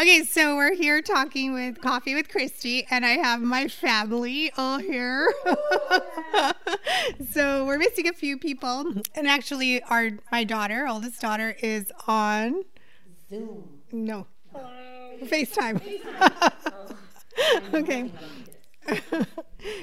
Okay, 0.00 0.24
so 0.24 0.56
we're 0.56 0.74
here 0.74 1.02
talking 1.02 1.52
with 1.52 1.82
Coffee 1.82 2.14
with 2.14 2.30
Christy, 2.30 2.86
and 2.90 3.04
I 3.04 3.18
have 3.18 3.42
my 3.42 3.68
family 3.68 4.50
all 4.56 4.78
here. 4.78 5.30
so 7.30 7.66
we're 7.66 7.76
missing 7.76 8.08
a 8.08 8.14
few 8.14 8.38
people, 8.38 8.94
and 9.14 9.28
actually, 9.28 9.82
our 9.82 10.12
my 10.32 10.42
daughter, 10.44 10.86
oldest 10.88 11.20
daughter, 11.20 11.54
is 11.62 11.92
on 12.06 12.62
Zoom. 13.28 13.80
no 13.92 14.26
FaceTime. 15.22 15.82
okay. 17.74 18.10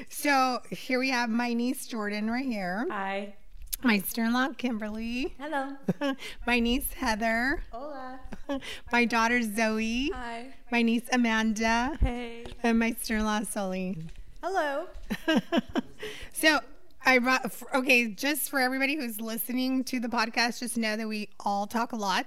so 0.10 0.62
here 0.72 0.98
we 0.98 1.12
have 1.12 1.30
my 1.30 1.54
niece 1.54 1.86
Jordan 1.86 2.32
right 2.32 2.44
here, 2.44 2.88
Hi. 2.90 3.36
My 3.84 4.00
sister-in-law 4.00 4.50
Kimberly, 4.58 5.34
Hello. 5.40 5.76
my 6.48 6.60
niece 6.60 6.92
Heather, 6.94 7.64
Hola. 7.72 8.20
my 8.92 9.06
daughter 9.06 9.42
Zoe, 9.42 10.10
Hi. 10.14 10.48
my 10.72 10.82
niece 10.82 11.04
Amanda, 11.12 11.98
Hey. 12.02 12.46
and 12.64 12.80
my 12.80 12.92
sister-in-law 12.92 13.44
Sully. 13.44 13.98
Hello. 14.44 14.88
so 16.34 16.60
I 17.06 17.20
brought 17.20 17.52
okay, 17.74 18.08
just 18.08 18.50
for 18.50 18.60
everybody 18.60 18.96
who's 18.96 19.22
listening 19.22 19.84
to 19.86 20.00
the 20.00 20.08
podcast, 20.10 20.60
just 20.60 20.78
know 20.78 20.96
that 20.98 21.08
we 21.08 21.30
all 21.40 21.68
talk 21.68 21.92
a 21.92 21.96
lot. 21.98 22.26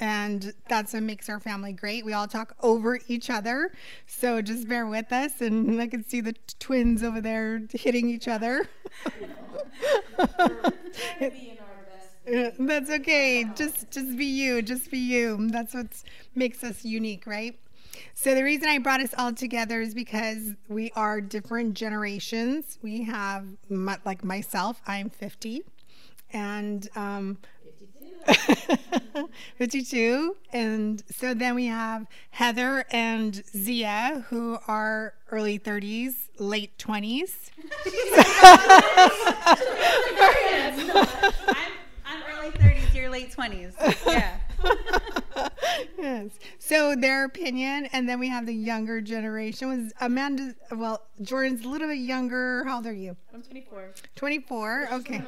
And 0.00 0.54
that's 0.66 0.94
what 0.94 1.02
makes 1.02 1.28
our 1.28 1.38
family 1.38 1.72
great. 1.72 2.06
We 2.06 2.14
all 2.14 2.26
talk 2.26 2.56
over 2.62 2.98
each 3.06 3.28
other. 3.28 3.70
So 4.06 4.40
just 4.40 4.66
bear 4.66 4.86
with 4.86 5.12
us. 5.12 5.42
And 5.42 5.80
I 5.80 5.88
can 5.88 6.08
see 6.08 6.22
the 6.22 6.34
twins 6.58 7.02
over 7.02 7.20
there 7.20 7.62
hitting 7.72 8.08
each 8.08 8.26
other. 8.26 8.66
That's 12.26 12.90
okay. 12.90 13.44
Just 13.54 13.90
just 13.90 14.16
be 14.16 14.24
you. 14.24 14.62
Just 14.62 14.90
be 14.90 14.98
you. 14.98 15.48
That's 15.50 15.74
what 15.74 15.86
makes 16.34 16.62
us 16.62 16.84
unique, 16.84 17.26
right? 17.26 17.58
So 18.14 18.34
the 18.34 18.44
reason 18.44 18.68
I 18.68 18.78
brought 18.78 19.00
us 19.00 19.14
all 19.18 19.32
together 19.32 19.80
is 19.80 19.94
because 19.94 20.52
we 20.68 20.92
are 20.94 21.20
different 21.20 21.74
generations. 21.74 22.78
We 22.82 23.02
have 23.04 23.46
like 23.68 24.22
myself. 24.22 24.80
I'm 24.86 25.10
50, 25.10 25.62
and 26.32 26.88
um, 26.94 27.38
52. 29.56 30.36
And 30.52 31.02
so 31.10 31.34
then 31.34 31.54
we 31.54 31.66
have 31.66 32.06
Heather 32.30 32.84
and 32.90 33.42
Zia, 33.56 34.24
who 34.28 34.58
are 34.66 35.14
early 35.30 35.58
30s, 35.58 36.14
late 36.38 36.76
20s. 36.78 37.50
I'm, 41.48 41.72
I'm 42.04 42.22
early 42.32 42.50
30s, 42.50 42.94
you're 42.94 43.10
late 43.10 43.34
20s. 43.34 43.74
Yeah. 44.06 44.38
yes. 45.98 46.30
So 46.58 46.94
their 46.96 47.24
opinion, 47.24 47.86
and 47.92 48.08
then 48.08 48.18
we 48.18 48.28
have 48.28 48.46
the 48.46 48.54
younger 48.54 49.00
generation. 49.00 49.68
Was 49.68 49.92
Amanda? 50.00 50.54
Well, 50.72 51.02
Jordan's 51.22 51.64
a 51.64 51.68
little 51.68 51.88
bit 51.88 51.98
younger. 51.98 52.64
How 52.64 52.76
old 52.76 52.86
are 52.86 52.92
you? 52.92 53.16
I'm 53.32 53.42
24. 53.42 53.90
24. 54.16 54.88
Okay. 54.92 55.22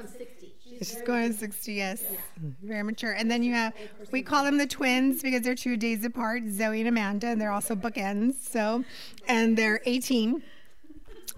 On 0.73 0.78
60. 0.78 0.84
She's 0.84 1.03
She's 1.03 1.06
going 1.06 1.33
to 1.33 1.39
60, 1.39 1.73
yes. 1.73 2.03
Mm-hmm. 2.03 2.69
Very 2.69 2.83
mature. 2.83 3.12
And 3.12 3.31
then 3.31 3.42
you 3.42 3.55
have, 3.55 3.73
we 4.11 4.23
call 4.23 4.45
them 4.45 4.59
the 4.59 4.67
twins 4.67 5.23
because 5.23 5.42
they're 5.42 5.55
two 5.55 5.77
days 5.77 6.05
apart, 6.05 6.42
Zoe 6.48 6.81
and 6.81 6.89
Amanda, 6.89 7.28
and 7.28 7.41
they're 7.41 7.53
also 7.53 7.75
bookends. 7.75 8.34
So, 8.34 8.84
and 9.27 9.56
they're 9.56 9.81
18. 9.87 10.43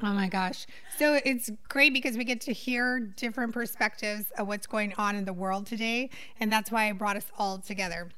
Oh 0.03 0.13
my 0.13 0.29
gosh. 0.29 0.67
So 0.99 1.21
it's 1.25 1.51
great 1.69 1.93
because 1.93 2.17
we 2.17 2.25
get 2.25 2.41
to 2.43 2.53
hear 2.53 3.01
different 3.01 3.53
perspectives 3.53 4.27
of 4.39 4.49
what's 4.49 4.67
going 4.67 4.93
on 4.99 5.17
in 5.17 5.25
the 5.25 5.33
world 5.33 5.67
today. 5.67 6.11
And 6.41 6.53
that's 6.53 6.71
why 6.71 6.89
I 6.89 6.93
brought 6.93 7.17
us 7.17 7.27
all 7.39 7.59
together. 7.59 8.11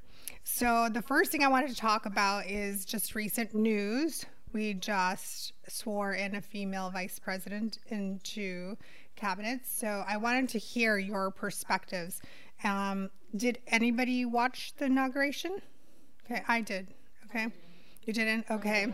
So 0.45 0.89
the 0.93 1.03
first 1.03 1.33
thing 1.33 1.43
I 1.43 1.49
wanted 1.49 1.71
to 1.71 1.77
talk 1.77 2.07
about 2.07 2.47
is 2.47 2.85
just 2.85 3.15
recent 3.15 3.55
news. 3.55 4.25
We 4.53 4.75
just 4.75 5.53
swore 5.69 6.15
in 6.15 6.35
a 6.35 6.41
female 6.41 6.91
vice 6.91 7.19
president 7.19 7.79
into 7.89 8.77
cabinet. 9.17 9.61
So 9.67 10.05
I 10.07 10.17
wanted 10.17 10.49
to 10.51 10.59
hear 10.59 10.99
your 10.99 11.31
perspectives. 11.31 12.21
Um, 12.65 13.11
did 13.35 13.59
anybody 13.67 14.25
watch 14.25 14.75
the 14.79 14.87
inauguration? 14.87 15.61
Okay, 16.25 16.43
I 16.49 16.61
did. 16.61 16.89
Okay. 17.27 17.49
You 18.05 18.13
didn't? 18.13 18.47
Okay. 18.51 18.87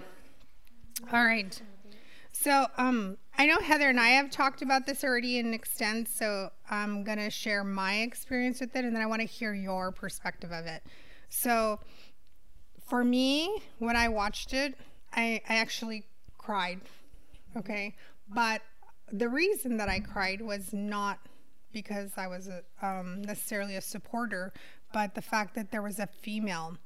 All 1.12 1.24
right. 1.24 1.60
So, 2.32 2.66
um, 2.78 3.18
I 3.36 3.46
know 3.46 3.58
Heather 3.58 3.88
and 3.88 4.00
I 4.00 4.08
have 4.08 4.30
talked 4.30 4.62
about 4.62 4.86
this 4.86 5.04
already 5.04 5.38
in 5.38 5.52
extent, 5.52 6.08
so 6.08 6.50
I'm 6.70 7.04
to 7.18 7.30
share 7.30 7.62
my 7.62 8.00
experience 8.00 8.60
with 8.60 8.74
it 8.74 8.84
and 8.84 8.96
then 8.96 9.02
I 9.02 9.06
want 9.06 9.20
to 9.20 9.26
hear 9.26 9.54
your 9.54 9.92
perspective 9.92 10.50
of 10.50 10.66
it. 10.66 10.82
So, 11.28 11.78
for 12.88 13.04
me, 13.04 13.62
when 13.78 13.96
I 13.96 14.08
watched 14.08 14.54
it, 14.54 14.74
I, 15.12 15.40
I 15.48 15.56
actually 15.56 16.06
cried. 16.38 16.80
Okay. 17.56 17.94
But 18.28 18.62
the 19.10 19.28
reason 19.28 19.76
that 19.76 19.88
I 19.88 20.00
cried 20.00 20.40
was 20.40 20.72
not 20.72 21.18
because 21.72 22.12
I 22.16 22.26
was 22.26 22.48
a, 22.48 22.62
um, 22.86 23.22
necessarily 23.22 23.76
a 23.76 23.80
supporter, 23.80 24.52
but 24.92 25.14
the 25.14 25.22
fact 25.22 25.54
that 25.54 25.70
there 25.70 25.82
was 25.82 25.98
a 25.98 26.06
female. 26.06 26.76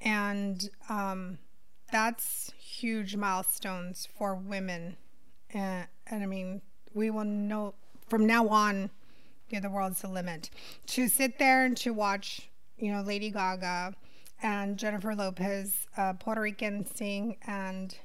And 0.00 0.68
um, 0.88 1.38
that's 1.92 2.52
huge 2.58 3.16
milestones 3.16 4.08
for 4.16 4.34
women. 4.34 4.96
And, 5.50 5.86
and 6.06 6.22
I 6.22 6.26
mean, 6.26 6.62
we 6.92 7.10
will 7.10 7.24
know 7.24 7.74
from 8.08 8.26
now 8.26 8.48
on, 8.48 8.90
the 9.50 9.70
world's 9.70 10.00
the 10.00 10.08
limit. 10.08 10.50
To 10.88 11.06
sit 11.06 11.38
there 11.38 11.64
and 11.64 11.76
to 11.76 11.92
watch, 11.92 12.48
you 12.76 12.92
know, 12.92 13.02
Lady 13.02 13.30
Gaga 13.30 13.94
and 14.44 14.76
Jennifer 14.76 15.14
Lopez, 15.14 15.86
uh, 15.96 16.12
Puerto 16.12 16.42
Rican 16.42 16.84
sing, 16.94 17.38
and 17.46 17.96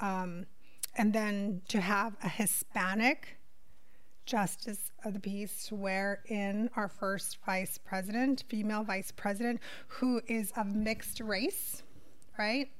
um, 0.00 0.46
and 0.96 1.12
then 1.12 1.60
to 1.68 1.80
have 1.80 2.16
a 2.24 2.28
Hispanic 2.28 3.36
justice 4.24 4.90
of 5.04 5.12
the 5.12 5.20
peace 5.20 5.66
swear 5.66 6.22
in 6.26 6.70
our 6.76 6.88
first 6.88 7.38
vice 7.44 7.78
president, 7.78 8.44
female 8.48 8.82
vice 8.82 9.12
president, 9.12 9.60
who 9.88 10.22
is 10.26 10.50
of 10.56 10.74
mixed 10.74 11.20
race, 11.20 11.82
right? 12.38 12.70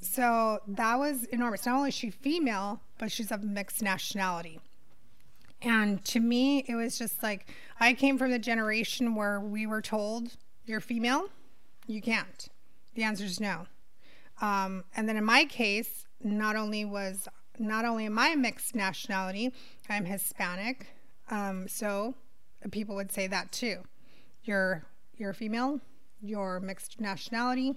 So 0.00 0.58
that 0.68 0.98
was 0.98 1.24
enormous. 1.24 1.64
Not 1.64 1.76
only 1.76 1.88
is 1.88 1.94
she 1.94 2.10
female, 2.10 2.80
but 2.98 3.10
she's 3.10 3.32
of 3.32 3.42
mixed 3.42 3.82
nationality. 3.82 4.60
And 5.62 6.04
to 6.06 6.20
me, 6.20 6.64
it 6.68 6.74
was 6.74 6.98
just 6.98 7.22
like 7.22 7.46
I 7.78 7.94
came 7.94 8.18
from 8.18 8.30
the 8.30 8.38
generation 8.38 9.14
where 9.14 9.40
we 9.40 9.66
were 9.66 9.82
told, 9.82 10.36
you're 10.66 10.80
female, 10.80 11.28
you 11.86 12.00
can't. 12.00 12.49
The 12.94 13.04
answer 13.04 13.24
is 13.24 13.40
no. 13.40 13.66
Um, 14.40 14.84
and 14.96 15.08
then 15.08 15.16
in 15.16 15.24
my 15.24 15.44
case, 15.44 16.06
not 16.22 16.56
only 16.56 16.84
was 16.84 17.28
not 17.58 17.84
only 17.84 18.06
am 18.06 18.18
I 18.18 18.34
mixed 18.34 18.74
nationality, 18.74 19.52
I'm 19.88 20.06
Hispanic. 20.06 20.86
Um, 21.30 21.68
so 21.68 22.14
people 22.70 22.94
would 22.96 23.12
say 23.12 23.26
that 23.26 23.52
too. 23.52 23.82
You're 24.44 24.84
you're 25.16 25.34
female, 25.34 25.80
you're 26.20 26.60
mixed 26.60 27.00
nationality. 27.00 27.74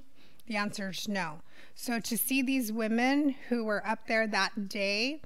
The 0.47 0.57
answer 0.57 0.89
is 0.89 1.07
no. 1.07 1.41
So 1.75 1.99
to 1.99 2.17
see 2.17 2.41
these 2.41 2.71
women 2.71 3.35
who 3.49 3.63
were 3.63 3.85
up 3.85 4.07
there 4.07 4.27
that 4.27 4.67
day 4.67 5.21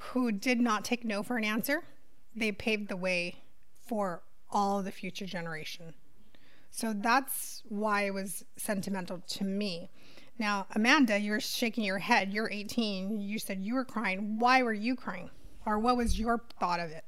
who 0.00 0.32
did 0.32 0.60
not 0.60 0.84
take 0.84 1.04
no 1.04 1.22
for 1.22 1.36
an 1.36 1.44
answer, 1.44 1.82
they 2.34 2.52
paved 2.52 2.88
the 2.88 2.96
way 2.96 3.36
for 3.86 4.22
all 4.50 4.82
the 4.82 4.92
future 4.92 5.26
generation. 5.26 5.94
So 6.76 6.92
that's 6.92 7.62
why 7.68 8.02
it 8.06 8.14
was 8.14 8.44
sentimental 8.56 9.22
to 9.28 9.44
me. 9.44 9.90
Now, 10.40 10.66
Amanda, 10.74 11.16
you're 11.20 11.38
shaking 11.38 11.84
your 11.84 12.00
head. 12.00 12.32
You're 12.32 12.50
18. 12.50 13.20
You 13.20 13.38
said 13.38 13.60
you 13.62 13.74
were 13.74 13.84
crying. 13.84 14.40
Why 14.40 14.60
were 14.64 14.72
you 14.72 14.96
crying? 14.96 15.30
Or 15.64 15.78
what 15.78 15.96
was 15.96 16.18
your 16.18 16.42
thought 16.58 16.80
of 16.80 16.90
it? 16.90 17.04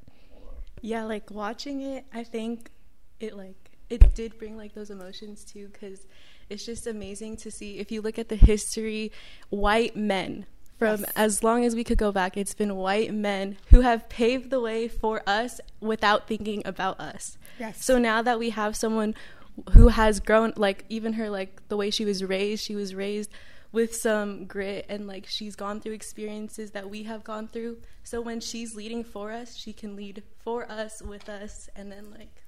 Yeah, 0.82 1.02
like 1.02 1.32
watching 1.32 1.82
it, 1.82 2.04
I 2.14 2.22
think 2.22 2.70
it 3.18 3.36
like 3.36 3.56
it 3.90 4.14
did 4.14 4.38
bring 4.38 4.56
like 4.56 4.72
those 4.74 4.90
emotions 4.90 5.42
too 5.44 5.68
cuz 5.70 6.06
it's 6.48 6.64
just 6.64 6.86
amazing 6.86 7.36
to 7.38 7.50
see 7.50 7.78
if 7.78 7.90
you 7.90 8.00
look 8.02 8.18
at 8.20 8.28
the 8.28 8.36
history 8.36 9.10
white 9.48 9.96
men 9.96 10.44
from 10.78 11.00
Yes. 11.00 11.12
as 11.16 11.42
long 11.42 11.64
as 11.64 11.74
we 11.74 11.82
could 11.82 11.96
go 11.96 12.12
back 12.12 12.36
it's 12.36 12.52
been 12.52 12.76
white 12.76 13.14
men 13.14 13.56
who 13.70 13.80
have 13.80 14.08
paved 14.10 14.50
the 14.50 14.60
way 14.60 14.86
for 14.86 15.22
us 15.26 15.60
without 15.80 16.28
thinking 16.28 16.62
about 16.66 17.00
us. 17.00 17.38
Yes. 17.58 17.82
So 17.84 17.98
now 17.98 18.20
that 18.22 18.38
we 18.38 18.50
have 18.50 18.76
someone 18.76 19.14
who 19.72 19.88
has 19.88 20.20
grown 20.20 20.52
like 20.56 20.84
even 20.88 21.14
her 21.14 21.30
like 21.30 21.68
the 21.68 21.76
way 21.76 21.90
she 21.90 22.04
was 22.04 22.22
raised, 22.24 22.64
she 22.64 22.74
was 22.74 22.94
raised 22.94 23.30
with 23.72 23.94
some 23.94 24.46
grit 24.46 24.86
and 24.88 25.06
like 25.06 25.26
she's 25.26 25.56
gone 25.56 25.80
through 25.80 25.92
experiences 25.92 26.70
that 26.72 26.88
we 26.88 27.02
have 27.04 27.24
gone 27.24 27.48
through. 27.48 27.78
So 28.04 28.20
when 28.20 28.40
she's 28.40 28.74
leading 28.74 29.02
for 29.04 29.32
us, 29.32 29.56
she 29.56 29.72
can 29.72 29.96
lead 29.96 30.22
for 30.38 30.70
us 30.70 31.02
with 31.02 31.28
us 31.28 31.68
and 31.76 31.90
then 31.90 32.10
like 32.10 32.42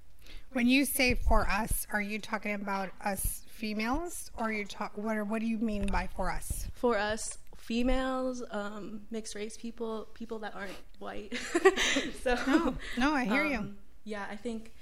When 0.53 0.67
you 0.67 0.85
say 0.85 1.15
for 1.15 1.47
us, 1.49 1.87
are 1.93 2.01
you 2.01 2.19
talking 2.19 2.55
about 2.55 2.91
us 3.05 3.43
females, 3.49 4.31
or 4.39 4.53
you 4.53 4.65
talk? 4.65 4.93
What 4.97 5.17
are, 5.17 5.25
what 5.25 5.41
do 5.41 5.47
you 5.47 5.59
mean 5.59 5.87
by 5.87 6.09
for 6.17 6.31
us? 6.31 6.69
for 6.75 6.97
us 6.97 7.39
females, 7.57 8.43
um, 8.53 9.01
mixed 9.11 9.35
race 9.35 9.57
people, 9.59 10.07
people 10.15 10.39
that 10.39 10.55
aren't 10.55 10.79
white. 11.01 11.37
so 12.23 12.37
No, 12.47 12.75
no, 12.97 13.13
I 13.13 13.25
hear 13.25 13.45
you. 13.45 13.59
um, 13.59 13.77
Yeah, 14.05 14.25
I 14.31 14.37
think 14.37 14.73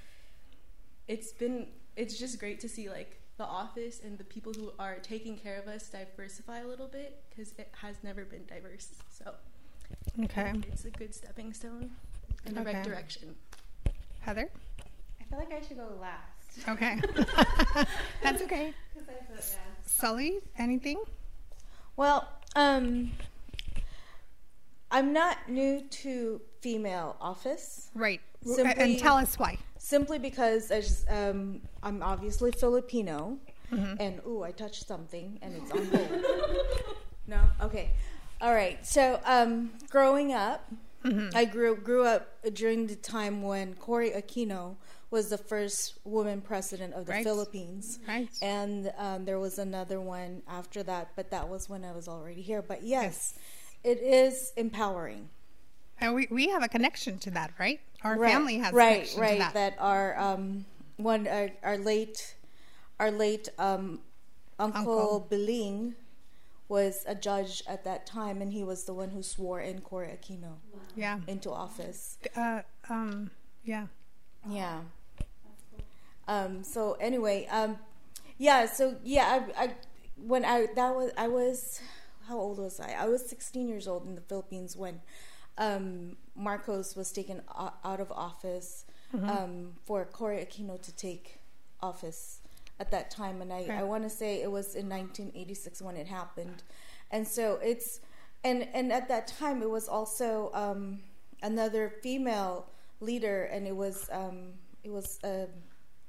it's 1.07 1.33
been 1.33 1.67
it's 1.97 2.17
just 2.17 2.39
great 2.39 2.59
to 2.61 2.69
see 2.69 2.89
like 2.89 3.19
the 3.37 3.43
office 3.45 3.99
and 4.03 4.17
the 4.17 4.23
people 4.23 4.53
who 4.53 4.71
are 4.79 4.95
taking 4.99 5.37
care 5.37 5.57
of 5.59 5.67
us 5.67 5.89
diversify 5.89 6.59
a 6.59 6.65
little 6.67 6.87
bit 6.87 7.21
because 7.29 7.51
it 7.57 7.69
has 7.81 7.95
never 8.03 8.23
been 8.23 8.45
diverse. 8.47 8.89
So 9.11 9.33
Okay. 10.23 10.53
it's 10.71 10.85
a 10.85 10.89
good 10.91 11.13
stepping 11.13 11.53
stone 11.53 11.91
in 12.45 12.55
the 12.55 12.61
Okay. 12.61 12.73
right 12.73 12.83
direction. 12.83 13.35
Heather? 14.21 14.49
I 15.19 15.23
feel 15.25 15.39
like 15.39 15.53
I 15.53 15.61
should 15.65 15.77
go 15.77 15.89
last. 15.99 16.67
Okay. 16.69 16.99
That's 18.23 18.41
okay. 18.43 18.73
Sully, 19.85 20.39
anything? 20.57 21.01
Well, 21.95 22.27
um, 22.55 23.11
I'm 24.91 25.13
not 25.13 25.49
new 25.49 25.81
to 25.81 26.41
female 26.61 27.17
office 27.19 27.89
Right. 27.93 28.21
Simply- 28.43 28.73
and 28.83 28.97
tell 28.99 29.15
us 29.17 29.37
why. 29.37 29.57
Simply 29.77 30.19
because 30.19 30.69
just, 30.69 31.09
um, 31.09 31.61
I'm 31.83 32.01
obviously 32.03 32.51
Filipino, 32.51 33.37
and 33.71 34.21
ooh, 34.25 34.43
I 34.43 34.51
touched 34.51 34.87
something 34.87 35.37
and 35.41 35.55
it's 35.55 35.71
on 35.71 35.85
hold. 35.87 36.25
no, 37.27 37.39
okay, 37.61 37.91
all 38.39 38.53
right. 38.53 38.85
So, 38.85 39.19
um, 39.25 39.71
growing 39.89 40.33
up, 40.33 40.71
I 41.33 41.45
grew 41.45 41.75
grew 41.75 42.03
up 42.05 42.27
during 42.53 42.87
the 42.87 42.95
time 42.95 43.41
when 43.41 43.75
Cory 43.75 44.11
Aquino 44.11 44.75
was 45.09 45.29
the 45.29 45.37
first 45.37 45.97
woman 46.03 46.41
president 46.41 46.93
of 46.93 47.05
the 47.05 47.13
Right. 47.13 47.23
Philippines. 47.23 47.99
Right. 48.05 48.27
And 48.41 48.91
um, 48.97 49.23
there 49.23 49.39
was 49.39 49.57
another 49.57 50.01
one 50.01 50.41
after 50.49 50.83
that, 50.83 51.11
but 51.15 51.31
that 51.31 51.47
was 51.47 51.69
when 51.69 51.85
I 51.85 51.93
was 51.93 52.09
already 52.09 52.41
here. 52.41 52.61
But 52.61 52.83
yes, 52.83 53.33
it 53.85 53.99
is 53.99 54.51
empowering. 54.57 55.29
And 56.01 56.13
we, 56.13 56.27
we 56.29 56.49
have 56.49 56.61
a 56.61 56.67
connection 56.67 57.19
to 57.19 57.31
that, 57.31 57.51
right? 57.57 57.79
Our 58.03 58.17
right, 58.17 58.31
family 58.31 58.57
has 58.59 58.73
right, 58.73 59.13
right. 59.17 59.47
to 59.47 59.53
that. 59.53 59.75
our 59.79 60.17
um, 60.19 60.65
one 60.97 61.27
our, 61.27 61.49
our 61.63 61.77
late 61.77 62.35
our 62.99 63.11
late 63.11 63.49
um, 63.57 64.01
uncle, 64.59 64.79
Uncle. 64.79 65.27
Beling 65.29 65.95
was 66.69 67.03
a 67.07 67.15
judge 67.15 67.63
at 67.67 67.83
that 67.85 68.05
time, 68.05 68.41
and 68.41 68.51
he 68.51 68.63
was 68.63 68.83
the 68.83 68.93
one 68.93 69.09
who 69.11 69.23
swore 69.23 69.61
in 69.61 69.81
Cory 69.81 70.07
Aquino 70.07 70.55
Yeah. 70.95 71.19
into 71.27 71.49
office. 71.51 72.17
Uh, 72.35 72.61
um, 72.89 73.31
yeah. 73.63 73.87
Yeah. 74.49 74.81
Um, 76.27 76.63
so 76.63 76.97
anyway, 76.99 77.47
um, 77.47 77.77
yeah. 78.37 78.65
So 78.65 78.97
yeah, 79.03 79.45
I, 79.57 79.63
I 79.65 79.71
when 80.17 80.43
I 80.43 80.67
that 80.75 80.95
was 80.95 81.11
I 81.17 81.27
was 81.27 81.81
how 82.27 82.37
old 82.37 82.59
was 82.59 82.79
I? 82.79 82.91
I 82.91 83.07
was 83.07 83.25
16 83.27 83.69
years 83.69 83.87
old 83.87 84.05
in 84.05 84.15
the 84.15 84.21
Philippines 84.21 84.75
when 84.75 84.99
um, 85.57 86.17
Marcos 86.35 86.95
was 86.95 87.11
taken 87.11 87.41
out 87.83 87.99
of 87.99 88.11
office 88.11 88.85
um, 89.29 89.73
for 89.85 90.05
Cory 90.05 90.37
Aquino 90.45 90.79
to 90.81 90.95
take 90.95 91.39
office 91.81 92.41
at 92.79 92.91
that 92.91 93.09
time, 93.09 93.41
and 93.41 93.51
I, 93.51 93.65
I 93.79 93.83
want 93.83 94.03
to 94.03 94.09
say 94.09 94.41
it 94.41 94.51
was 94.51 94.75
in 94.75 94.87
1986 94.89 95.81
when 95.81 95.95
it 95.97 96.07
happened, 96.07 96.63
and 97.09 97.27
so 97.27 97.57
it's 97.63 98.01
and 98.43 98.67
and 98.73 98.91
at 98.93 99.07
that 99.07 99.27
time 99.27 99.61
it 99.63 99.69
was 99.69 99.87
also 99.87 100.51
um, 100.53 100.99
another 101.41 101.89
female 102.03 102.67
leader, 102.99 103.45
and 103.45 103.65
it 103.67 103.75
was 103.75 104.09
um, 104.11 104.53
it 104.83 104.91
was 104.91 105.19
um 105.23 105.47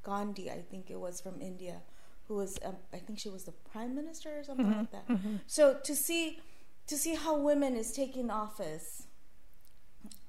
Gandhi, 0.03 0.51
I 0.51 0.61
think 0.71 0.91
it 0.91 0.99
was 1.01 1.21
from 1.21 1.41
India, 1.41 1.81
who 2.27 2.35
was 2.37 2.59
um, 2.65 2.77
I 2.93 2.99
think 2.99 3.19
she 3.19 3.29
was 3.31 3.45
the 3.45 3.53
prime 3.73 3.95
minister 3.95 4.39
or 4.39 4.45
something 4.45 4.71
like 4.71 4.91
that. 4.93 5.05
So 5.47 5.79
to 5.85 5.95
see 5.97 6.41
to 6.87 6.97
see 6.97 7.15
how 7.15 7.37
women 7.39 7.77
is 7.77 7.93
taking 7.93 8.31
office 8.31 9.08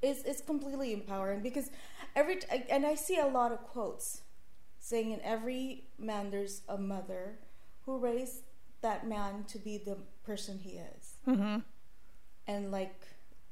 is 0.02 0.24
is 0.24 0.42
completely 0.42 0.94
empowering 0.94 1.42
because 1.42 1.70
every 2.16 2.40
and 2.70 2.86
I 2.86 2.96
see 2.96 3.18
a 3.18 3.28
lot 3.28 3.52
of 3.52 3.60
quotes 3.64 4.22
saying 4.80 5.12
in 5.12 5.22
every 5.22 5.86
man 5.98 6.32
there's 6.32 6.62
a 6.68 6.78
mother 6.78 7.40
who 7.86 7.98
raised 7.98 8.44
that 8.82 9.08
man 9.08 9.44
to 9.50 9.58
be 9.58 9.78
the 9.78 9.98
person 10.24 10.60
he 10.60 10.78
is. 10.78 11.16
Mm-hmm. 11.28 11.58
And 12.48 12.72
like 12.72 12.96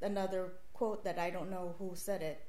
another 0.01 0.53
quote 0.73 1.03
that 1.03 1.19
I 1.19 1.29
don't 1.29 1.49
know 1.49 1.75
who 1.79 1.91
said 1.95 2.21
it 2.21 2.47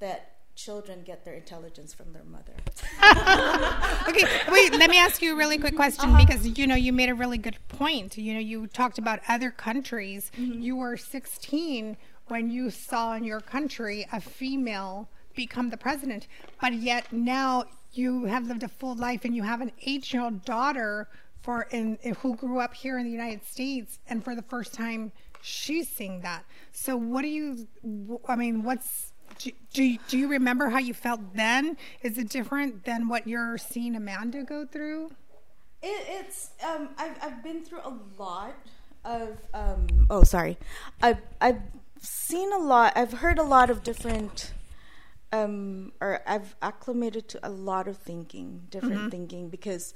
that 0.00 0.34
children 0.54 1.02
get 1.04 1.24
their 1.24 1.34
intelligence 1.34 1.94
from 1.94 2.12
their 2.12 2.24
mother. 2.24 2.54
Okay, 4.08 4.24
wait, 4.50 4.72
let 4.72 4.88
me 4.88 4.98
ask 4.98 5.20
you 5.20 5.34
a 5.34 5.36
really 5.36 5.58
quick 5.58 5.76
question 5.76 6.16
because 6.16 6.58
you 6.58 6.66
know 6.66 6.74
you 6.74 6.92
made 6.92 7.10
a 7.10 7.14
really 7.14 7.36
good 7.36 7.58
point. 7.68 8.16
You 8.16 8.34
know, 8.34 8.40
you 8.40 8.66
talked 8.66 8.98
about 8.98 9.20
other 9.28 9.50
countries. 9.50 10.30
You 10.36 10.76
were 10.76 10.96
16 10.96 11.96
when 12.30 12.50
you 12.50 12.70
saw 12.70 13.14
in 13.14 13.24
your 13.24 13.40
country 13.40 14.06
a 14.12 14.20
female 14.20 15.08
become 15.34 15.70
the 15.70 15.76
president, 15.76 16.26
but 16.60 16.74
yet 16.74 17.12
now 17.12 17.64
you 17.92 18.24
have 18.24 18.46
lived 18.46 18.62
a 18.62 18.68
full 18.68 18.94
life 18.94 19.24
and 19.24 19.34
you 19.34 19.42
have 19.42 19.60
an 19.60 19.72
8-year-old 19.86 20.44
daughter 20.44 21.08
for 21.40 21.62
in 21.70 21.98
who 22.20 22.34
grew 22.36 22.58
up 22.58 22.74
here 22.74 22.98
in 22.98 23.04
the 23.04 23.10
United 23.10 23.44
States 23.46 23.98
and 24.08 24.22
for 24.22 24.34
the 24.34 24.42
first 24.42 24.74
time 24.74 25.12
she's 25.40 25.88
seeing 25.88 26.20
that. 26.20 26.44
So 26.72 26.96
what 26.96 27.22
do 27.22 27.28
you 27.28 27.68
I 28.26 28.36
mean, 28.36 28.62
what's 28.62 29.12
do, 29.38 29.50
do, 29.72 29.84
you, 29.84 29.98
do 30.08 30.18
you 30.18 30.28
remember 30.28 30.68
how 30.70 30.78
you 30.78 30.94
felt 30.94 31.20
then? 31.34 31.76
Is 32.02 32.18
it 32.18 32.28
different 32.28 32.84
than 32.84 33.08
what 33.08 33.26
you're 33.26 33.58
seeing 33.58 33.94
Amanda 33.94 34.42
go 34.42 34.66
through? 34.66 35.10
It, 35.82 36.06
it's 36.08 36.50
um, 36.66 36.88
I've 36.98 37.16
I've 37.22 37.42
been 37.42 37.64
through 37.64 37.82
a 37.84 37.94
lot 38.18 38.56
of 39.04 39.38
um, 39.54 39.86
oh 40.10 40.24
sorry, 40.24 40.58
I've 41.02 41.20
I've 41.40 41.60
seen 42.00 42.52
a 42.52 42.58
lot. 42.58 42.92
I've 42.96 43.12
heard 43.12 43.38
a 43.38 43.42
lot 43.42 43.70
of 43.70 43.82
different 43.82 44.52
um, 45.32 45.92
or 46.00 46.20
I've 46.26 46.56
acclimated 46.62 47.28
to 47.30 47.46
a 47.46 47.50
lot 47.50 47.88
of 47.88 47.98
thinking, 47.98 48.62
different 48.70 49.10
thinking 49.10 49.48
because 49.48 49.94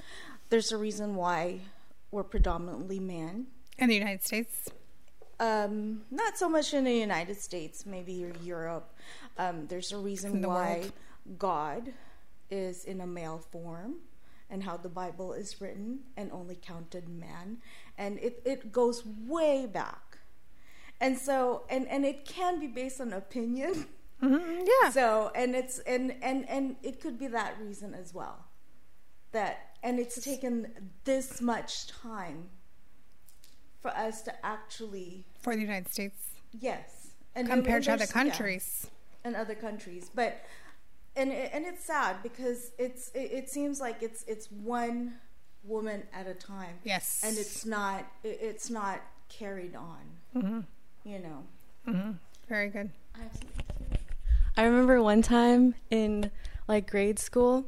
there's 0.50 0.72
a 0.72 0.76
reason 0.76 1.14
why 1.16 1.60
we're 2.10 2.24
predominantly 2.24 3.00
men. 3.00 3.46
In 3.78 3.88
the 3.88 3.94
United 3.94 4.22
States? 4.22 4.68
Um, 5.40 6.02
not 6.10 6.36
so 6.36 6.48
much 6.48 6.74
in 6.74 6.84
the 6.84 6.92
United 6.92 7.40
States, 7.40 7.86
maybe 7.86 8.30
Europe. 8.42 8.94
Um, 9.38 9.66
there's 9.68 9.92
a 9.92 9.96
reason 9.96 10.42
the 10.42 10.48
why 10.48 10.80
world. 10.80 10.92
God 11.38 11.92
is 12.50 12.84
in 12.84 13.00
a 13.00 13.06
male 13.06 13.42
form 13.50 13.94
and 14.50 14.62
how 14.62 14.76
the 14.76 14.90
Bible 14.90 15.32
is 15.32 15.60
written 15.60 16.00
and 16.18 16.30
only 16.30 16.58
counted 16.60 17.08
man. 17.08 17.56
And 17.96 18.18
it, 18.18 18.42
it 18.44 18.70
goes 18.70 19.02
way 19.26 19.66
back. 19.66 20.11
And 21.02 21.18
so, 21.18 21.64
and, 21.68 21.86
and 21.88 22.04
it 22.06 22.24
can 22.24 22.58
be 22.60 22.66
based 22.68 23.00
on 23.00 23.12
opinion. 23.12 23.86
Mm-hmm. 24.22 24.64
Yeah. 24.84 24.90
So, 24.90 25.32
and 25.34 25.56
it's, 25.56 25.80
and, 25.80 26.14
and, 26.22 26.48
and 26.48 26.76
it 26.84 27.00
could 27.00 27.18
be 27.18 27.26
that 27.26 27.58
reason 27.60 27.92
as 27.92 28.14
well. 28.14 28.44
That, 29.32 29.74
and 29.82 29.98
it's 29.98 30.22
taken 30.22 30.68
this 31.02 31.40
much 31.40 31.88
time 31.88 32.48
for 33.80 33.90
us 33.90 34.22
to 34.22 34.46
actually 34.46 35.24
For 35.40 35.54
the 35.56 35.62
United 35.62 35.92
States 35.92 36.16
Yes, 36.60 37.08
and 37.34 37.48
compared 37.48 37.82
to 37.84 37.92
other 37.94 37.98
there's- 38.06 38.10
yeah, 38.14 38.22
countries. 38.22 38.86
and 39.24 39.34
other 39.34 39.56
countries, 39.56 40.08
but 40.14 40.44
and 41.16 41.32
and 41.32 41.64
it's 41.66 41.84
sad 41.84 42.22
because 42.22 42.70
it's 42.78 43.10
it, 43.14 43.32
it 43.32 43.48
seems 43.50 43.80
like 43.80 44.02
it's 44.02 44.22
it's 44.28 44.50
one 44.52 45.14
woman 45.64 46.02
at 46.12 46.26
a 46.28 46.34
time. 46.34 46.76
Yes. 46.84 47.22
and 47.24 47.36
it's 47.38 47.64
not 47.66 48.04
it, 48.22 48.38
it's 48.40 48.70
not 48.70 49.00
carried 49.28 49.74
on. 49.74 50.00
Mm-hmm. 50.36 50.60
You 51.04 51.18
know. 51.18 51.44
Mm-hmm. 51.88 52.10
Very 52.48 52.68
good. 52.68 52.90
I 54.56 54.64
remember 54.64 55.02
one 55.02 55.22
time 55.22 55.74
in 55.90 56.30
like 56.68 56.90
grade 56.90 57.18
school, 57.18 57.66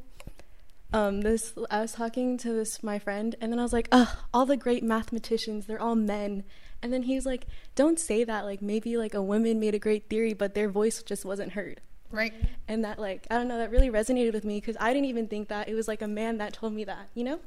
um, 0.93 1.21
this 1.21 1.53
I 1.69 1.81
was 1.81 1.93
talking 1.93 2.37
to 2.37 2.53
this 2.53 2.81
my 2.83 2.99
friend, 2.99 3.35
and 3.41 3.51
then 3.51 3.59
I 3.59 3.63
was 3.63 3.73
like, 3.73 3.89
"Ugh, 3.91 4.07
all 4.33 4.45
the 4.45 4.57
great 4.57 4.83
mathematicians, 4.83 5.65
they're 5.65 5.81
all 5.81 5.95
men." 5.95 6.43
And 6.81 6.93
then 6.93 7.03
he 7.03 7.15
was 7.15 7.25
like, 7.25 7.47
"Don't 7.73 7.99
say 7.99 8.23
that. 8.23 8.45
Like 8.45 8.61
maybe 8.61 8.95
like 8.95 9.13
a 9.13 9.21
woman 9.21 9.59
made 9.59 9.75
a 9.75 9.79
great 9.79 10.07
theory, 10.09 10.33
but 10.33 10.53
their 10.53 10.69
voice 10.69 11.03
just 11.03 11.25
wasn't 11.25 11.53
heard." 11.53 11.81
Right. 12.11 12.33
And 12.67 12.85
that 12.85 12.99
like 12.99 13.27
I 13.29 13.35
don't 13.35 13.47
know, 13.47 13.57
that 13.57 13.71
really 13.71 13.89
resonated 13.89 14.33
with 14.33 14.45
me 14.45 14.59
because 14.59 14.77
I 14.79 14.93
didn't 14.93 15.09
even 15.09 15.27
think 15.27 15.49
that 15.49 15.67
it 15.67 15.73
was 15.73 15.87
like 15.87 16.01
a 16.01 16.07
man 16.07 16.37
that 16.37 16.53
told 16.53 16.73
me 16.73 16.83
that, 16.85 17.09
you 17.13 17.23
know? 17.23 17.39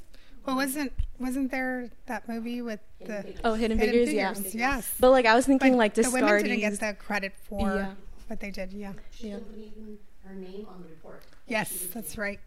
Well, 0.48 0.56
wasn't 0.56 0.92
wasn't 1.20 1.50
there 1.50 1.90
that 2.06 2.26
movie 2.26 2.62
with 2.62 2.80
the 3.04 3.34
Oh, 3.44 3.52
Hidden, 3.52 3.76
Hidden 3.78 3.92
Figures, 3.94 4.14
yeah. 4.14 4.32
Figures? 4.32 4.54
Yes. 4.54 4.94
But 4.98 5.10
like 5.10 5.26
I 5.26 5.34
was 5.34 5.44
thinking 5.44 5.72
But 5.72 5.78
like 5.78 5.94
the 5.94 6.02
women 6.04 6.22
Descartes. 6.22 6.42
didn't 6.44 6.60
get 6.60 6.80
the 6.80 6.94
credit 6.98 7.32
for 7.46 7.74
Yeah. 7.74 7.92
what 8.28 8.40
they 8.40 8.50
did. 8.50 8.72
Yeah. 8.72 8.94
Yeah. 9.18 9.36
Even 9.56 9.98
her 10.24 10.34
name 10.34 10.66
on 10.70 10.82
the 10.82 10.88
report. 10.88 11.22
Yes, 11.46 11.70
that's 11.92 12.16
right. 12.16 12.40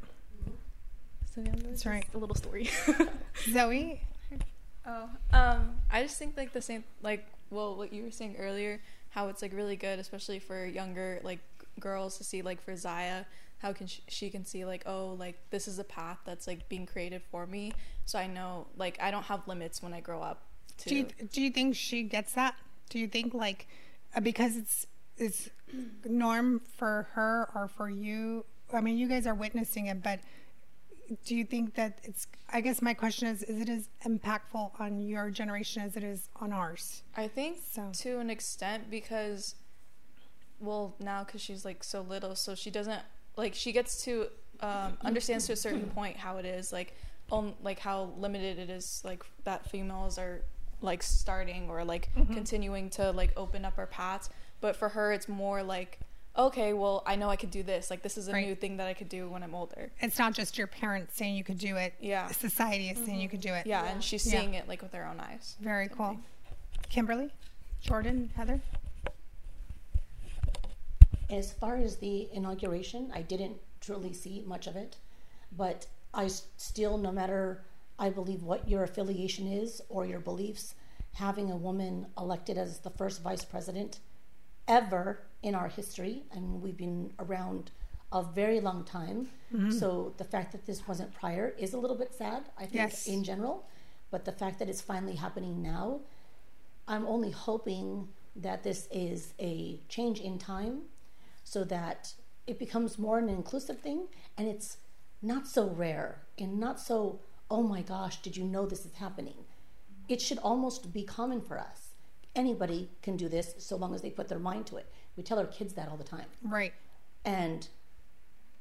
So 1.35 1.41
yeah, 1.41 1.51
that's 1.51 1.63
That's 1.63 1.85
right. 1.85 2.05
A 2.15 2.17
little 2.17 2.35
story. 2.35 2.71
Zoe. 3.51 4.01
Oh, 4.83 5.07
um, 5.31 5.75
I 5.91 6.01
just 6.01 6.17
think 6.17 6.35
like 6.35 6.53
the 6.53 6.61
same, 6.61 6.83
like 7.03 7.23
well, 7.51 7.75
what 7.75 7.93
you 7.93 8.01
were 8.01 8.09
saying 8.11 8.35
earlier, 8.39 8.81
how 9.11 9.27
it's 9.27 9.43
like 9.43 9.53
really 9.53 9.75
good, 9.75 9.99
especially 9.99 10.39
for 10.39 10.65
younger 10.65 11.19
like 11.23 11.39
girls 11.79 12.17
to 12.17 12.23
see 12.23 12.41
like 12.41 12.63
for 12.63 12.75
Zaya, 12.75 13.25
how 13.61 13.73
can 13.73 13.87
she, 13.87 14.01
she 14.07 14.29
can 14.29 14.45
see 14.45 14.65
like 14.65 14.83
oh 14.85 15.15
like 15.19 15.37
this 15.51 15.67
is 15.67 15.77
a 15.79 15.83
path 15.83 16.17
that's 16.25 16.47
like 16.47 16.67
being 16.69 16.85
created 16.85 17.21
for 17.31 17.45
me, 17.45 17.73
so 18.05 18.17
I 18.19 18.27
know 18.27 18.67
like 18.77 18.97
I 19.01 19.11
don't 19.11 19.23
have 19.23 19.47
limits 19.47 19.81
when 19.83 19.93
I 19.93 19.99
grow 20.01 20.21
up. 20.21 20.43
To 20.79 20.89
Do 20.89 20.95
you 20.95 21.05
do 21.31 21.41
you 21.41 21.51
think 21.51 21.75
she 21.75 22.03
gets 22.03 22.33
that? 22.33 22.55
Do 22.89 22.99
you 22.99 23.07
think 23.07 23.33
like 23.33 23.67
uh, 24.15 24.19
because 24.19 24.57
it's 24.57 24.87
it's 25.17 25.49
norm 26.05 26.61
for 26.77 27.07
her 27.13 27.49
or 27.55 27.67
for 27.67 27.89
you? 27.89 28.45
I 28.73 28.81
mean, 28.81 28.97
you 28.97 29.07
guys 29.07 29.27
are 29.27 29.35
witnessing 29.35 29.87
it, 29.87 30.01
but 30.01 30.19
do 31.25 31.35
you 31.35 31.43
think 31.43 31.75
that 31.75 31.99
it's? 32.03 32.27
I 32.51 32.61
guess 32.61 32.81
my 32.81 32.93
question 32.93 33.27
is: 33.27 33.43
Is 33.43 33.61
it 33.61 33.69
as 33.69 33.89
impactful 34.05 34.79
on 34.79 35.01
your 35.01 35.29
generation 35.29 35.83
as 35.83 35.95
it 35.97 36.03
is 36.03 36.29
on 36.37 36.53
ours? 36.53 37.03
I 37.15 37.27
think 37.27 37.57
So- 37.69 37.91
to 37.93 38.19
an 38.19 38.29
extent 38.29 38.89
because, 38.89 39.55
well, 40.59 40.95
now 40.99 41.23
because 41.23 41.41
she's 41.41 41.65
like 41.65 41.83
so 41.83 42.01
little, 42.01 42.35
so 42.35 42.55
she 42.55 42.71
doesn't 42.71 43.01
like 43.37 43.53
she 43.55 43.71
gets 43.71 44.03
to 44.05 44.27
um, 44.59 44.97
understands 45.03 45.47
to 45.47 45.53
a 45.53 45.55
certain 45.55 45.87
point 45.89 46.17
how 46.17 46.37
it 46.37 46.45
is 46.45 46.71
like, 46.71 46.95
um, 47.31 47.53
like 47.63 47.79
how 47.79 48.11
limited 48.17 48.59
it 48.59 48.69
is 48.69 49.01
like 49.05 49.23
that 49.43 49.69
females 49.69 50.17
are 50.17 50.41
like 50.81 51.01
starting 51.03 51.69
or 51.69 51.83
like 51.83 52.09
continuing 52.33 52.89
to 52.91 53.11
like 53.11 53.31
open 53.37 53.65
up 53.65 53.73
our 53.77 53.85
paths. 53.87 54.29
But 54.59 54.75
for 54.75 54.89
her, 54.89 55.11
it's 55.13 55.27
more 55.29 55.63
like, 55.63 55.99
okay, 56.37 56.73
well, 56.73 57.03
I 57.05 57.15
know 57.15 57.29
I 57.29 57.35
could 57.35 57.51
do 57.51 57.61
this. 57.63 57.89
Like 57.89 58.01
this 58.03 58.17
is 58.17 58.27
a 58.27 58.33
Right. 58.33 58.47
new 58.47 58.55
thing 58.55 58.77
that 58.77 58.87
I 58.87 58.93
could 58.93 59.09
do 59.09 59.29
when 59.29 59.43
I'm 59.43 59.53
older. 59.55 59.91
It's 60.01 60.17
not 60.19 60.33
just 60.33 60.57
your 60.57 60.67
parents 60.67 61.15
saying 61.17 61.35
you 61.35 61.43
could 61.43 61.57
do 61.57 61.75
it. 61.77 61.93
Yeah. 61.99 62.27
Society 62.27 62.89
is 62.89 62.97
saying 63.05 63.19
you 63.21 63.29
could 63.29 63.41
do 63.41 63.53
it. 63.53 63.65
Yeah, 63.65 63.85
and 63.85 64.03
she's 64.03 64.25
Yeah. 64.31 64.39
seeing 64.39 64.53
it 64.55 64.67
like 64.67 64.81
with 64.81 64.93
her 64.93 65.05
own 65.05 65.19
eyes. 65.19 65.55
Very 65.59 65.87
cool. 65.87 66.17
Kimberly, 66.89 67.31
Jordan, 67.81 68.31
Heather. 68.35 68.59
As 71.31 71.53
far 71.53 71.77
as 71.77 71.95
the 71.95 72.27
inauguration, 72.33 73.09
I 73.13 73.21
didn't 73.21 73.57
truly 73.79 74.13
see 74.13 74.43
much 74.45 74.67
of 74.67 74.75
it, 74.75 74.97
but 75.55 75.87
I 76.13 76.27
still, 76.27 76.97
no 76.97 77.11
matter 77.11 77.63
I 77.97 78.09
believe 78.09 78.43
what 78.43 78.67
your 78.67 78.83
affiliation 78.83 79.47
is 79.47 79.81
or 79.87 80.05
your 80.05 80.19
beliefs, 80.19 80.75
having 81.13 81.49
a 81.49 81.55
woman 81.55 82.07
elected 82.17 82.57
as 82.57 82.79
the 82.79 82.89
first 82.89 83.21
vice 83.21 83.45
president 83.45 83.99
ever 84.67 85.19
in 85.41 85.55
our 85.55 85.69
history, 85.69 86.23
and 86.31 86.61
we've 86.61 86.77
been 86.77 87.13
around 87.17 87.71
a 88.11 88.21
very 88.21 88.59
long 88.59 88.83
time. 88.83 89.29
Mm-hmm. 89.53 89.71
So 89.71 90.13
the 90.17 90.25
fact 90.25 90.51
that 90.51 90.65
this 90.65 90.85
wasn't 90.87 91.13
prior 91.13 91.53
is 91.57 91.73
a 91.73 91.77
little 91.77 91.97
bit 91.97 92.13
sad, 92.13 92.43
I 92.57 92.63
think, 92.63 92.73
Yes. 92.73 93.07
in 93.07 93.23
general. 93.23 93.65
But 94.09 94.25
the 94.25 94.33
fact 94.33 94.59
that 94.59 94.67
it's 94.67 94.81
finally 94.81 95.15
happening 95.15 95.61
now, 95.61 96.01
I'm 96.87 97.05
only 97.07 97.31
hoping 97.31 98.09
that 98.35 98.63
this 98.63 98.87
is 98.91 99.33
a 99.39 99.79
change 99.87 100.19
in 100.19 100.37
time 100.37 100.81
so 101.51 101.65
that 101.65 102.13
it 102.47 102.57
becomes 102.57 102.97
more 102.97 103.19
an 103.19 103.27
inclusive 103.27 103.79
thing 103.81 104.07
and 104.37 104.47
it's 104.47 104.77
not 105.21 105.45
so 105.45 105.67
rare 105.67 106.21
and 106.39 106.57
not 106.57 106.79
so, 106.79 107.19
oh 107.49 107.61
my 107.61 107.81
gosh, 107.81 108.21
did 108.21 108.37
you 108.37 108.45
know 108.45 108.65
this 108.65 108.85
is 108.85 108.93
happening? 108.93 109.35
It 110.07 110.21
should 110.21 110.37
almost 110.37 110.93
be 110.93 111.03
common 111.03 111.41
for 111.41 111.59
us. 111.59 111.89
Anybody 112.37 112.89
can 113.01 113.17
do 113.17 113.27
this 113.27 113.53
so 113.57 113.75
long 113.75 113.93
as 113.93 114.01
they 114.01 114.09
put 114.09 114.29
their 114.29 114.39
mind 114.39 114.65
to 114.67 114.77
it. 114.77 114.89
We 115.17 115.23
tell 115.23 115.39
our 115.39 115.45
kids 115.45 115.73
that 115.73 115.89
all 115.89 115.97
the 115.97 116.05
time. 116.05 116.27
Right. 116.41 116.73
And 117.25 117.67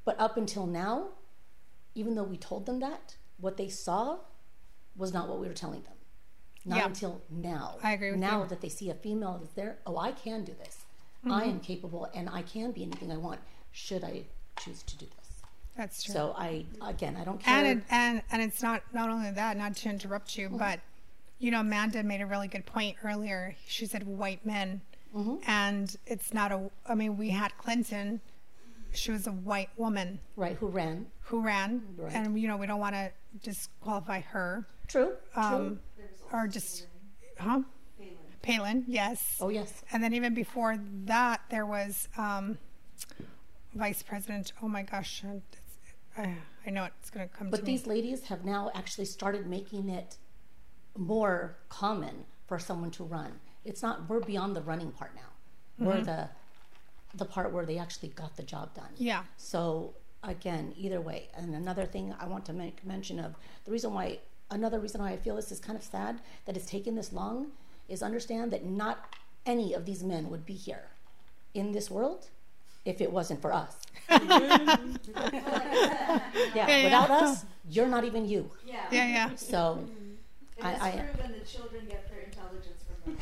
but 0.04 0.18
up 0.18 0.36
until 0.36 0.66
now, 0.66 1.10
even 1.94 2.16
though 2.16 2.24
we 2.24 2.38
told 2.38 2.66
them 2.66 2.80
that, 2.80 3.14
what 3.38 3.56
they 3.56 3.68
saw 3.68 4.18
was 4.96 5.12
not 5.12 5.28
what 5.28 5.38
we 5.38 5.46
were 5.46 5.54
telling 5.54 5.82
them. 5.84 5.94
Not 6.64 6.78
Yeah. 6.78 6.86
until 6.86 7.22
now. 7.30 7.76
I 7.84 7.92
agree 7.92 8.10
with 8.10 8.18
now 8.18 8.42
you. 8.42 8.48
that 8.48 8.60
they 8.60 8.68
see 8.68 8.90
a 8.90 8.94
female 8.94 9.38
that's 9.40 9.54
there, 9.54 9.78
oh, 9.86 9.96
I 9.96 10.10
can 10.10 10.42
do 10.44 10.54
this. 10.54 10.79
I 11.28 11.44
am 11.44 11.60
capable 11.60 12.08
and 12.14 12.28
I 12.28 12.42
can 12.42 12.72
be 12.72 12.82
anything 12.82 13.10
I 13.12 13.16
want. 13.16 13.40
Should 13.72 14.04
I 14.04 14.22
choose 14.58 14.82
to 14.84 14.96
do 14.96 15.06
this? 15.06 15.42
That's 15.76 16.02
true. 16.02 16.12
So 16.14 16.34
I 16.36 16.64
again, 16.82 17.16
I 17.20 17.24
don't 17.24 17.40
care. 17.42 17.54
and 17.56 17.66
it, 17.78 17.84
and 17.90 18.22
and 18.32 18.42
it's 18.42 18.62
not 18.62 18.82
not 18.92 19.10
only 19.10 19.30
that. 19.30 19.56
Not 19.56 19.76
to 19.76 19.88
interrupt 19.88 20.28
Mm-hmm. 20.30 20.52
you, 20.54 20.58
but 20.58 20.80
you 21.38 21.50
know, 21.50 21.60
Amanda 21.60 22.02
made 22.02 22.20
a 22.20 22.26
really 22.26 22.48
good 22.48 22.66
point 22.66 22.96
earlier. 23.04 23.54
She 23.66 23.86
said 23.86 24.06
white 24.06 24.44
men, 24.44 24.80
Mm-hmm. 25.14 25.36
and 25.46 25.96
it's 26.06 26.32
not 26.34 26.52
a. 26.52 26.70
I 26.86 26.94
mean, 26.94 27.16
we 27.16 27.30
had 27.30 27.56
Clinton. 27.58 28.20
She 28.92 29.12
was 29.12 29.26
a 29.28 29.32
white 29.32 29.70
woman 29.76 30.18
right, 30.36 30.56
who 30.56 30.66
ran? 30.66 31.06
who 31.20 31.40
ran, 31.40 31.82
Right. 31.96 32.12
and 32.12 32.38
you 32.40 32.48
know, 32.48 32.56
we 32.56 32.66
don't 32.66 32.80
want 32.80 32.96
to 32.96 33.10
disqualify 33.44 34.20
her. 34.20 34.66
True. 34.88 35.12
true. 35.32 35.42
Um, 35.42 35.80
or 36.32 36.48
just, 36.48 36.86
huh? 37.38 37.60
Palin, 38.42 38.84
yes. 38.86 39.36
oh 39.40 39.48
yes. 39.48 39.82
And 39.92 40.02
then 40.02 40.14
even 40.14 40.34
before 40.34 40.78
that, 41.04 41.42
there 41.50 41.66
was 41.66 42.08
um, 42.16 42.58
Vice 43.74 44.02
President. 44.02 44.52
Oh 44.62 44.68
my 44.68 44.82
gosh, 44.82 45.22
uh, 45.24 46.20
I, 46.20 46.36
I 46.66 46.70
know 46.70 46.84
it's 46.84 47.10
going 47.10 47.28
to 47.28 47.34
come 47.34 47.50
But 47.50 47.58
to 47.58 47.62
these 47.66 47.86
me. 47.86 47.94
ladies 47.96 48.24
have 48.24 48.44
now 48.44 48.70
actually 48.74 49.04
started 49.04 49.46
making 49.46 49.88
it 49.88 50.16
more 50.96 51.56
common 51.68 52.24
for 52.46 52.58
someone 52.58 52.90
to 52.92 53.04
run. 53.04 53.40
It's 53.64 53.82
not 53.82 54.08
we're 54.08 54.20
beyond 54.20 54.56
the 54.56 54.62
running 54.62 54.90
part 54.92 55.14
now. 55.14 55.84
We're 55.84 56.02
the 56.02 56.28
the 57.14 57.24
part 57.24 57.52
where 57.52 57.64
they 57.64 57.78
actually 57.78 58.08
got 58.10 58.36
the 58.36 58.42
job 58.42 58.74
done. 58.74 58.90
Yeah. 58.96 59.22
So 59.36 59.94
again, 60.22 60.74
either 60.76 61.00
way, 61.00 61.28
and 61.36 61.54
another 61.54 61.86
thing 61.86 62.14
I 62.20 62.26
want 62.26 62.44
to 62.46 62.52
make 62.52 62.84
mention 62.84 63.18
of 63.18 63.34
the 63.64 63.70
reason 63.70 63.92
why 63.94 64.18
another 64.50 64.78
reason 64.80 65.00
why 65.00 65.10
I 65.12 65.16
feel 65.16 65.36
this 65.36 65.52
is 65.52 65.60
kind 65.60 65.76
of 65.78 65.84
sad 65.84 66.20
that 66.44 66.56
it's 66.56 66.66
taken 66.66 66.94
this 66.96 67.12
long 67.12 67.52
is 67.90 68.02
understand 68.02 68.50
that 68.52 68.64
not 68.64 69.14
any 69.46 69.72
of 69.74 69.84
these 69.86 70.02
men 70.02 70.30
would 70.30 70.46
be 70.46 70.54
here 70.54 70.84
in 71.54 71.72
this 71.72 71.90
world 71.90 72.28
if 72.84 73.00
it 73.00 73.12
wasn't 73.12 73.40
for 73.42 73.52
us. 73.52 73.76
yeah, 76.54 76.84
without 76.84 77.10
us, 77.10 77.44
you're 77.68 77.88
not 77.88 78.04
even 78.04 78.26
you. 78.28 78.50
Yeah. 78.66 78.86
Yeah, 78.90 79.06
yeah. 79.06 79.30
So 79.36 79.84
And 80.58 80.66
I- 80.66 80.72
it's 80.72 80.82
I- 80.82 80.90
proven 81.14 81.32
the 81.38 81.44
children 81.44 81.86
get 81.88 82.08
their 82.10 82.20
intelligence 82.20 82.82
from 82.86 83.14
them. 83.16 83.20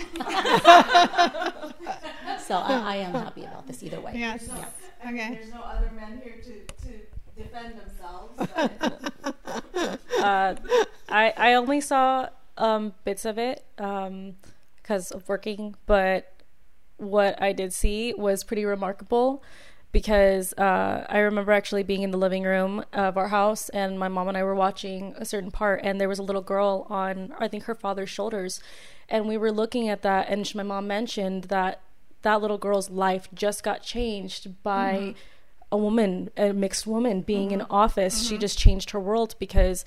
so 2.46 2.54
I, 2.56 2.94
I 2.94 2.96
am 2.96 3.12
happy 3.12 3.44
about 3.44 3.66
this 3.66 3.82
either 3.82 4.00
way. 4.00 4.12
Yes. 4.14 4.46
Yeah. 4.48 4.64
I 5.04 5.12
mean, 5.12 5.20
Okay. 5.22 5.34
there's 5.34 5.52
no 5.52 5.60
other 5.60 5.90
men 5.94 6.20
here 6.22 6.36
to, 6.42 6.52
to 6.86 6.98
defend 7.36 7.74
themselves. 7.78 8.32
But 8.36 10.02
uh, 10.22 10.54
I 11.08 11.32
I 11.36 11.54
only 11.54 11.80
saw 11.80 12.28
um, 12.56 12.94
bits 13.04 13.24
of 13.24 13.38
it 13.38 13.64
because 14.88 15.10
of 15.10 15.28
working, 15.28 15.74
but 15.84 16.32
what 16.96 17.40
I 17.42 17.52
did 17.52 17.74
see 17.74 18.14
was 18.16 18.42
pretty 18.42 18.64
remarkable 18.64 19.42
because 19.92 20.54
uh, 20.54 21.04
I 21.06 21.18
remember 21.18 21.52
actually 21.52 21.82
being 21.82 22.02
in 22.02 22.10
the 22.10 22.16
living 22.16 22.44
room 22.44 22.82
of 22.94 23.18
our 23.18 23.28
house 23.28 23.68
and 23.68 23.98
my 23.98 24.08
mom 24.08 24.28
and 24.28 24.36
I 24.36 24.42
were 24.42 24.54
watching 24.54 25.14
a 25.18 25.26
certain 25.26 25.50
part 25.50 25.80
and 25.84 26.00
there 26.00 26.08
was 26.08 26.18
a 26.18 26.22
little 26.22 26.40
girl 26.40 26.86
on 26.88 27.34
I 27.38 27.48
think 27.48 27.64
her 27.64 27.74
father's 27.74 28.08
shoulders. 28.08 28.60
And 29.10 29.28
we 29.28 29.36
were 29.36 29.52
looking 29.52 29.90
at 29.90 30.00
that 30.02 30.30
and 30.30 30.54
my 30.54 30.62
mom 30.62 30.86
mentioned 30.86 31.44
that 31.44 31.82
that 32.22 32.40
little 32.40 32.58
girl's 32.58 32.88
life 32.88 33.28
just 33.34 33.62
got 33.62 33.82
changed 33.82 34.62
by 34.62 34.94
mm-hmm. 34.94 35.18
a 35.70 35.76
woman 35.76 36.30
a 36.38 36.54
mixed 36.54 36.86
woman 36.86 37.20
being 37.20 37.50
in 37.50 37.60
mm-hmm. 37.60 37.72
office. 37.72 38.22
She 38.22 38.34
mm-hmm. 38.34 38.40
just 38.40 38.58
changed 38.58 38.90
her 38.90 39.00
world 39.00 39.34
because 39.38 39.84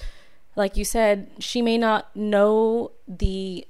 like 0.56 0.78
you 0.78 0.86
said 0.86 1.32
she 1.40 1.62
may 1.64 1.78
not 1.80 2.16
know 2.16 2.92
the 3.08 3.66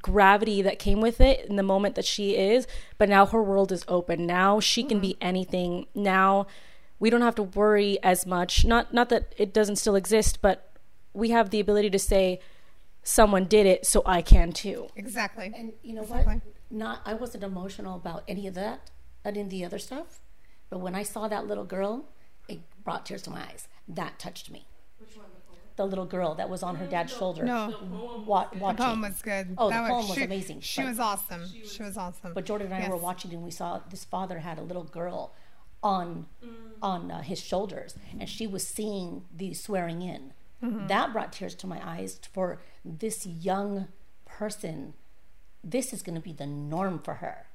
gravity 0.00 0.62
that 0.62 0.78
came 0.78 1.00
with 1.00 1.20
it 1.20 1.44
in 1.46 1.56
the 1.56 1.62
moment 1.62 1.96
that 1.96 2.04
she 2.04 2.36
is 2.36 2.66
but 2.96 3.08
now 3.08 3.26
her 3.26 3.42
world 3.42 3.72
is 3.72 3.84
open 3.88 4.26
now 4.26 4.60
she 4.60 4.84
can 4.84 5.00
be 5.00 5.14
mm-hmm. 5.14 5.26
anything 5.26 5.86
now 5.94 6.46
we 7.00 7.10
don't 7.10 7.22
have 7.22 7.34
to 7.34 7.42
worry 7.42 7.98
as 8.02 8.24
much 8.24 8.64
not 8.64 8.94
not 8.94 9.08
that 9.08 9.34
it 9.36 9.52
doesn't 9.52 9.76
still 9.76 9.96
exist 9.96 10.40
but 10.40 10.72
we 11.12 11.30
have 11.30 11.50
the 11.50 11.58
ability 11.58 11.90
to 11.90 11.98
say 11.98 12.38
someone 13.02 13.46
did 13.46 13.66
it 13.66 13.84
so 13.84 14.02
i 14.06 14.22
can 14.22 14.52
too 14.52 14.86
Exactly. 14.96 15.52
And 15.56 15.72
you 15.82 15.94
know 15.94 16.02
Exactly. 16.02 16.34
what? 16.34 16.42
Not 16.70 17.00
I 17.04 17.14
wasn't 17.14 17.42
emotional 17.42 17.96
about 17.96 18.22
any 18.28 18.46
of 18.46 18.54
that, 18.54 18.90
uh, 19.24 19.30
any 19.30 19.40
in 19.40 19.48
the 19.48 19.64
other 19.64 19.78
stuff. 19.78 20.20
But 20.68 20.78
when 20.78 20.94
I 20.94 21.02
saw 21.02 21.26
that 21.26 21.46
little 21.46 21.64
girl, 21.64 22.10
it 22.48 22.60
brought 22.84 23.06
tears 23.06 23.22
to 23.22 23.30
my 23.30 23.40
eyes. 23.40 23.66
That 23.88 24.18
touched 24.18 24.50
me. 24.50 24.66
Which 25.80 25.90
one? 25.90 25.90
The 25.90 25.96
little 25.96 26.04
girl 26.06 26.34
that 26.36 26.48
was 26.48 26.62
on 26.62 26.76
her 26.76 26.86
dad's 26.86 27.12
shoulder. 27.16 27.44
No, 27.44 27.74
wa- 28.26 28.48
the 28.52 28.74
poem 28.74 29.00
was 29.02 29.20
good. 29.22 29.54
Oh, 29.58 29.70
That 29.70 29.82
the 29.84 29.88
poem 29.88 30.08
was 30.08 30.16
she, 30.16 30.24
amazing, 30.24 30.60
She 30.60 30.82
but- 30.82 30.88
was 30.88 30.98
awesome. 30.98 31.42
She 31.64 31.82
was 31.82 31.96
awesome. 31.96 32.32
But 32.34 32.44
Jordan 32.44 32.72
and 32.72 32.84
I 32.84 32.88
were 32.88 32.96
watching, 32.96 33.32
and 33.32 33.42
we 33.42 33.50
saw 33.50 33.80
this 33.90 34.04
father 34.04 34.38
had 34.40 34.58
a 34.58 34.62
little 34.62 34.84
girl 34.84 35.32
on 35.82 36.26
on 36.82 37.10
uh, 37.10 37.22
his 37.22 37.40
shoulders, 37.40 37.94
and 38.18 38.28
she 38.28 38.46
was 38.46 38.66
seeing 38.66 39.24
the 39.34 39.54
swearing 39.54 40.02
in. 40.02 40.32
Mm-hmm. 40.62 40.86
That 40.88 41.12
brought 41.12 41.32
tears 41.32 41.54
to 41.56 41.66
my 41.66 41.80
eyes 41.86 42.20
for 42.32 42.60
this 42.84 43.26
young 43.26 43.88
person. 44.26 44.92
This 45.64 45.92
is 45.92 46.02
going 46.02 46.14
to 46.16 46.20
be 46.20 46.32
the 46.32 46.46
norm 46.46 46.98
for 46.98 47.14
her, 47.14 47.46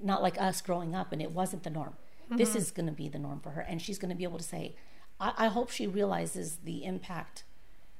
not 0.00 0.22
like 0.22 0.40
us 0.40 0.60
growing 0.60 0.94
up, 0.94 1.12
and 1.12 1.20
it 1.22 1.30
wasn't 1.32 1.62
the 1.64 1.70
norm. 1.70 1.94
This 2.30 2.50
Mm-hmm. 2.50 2.58
is 2.58 2.70
going 2.70 2.86
to 2.86 2.92
be 2.92 3.08
the 3.08 3.18
norm 3.18 3.40
for 3.40 3.50
her, 3.50 3.60
and 3.62 3.80
she's 3.82 3.98
going 3.98 4.08
to 4.10 4.14
be 4.16 4.24
able 4.24 4.38
to 4.38 4.44
say, 4.44 4.74
I, 5.20 5.32
"I 5.36 5.46
hope 5.48 5.70
she 5.70 5.86
realizes 5.86 6.58
the 6.64 6.84
impact 6.84 7.44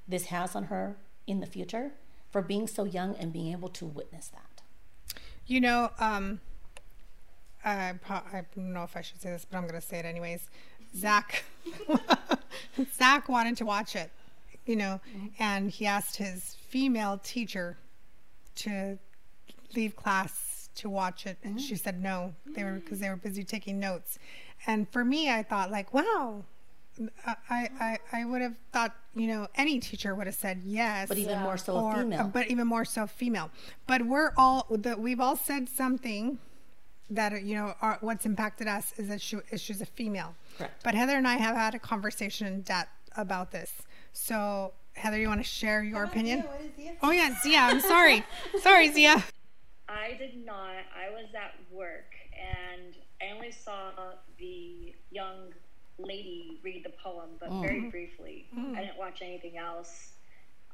this 0.06 0.26
has 0.26 0.54
on 0.54 0.64
her 0.64 0.97
in 1.26 1.40
the 1.40 1.47
future 1.47 1.92
for 2.30 2.42
being 2.42 2.66
so 2.66 2.85
young 2.85 3.14
and 3.16 3.33
being 3.33 3.52
able 3.52 3.68
to 3.71 3.87
witness 3.87 4.28
that." 4.28 4.62
You 5.47 5.61
know, 5.61 5.90
um, 5.99 6.40
I, 7.64 7.94
I 8.09 8.44
don't 8.54 8.73
know 8.73 8.83
if 8.83 8.97
I 8.97 9.02
should 9.02 9.21
say 9.21 9.30
this, 9.30 9.47
but 9.50 9.56
I'm 9.56 9.64
going 9.64 9.80
to 9.80 9.87
say 9.87 9.99
it 9.99 10.04
anyways. 10.04 10.49
Zach, 10.97 11.44
Zach 12.97 13.28
wanted 13.28 13.56
to 13.59 13.64
watch 13.64 13.97
it, 13.97 14.11
you 14.64 14.76
know, 14.76 15.00
mm-hmm. 15.09 15.26
and 15.38 15.71
he 15.71 15.87
asked 15.87 16.16
his 16.16 16.56
female 16.68 17.21
teacher 17.23 17.76
to 18.56 18.99
leave 19.75 19.97
class 19.97 20.68
to 20.76 20.88
watch 20.88 21.26
it, 21.26 21.38
and 21.42 21.61
she 21.61 21.75
mm. 21.75 21.83
said 21.83 22.02
no. 22.02 22.35
They 22.47 22.64
were 22.64 22.73
because 22.73 23.00
they 23.00 23.06
mm. 23.06 23.11
were 23.11 23.16
busy 23.16 23.44
taking 23.44 23.78
notes. 23.78 24.18
And 24.66 24.88
for 24.88 25.04
me, 25.04 25.30
I 25.30 25.42
thought 25.42 25.71
like, 25.71 25.92
wow, 25.94 26.44
I, 27.26 27.68
I, 27.80 27.98
I 28.12 28.24
would 28.24 28.42
have 28.42 28.54
thought, 28.72 28.94
you 29.14 29.26
know, 29.26 29.48
any 29.56 29.80
teacher 29.80 30.14
would 30.14 30.26
have 30.26 30.36
said 30.36 30.62
yes. 30.64 31.08
But 31.08 31.18
even 31.18 31.40
more 31.40 31.56
so 31.56 31.76
a 31.76 31.82
or- 31.82 31.92
um, 31.94 32.02
female. 32.02 32.30
But 32.32 32.48
even 32.48 32.66
more 32.66 32.84
so 32.84 33.06
female. 33.06 33.50
But 33.86 34.06
we're 34.06 34.32
all, 34.36 34.66
the, 34.70 34.96
we've 34.96 35.20
all 35.20 35.36
said 35.36 35.68
something 35.68 36.38
that, 37.10 37.42
you 37.42 37.54
know, 37.54 37.74
are, 37.82 37.98
what's 38.00 38.26
impacted 38.26 38.66
us 38.68 38.92
is 38.96 39.08
that 39.08 39.20
she, 39.20 39.38
is 39.50 39.60
she's 39.60 39.80
a 39.80 39.86
female. 39.86 40.34
Correct. 40.56 40.82
But 40.84 40.94
Heather 40.94 41.16
and 41.16 41.26
I 41.26 41.36
have 41.36 41.56
had 41.56 41.74
a 41.74 41.78
conversation 41.78 42.46
in 42.46 42.62
depth 42.62 42.90
about 43.16 43.50
this. 43.50 43.72
So, 44.12 44.72
Heather, 44.94 45.18
you 45.18 45.28
want 45.28 45.40
to 45.40 45.48
share 45.48 45.82
your 45.82 46.04
opinion? 46.04 46.44
Oh, 47.02 47.10
yeah, 47.10 47.36
Zia. 47.42 47.58
I'm 47.58 47.80
sorry. 47.80 48.24
sorry, 48.62 48.90
Zia. 48.92 49.22
I 49.88 50.16
did 50.18 50.44
not. 50.44 50.84
I 50.96 51.10
was 51.10 51.26
at 51.34 51.54
work 51.70 52.14
and 52.34 52.94
I 53.20 53.34
only 53.34 53.52
saw 53.52 53.90
the 54.38 54.94
young 55.10 55.52
lady 55.98 56.60
read 56.62 56.84
the 56.84 56.92
poem, 57.02 57.30
but 57.38 57.50
mm. 57.50 57.62
very 57.62 57.90
briefly. 57.90 58.46
Mm. 58.56 58.76
I 58.76 58.80
didn't 58.82 58.98
watch 58.98 59.22
anything 59.22 59.58
else. 59.58 60.10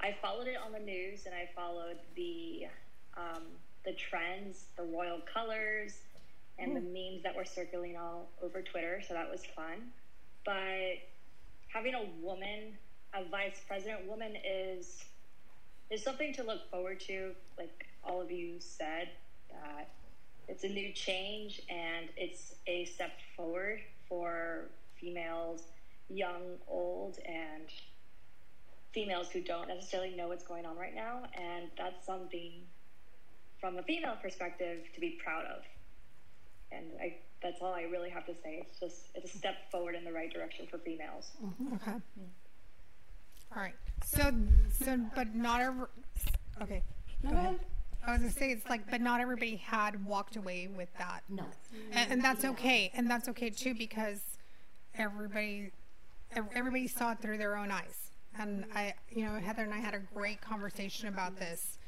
I 0.01 0.17
followed 0.23 0.47
it 0.47 0.57
on 0.65 0.73
the 0.73 0.79
news 0.79 1.27
and 1.27 1.35
I 1.35 1.49
followed 1.55 1.99
the 2.17 2.67
um, 3.17 3.43
the 3.85 3.93
trends, 3.93 4.67
the 4.77 4.85
royal 4.85 5.21
colors, 5.33 5.95
and 6.59 6.77
the 6.77 6.81
mm. 6.81 6.93
memes 6.93 7.23
that 7.23 7.35
were 7.35 7.45
circulating 7.45 7.97
all 7.97 8.31
over 8.43 8.63
Twitter. 8.63 9.03
So 9.07 9.15
that 9.15 9.31
was 9.31 9.43
fun. 9.57 9.91
But 10.45 11.01
having 11.69 11.95
a 11.95 12.05
woman, 12.23 12.79
a 13.15 13.25
vice 13.25 13.61
president 13.67 14.07
woman, 14.07 14.37
is 14.45 15.05
is 15.91 16.03
something 16.03 16.33
to 16.35 16.43
look 16.43 16.71
forward 16.71 17.01
to. 17.01 17.33
Like 17.59 17.87
all 18.05 18.21
of 18.21 18.31
you 18.31 18.57
said, 18.59 19.09
that 19.51 19.91
it's 20.49 20.65
a 20.65 20.69
new 20.69 20.93
change 20.93 21.61
and 21.69 22.09
it's 22.17 22.55
a 22.67 22.85
step 22.87 23.13
forward 23.37 23.81
for 24.09 24.69
females, 25.01 25.63
young, 26.09 26.59
old, 26.69 27.19
and 27.27 27.69
females 28.93 29.29
who 29.31 29.41
don't 29.41 29.69
necessarily 29.69 30.11
know 30.17 30.29
what's 30.29 30.45
going 30.45 30.67
on 30.67 30.77
right 30.77 30.95
now. 30.95 31.23
And 31.35 31.71
that's 31.79 32.05
something 32.05 32.53
from 33.61 33.79
a 33.79 33.83
female 33.83 34.17
perspective 34.21 34.81
to 34.95 35.01
be 35.01 35.19
proud 35.23 35.45
of. 35.47 35.63
And 36.73 36.87
I, 37.01 37.17
that's 37.43 37.61
all 37.61 37.75
I 37.75 37.83
really 37.83 38.11
have 38.11 38.27
to 38.27 38.35
say. 38.43 38.65
It's 38.67 38.79
just 38.79 38.97
it's 39.15 39.35
a 39.35 39.39
step 39.39 39.71
forward 39.71 39.95
in 39.95 40.05
the 40.05 40.13
right 40.13 40.33
direction 40.33 40.67
for 40.71 40.79
females. 40.79 41.31
Mm-hmm. 41.45 41.75
Okay. 41.75 41.91
Mm-hmm. 41.91 43.57
All 43.57 43.63
right. 43.63 43.75
So, 44.05 44.33
so, 44.85 45.01
but 45.15 45.35
not 45.35 45.61
every. 45.61 45.87
Okay. 46.63 46.83
Go 47.23 47.31
ahead. 47.31 47.59
I 48.07 48.13
was 48.13 48.21
gonna 48.21 48.33
say 48.33 48.51
it's 48.51 48.69
like, 48.69 48.89
but 48.91 49.01
not 49.01 49.21
everybody 49.21 49.57
had 49.57 50.05
walked 50.07 50.37
away 50.37 50.69
with 50.75 50.89
that, 50.99 51.23
No. 51.29 51.45
and, 51.93 52.13
and 52.13 52.25
that's 52.25 52.45
okay, 52.47 52.91
and 52.95 53.11
that's 53.11 53.29
okay 53.29 53.51
too 53.51 53.75
because 53.75 54.21
everybody, 54.95 55.71
everybody 56.55 56.87
saw 56.87 57.13
it 57.13 57.21
through 57.21 57.39
their 57.39 57.57
own 57.57 57.71
eyes, 57.71 58.11
and 58.39 58.65
I, 58.75 58.95
you 59.11 59.25
know, 59.25 59.39
Heather 59.39 59.63
and 59.63 59.75
I 59.75 59.79
had 59.79 59.95
a 59.95 60.01
great 60.15 60.41
conversation 60.41 61.09
about 61.09 61.39
this. 61.39 61.79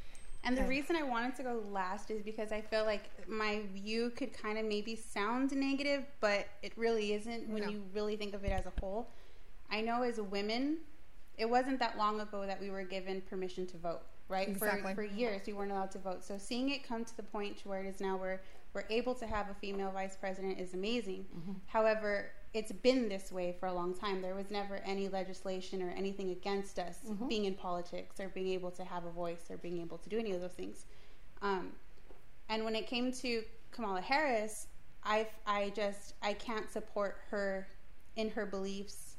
And 0.44 0.58
the 0.58 0.64
reason 0.64 0.96
I 0.96 1.04
wanted 1.04 1.36
to 1.36 1.44
go 1.44 1.62
last 1.70 2.10
is 2.10 2.20
because 2.20 2.50
I 2.50 2.60
feel 2.60 2.84
like 2.84 3.08
my 3.28 3.60
view 3.72 4.10
could 4.10 4.32
kind 4.32 4.58
of 4.58 4.64
maybe 4.64 4.96
sound 4.96 5.52
negative, 5.52 6.04
but 6.20 6.48
it 6.62 6.72
really 6.76 7.12
isn't 7.12 7.48
when 7.48 7.62
No. 7.62 7.68
you 7.68 7.82
really 7.94 8.16
think 8.16 8.34
of 8.34 8.42
it 8.44 8.50
as 8.50 8.66
a 8.66 8.72
whole. 8.80 9.08
I 9.70 9.80
know 9.82 10.02
as 10.02 10.20
women, 10.20 10.78
it 11.38 11.48
wasn't 11.48 11.78
that 11.78 11.96
long 11.96 12.20
ago 12.20 12.44
that 12.44 12.60
we 12.60 12.70
were 12.70 12.82
given 12.82 13.20
permission 13.20 13.68
to 13.68 13.76
vote, 13.76 14.00
right? 14.28 14.48
Exactly. 14.48 14.94
For, 14.94 15.06
for 15.08 15.14
years, 15.14 15.42
we 15.46 15.52
weren't 15.52 15.70
allowed 15.70 15.92
to 15.92 15.98
vote. 15.98 16.24
So 16.24 16.36
seeing 16.38 16.70
it 16.70 16.82
come 16.82 17.04
to 17.04 17.16
the 17.16 17.22
point 17.22 17.58
to 17.58 17.68
where 17.68 17.80
it 17.80 17.86
is 17.86 18.00
now 18.00 18.16
where 18.16 18.42
we're 18.74 18.84
able 18.90 19.14
to 19.14 19.26
have 19.28 19.48
a 19.48 19.54
female 19.54 19.92
vice 19.92 20.16
president 20.16 20.58
is 20.58 20.74
amazing. 20.74 21.24
Mm-hmm. 21.38 21.52
However, 21.66 22.32
it's 22.54 22.72
been 22.72 23.08
this 23.08 23.32
way 23.32 23.56
for 23.58 23.66
a 23.66 23.72
long 23.72 23.94
time. 23.94 24.20
There 24.20 24.34
was 24.34 24.50
never 24.50 24.76
any 24.84 25.08
legislation 25.08 25.82
or 25.82 25.90
anything 25.90 26.30
against 26.30 26.78
us 26.78 26.98
being 27.28 27.46
in 27.46 27.54
politics 27.54 28.20
or 28.20 28.28
being 28.28 28.48
able 28.48 28.70
to 28.72 28.84
have 28.84 29.04
a 29.04 29.10
voice 29.10 29.50
or 29.50 29.56
being 29.56 29.80
able 29.80 29.98
to 29.98 30.08
do 30.08 30.18
any 30.18 30.32
of 30.32 30.40
those 30.40 30.52
things. 30.52 30.84
Um, 31.40 31.72
and 32.48 32.64
when 32.64 32.74
it 32.74 32.86
came 32.86 33.10
to 33.12 33.42
Kamala 33.70 34.02
Harris, 34.02 34.66
I, 35.02 35.28
I 35.46 35.72
just 35.74 36.14
I 36.22 36.34
can't 36.34 36.70
support 36.70 37.18
her 37.30 37.66
in 38.16 38.30
her 38.30 38.44
beliefs 38.44 39.16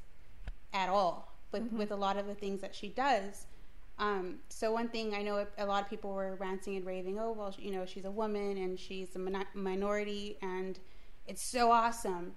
at 0.72 0.88
all 0.88 1.34
with, 1.52 1.72
with 1.72 1.90
a 1.90 1.96
lot 1.96 2.16
of 2.16 2.26
the 2.26 2.34
things 2.34 2.60
that 2.60 2.74
she 2.74 2.88
does. 2.88 3.46
Um, 3.98 4.36
so 4.48 4.72
one 4.72 4.88
thing 4.88 5.14
I 5.14 5.22
know 5.22 5.46
a 5.58 5.66
lot 5.66 5.82
of 5.82 5.90
people 5.90 6.12
were 6.12 6.34
ranting 6.36 6.76
and 6.76 6.86
raving, 6.86 7.18
oh 7.18 7.32
well, 7.32 7.54
you 7.58 7.70
know 7.70 7.84
she's 7.86 8.04
a 8.04 8.10
woman 8.10 8.56
and 8.56 8.78
she's 8.78 9.14
a 9.14 9.18
min- 9.18 9.46
minority 9.54 10.36
and 10.42 10.78
it's 11.26 11.42
so 11.42 11.70
awesome, 11.70 12.32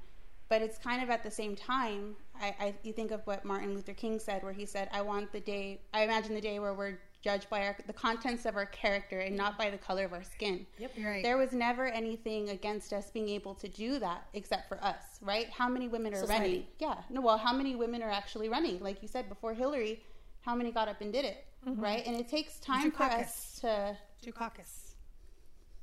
but 0.50 0.62
it's 0.62 0.78
kind 0.78 1.02
of 1.04 1.10
at 1.10 1.24
the 1.24 1.32
same 1.32 1.56
time. 1.56 2.16
I, 2.40 2.56
I 2.60 2.76
you 2.84 2.94
think 2.94 3.12
of 3.12 3.22
what 3.26 3.44
Martin 3.44 3.74
Luther 3.74 3.94
King 3.94 4.20
said, 4.20 4.44
where 4.44 4.54
he 4.54 4.66
said, 4.66 4.90
"I 4.92 5.02
want 5.02 5.32
the 5.32 5.40
day. 5.40 5.82
I 5.94 6.04
imagine 6.04 6.34
the 6.34 6.42
day 6.42 6.60
where 6.60 6.74
we're 6.74 7.00
judged 7.24 7.50
by 7.50 7.66
our, 7.66 7.76
the 7.88 7.94
contents 7.94 8.46
of 8.46 8.56
our 8.56 8.68
character 8.68 9.20
and 9.20 9.36
not 9.36 9.58
by 9.58 9.70
the 9.70 9.78
color 9.78 10.06
of 10.06 10.14
our 10.14 10.24
skin." 10.24 10.66
Yep. 10.78 10.92
Right. 11.04 11.24
There 11.24 11.38
was 11.38 11.54
never 11.54 11.88
anything 11.88 12.50
against 12.50 12.94
us 12.94 13.10
being 13.12 13.30
able 13.30 13.56
to 13.56 13.68
do 13.68 14.00
that 14.00 14.28
except 14.34 14.68
for 14.68 14.84
us, 14.84 15.20
right? 15.22 15.50
How 15.50 15.68
many 15.68 15.88
women 15.88 16.14
are 16.14 16.18
Society. 16.18 16.44
running? 16.44 16.64
Yeah. 16.80 16.96
No, 17.10 17.22
well, 17.22 17.38
how 17.38 17.54
many 17.54 17.76
women 17.76 18.02
are 18.02 18.12
actually 18.12 18.50
running? 18.50 18.80
Like 18.82 19.02
you 19.02 19.08
said 19.08 19.30
before 19.30 19.54
Hillary, 19.54 20.02
how 20.42 20.56
many 20.56 20.72
got 20.72 20.88
up 20.88 21.02
and 21.02 21.12
did 21.12 21.26
it, 21.26 21.46
mm-hmm. 21.68 21.82
right? 21.82 22.06
And 22.06 22.16
it 22.16 22.30
takes 22.30 22.60
time 22.60 22.92
for 22.92 23.04
us 23.04 23.60
to 23.62 23.98
Dukakis. 24.24 24.94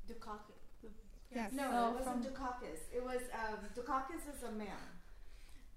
Dukakis. 0.09 0.54
Yes. 1.35 1.53
No, 1.53 1.65
it 1.91 2.05
wasn't 2.05 2.23
Dukakis. 2.23 2.81
It 2.95 3.05
was 3.05 3.21
um, 3.33 3.59
Dukakis 3.77 4.23
is 4.35 4.43
a 4.43 4.53
man. 4.53 4.69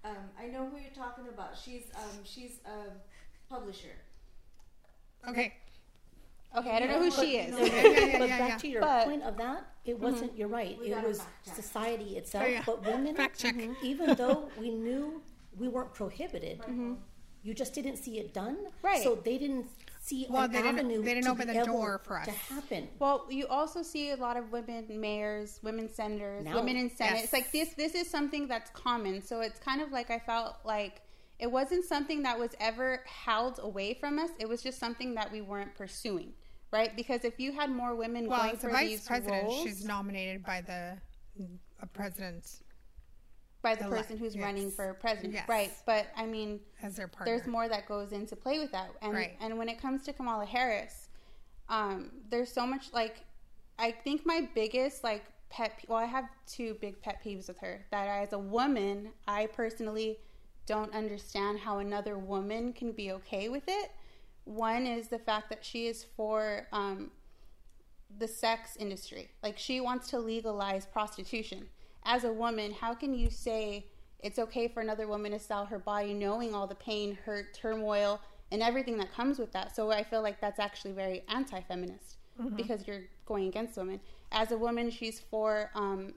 Um, 0.04 0.16
I 0.40 0.46
know 0.46 0.68
who 0.68 0.78
you're 0.78 0.90
talking 0.94 1.24
about. 1.28 1.56
She's 1.62 1.84
um, 1.96 2.18
she's 2.24 2.60
a 2.64 3.52
publisher. 3.52 3.96
Okay. 5.28 5.54
Okay, 6.56 6.70
I 6.70 6.78
don't 6.78 6.88
know 6.88 7.02
who 7.02 7.10
she 7.10 7.36
is. 7.36 7.50
Yeah, 7.58 7.82
yeah, 7.82 8.06
yeah, 8.06 8.18
but 8.18 8.28
back 8.30 8.48
yeah. 8.48 8.56
to 8.56 8.68
your 8.68 8.80
But- 8.80 9.04
point 9.06 9.22
of 9.22 9.36
that, 9.36 9.66
it 9.84 9.98
wasn't. 9.98 10.36
You're 10.36 10.48
right. 10.48 10.78
We 10.80 10.92
it 10.92 11.04
was 11.04 11.20
society 11.42 12.16
itself. 12.16 12.44
Oh, 12.46 12.48
yeah. 12.48 12.62
But 12.64 12.86
women, 12.86 13.14
Fact 13.16 13.38
check. 13.38 13.56
even 13.82 14.14
though 14.14 14.48
we 14.58 14.70
knew 14.70 15.20
we 15.58 15.68
weren't 15.68 15.92
prohibited, 15.92 16.60
you 17.42 17.54
just 17.54 17.74
didn't 17.74 17.96
see 17.96 18.18
it 18.18 18.32
done. 18.32 18.56
Right. 18.82 19.02
So 19.02 19.14
they 19.16 19.36
didn't 19.38 19.66
see 20.08 20.26
Well, 20.28 20.44
an 20.44 20.52
they 20.52 20.62
didn't- 20.62 20.88
they 20.88 21.14
didn't 21.14 21.24
to 21.24 21.30
open 21.30 21.46
be 21.48 21.52
the 21.54 21.60
able 21.62 21.72
door 21.72 21.98
for 22.04 22.18
us. 22.18 22.26
to 22.26 22.32
happen. 22.32 22.88
Well, 22.98 23.26
you 23.30 23.46
also 23.46 23.82
see 23.82 24.10
a 24.10 24.16
lot 24.16 24.36
of 24.36 24.50
women 24.52 24.86
mayors, 24.88 25.60
women 25.62 25.88
senators, 25.88 26.44
Now. 26.44 26.56
women 26.56 26.76
in 26.76 26.90
Senate. 26.90 27.14
Yes. 27.16 27.24
It's 27.24 27.32
like 27.32 27.52
this. 27.52 27.74
This 27.74 27.94
is 27.94 28.08
something 28.08 28.48
that's 28.48 28.70
common. 28.70 29.22
So 29.22 29.40
it's 29.40 29.58
kind 29.58 29.80
of 29.80 29.92
like 29.92 30.10
I 30.10 30.18
felt 30.18 30.56
like 30.64 31.02
it 31.38 31.50
wasn't 31.50 31.84
something 31.84 32.22
that 32.22 32.38
was 32.38 32.50
ever 32.58 33.04
held 33.06 33.60
away 33.62 33.94
from 33.94 34.18
us. 34.18 34.30
It 34.38 34.48
was 34.48 34.62
just 34.62 34.78
something 34.78 35.14
that 35.14 35.30
we 35.30 35.40
weren't 35.40 35.74
pursuing, 35.74 36.32
right? 36.72 36.94
Because 36.96 37.24
if 37.24 37.38
you 37.38 37.52
had 37.52 37.70
more 37.70 37.94
women 37.94 38.26
Well, 38.28 38.40
going 38.40 38.54
as 38.56 38.60
for 38.60 38.68
a 38.70 38.72
vice 38.72 38.88
these 38.88 39.06
president, 39.06 39.44
roles, 39.44 39.62
she's 39.62 39.84
nominated 39.84 40.42
by 40.42 40.62
the 40.62 40.98
president 41.92 42.44
by 43.62 43.74
the 43.74 43.84
person 43.84 44.16
who's 44.16 44.34
yes. 44.36 44.44
running 44.44 44.70
for 44.70 44.94
president, 44.94 45.34
Yes. 45.34 45.48
right? 45.48 45.72
But 45.84 46.06
I 46.16 46.26
mean, 46.26 46.60
as 46.82 46.96
their 46.96 47.08
partner. 47.08 47.34
there's 47.36 47.46
more 47.46 47.68
that 47.68 47.86
goes 47.86 48.12
into 48.12 48.36
play 48.36 48.58
with 48.58 48.70
that 48.72 48.90
and 49.02 49.12
Right. 49.12 49.36
and 49.40 49.58
when 49.58 49.68
it 49.68 49.80
comes 49.80 50.02
to 50.04 50.12
kamala 50.12 50.44
harris 50.46 51.08
um, 51.68 52.10
there's 52.30 52.50
so 52.52 52.66
much 52.66 52.92
like 52.92 53.16
i 53.78 53.90
think 53.90 54.24
my 54.24 54.48
biggest 54.54 55.02
like 55.04 55.24
pet 55.50 55.76
pe- 55.78 55.86
well 55.88 55.98
i 55.98 56.04
have 56.04 56.26
two 56.46 56.74
big 56.80 57.00
pet 57.02 57.18
peeves 57.24 57.48
with 57.48 57.58
her 57.58 57.84
that 57.90 58.06
as 58.06 58.32
a 58.32 58.38
woman 58.38 59.10
i 59.26 59.46
personally 59.46 60.18
don't 60.66 60.92
understand 60.94 61.58
how 61.58 61.78
another 61.78 62.16
woman 62.16 62.72
can 62.72 62.92
be 62.92 63.10
okay 63.12 63.48
with 63.48 63.64
it 63.66 63.90
one 64.44 64.86
is 64.86 65.08
the 65.08 65.18
fact 65.18 65.50
that 65.50 65.64
she 65.64 65.88
is 65.88 66.04
for 66.16 66.66
um, 66.72 67.10
the 68.18 68.26
sex 68.26 68.76
industry. 68.78 69.28
Like 69.42 69.58
she 69.58 69.80
wants 69.82 70.08
to 70.10 70.18
legalize 70.18 70.86
prostitution. 70.86 71.66
As 72.08 72.24
a 72.24 72.32
woman, 72.32 72.72
how 72.72 72.94
can 72.94 73.12
you 73.12 73.28
say 73.28 73.84
it's 74.20 74.38
okay 74.38 74.66
for 74.66 74.80
another 74.80 75.06
woman 75.06 75.32
to 75.32 75.38
sell 75.38 75.66
her 75.66 75.78
body 75.78 76.14
knowing 76.14 76.54
all 76.54 76.66
the 76.66 76.74
pain, 76.74 77.18
hurt, 77.26 77.52
turmoil, 77.52 78.18
and 78.50 78.62
everything 78.62 78.96
that 78.96 79.12
comes 79.12 79.38
with 79.38 79.52
that? 79.52 79.76
So 79.76 79.90
I 79.90 80.02
feel 80.02 80.22
like 80.22 80.40
that's 80.40 80.58
actually 80.58 80.92
very 80.92 81.22
anti 81.28 81.60
feminist 81.60 82.16
because 82.56 82.86
you're 82.86 83.02
going 83.26 83.48
against 83.48 83.76
women. 83.76 84.00
As 84.32 84.52
a 84.52 84.56
woman, 84.56 84.90
she's 84.90 85.20
for, 85.20 85.70
um, 85.74 86.14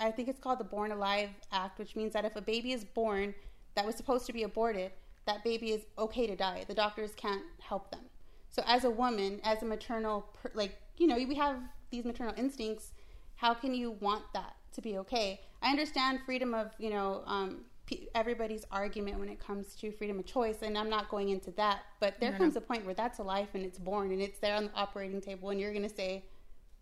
I 0.00 0.10
think 0.10 0.26
it's 0.26 0.40
called 0.40 0.58
the 0.58 0.64
Born 0.64 0.90
Alive 0.90 1.28
Act, 1.52 1.78
which 1.78 1.94
means 1.94 2.12
that 2.14 2.24
if 2.24 2.34
a 2.34 2.42
baby 2.42 2.72
is 2.72 2.84
born 2.84 3.32
that 3.76 3.86
was 3.86 3.94
supposed 3.94 4.26
to 4.26 4.32
be 4.32 4.42
aborted, 4.42 4.90
that 5.26 5.44
baby 5.44 5.70
is 5.70 5.82
okay 5.96 6.26
to 6.26 6.34
die. 6.34 6.64
The 6.66 6.74
doctors 6.74 7.12
can't 7.14 7.44
help 7.60 7.92
them. 7.92 8.00
So 8.48 8.64
as 8.66 8.82
a 8.82 8.90
woman, 8.90 9.40
as 9.44 9.62
a 9.62 9.66
maternal, 9.66 10.26
like 10.54 10.76
you 10.96 11.06
know, 11.06 11.14
we 11.14 11.36
have 11.36 11.56
these 11.90 12.04
maternal 12.04 12.34
instincts. 12.36 12.94
How 13.36 13.54
can 13.54 13.72
you 13.72 13.92
want 13.92 14.24
that 14.34 14.56
to 14.72 14.80
be 14.80 14.98
okay? 14.98 15.40
I 15.62 15.70
understand 15.70 16.20
freedom 16.24 16.54
of 16.54 16.72
you 16.78 16.90
know 16.90 17.22
um, 17.26 17.64
everybody's 18.14 18.64
argument 18.70 19.18
when 19.18 19.28
it 19.28 19.38
comes 19.44 19.74
to 19.76 19.90
freedom 19.92 20.18
of 20.18 20.26
choice, 20.26 20.62
and 20.62 20.76
I'm 20.78 20.88
not 20.88 21.08
going 21.08 21.30
into 21.30 21.50
that. 21.52 21.80
But 21.98 22.20
there 22.20 22.32
comes 22.32 22.56
a 22.56 22.60
point 22.60 22.84
where 22.84 22.94
that's 22.94 23.18
a 23.18 23.22
life 23.22 23.48
and 23.54 23.64
it's 23.64 23.78
born 23.78 24.12
and 24.12 24.20
it's 24.20 24.38
there 24.38 24.54
on 24.54 24.64
the 24.64 24.74
operating 24.74 25.20
table, 25.20 25.50
and 25.50 25.60
you're 25.60 25.72
going 25.72 25.88
to 25.88 25.94
say, 25.94 26.24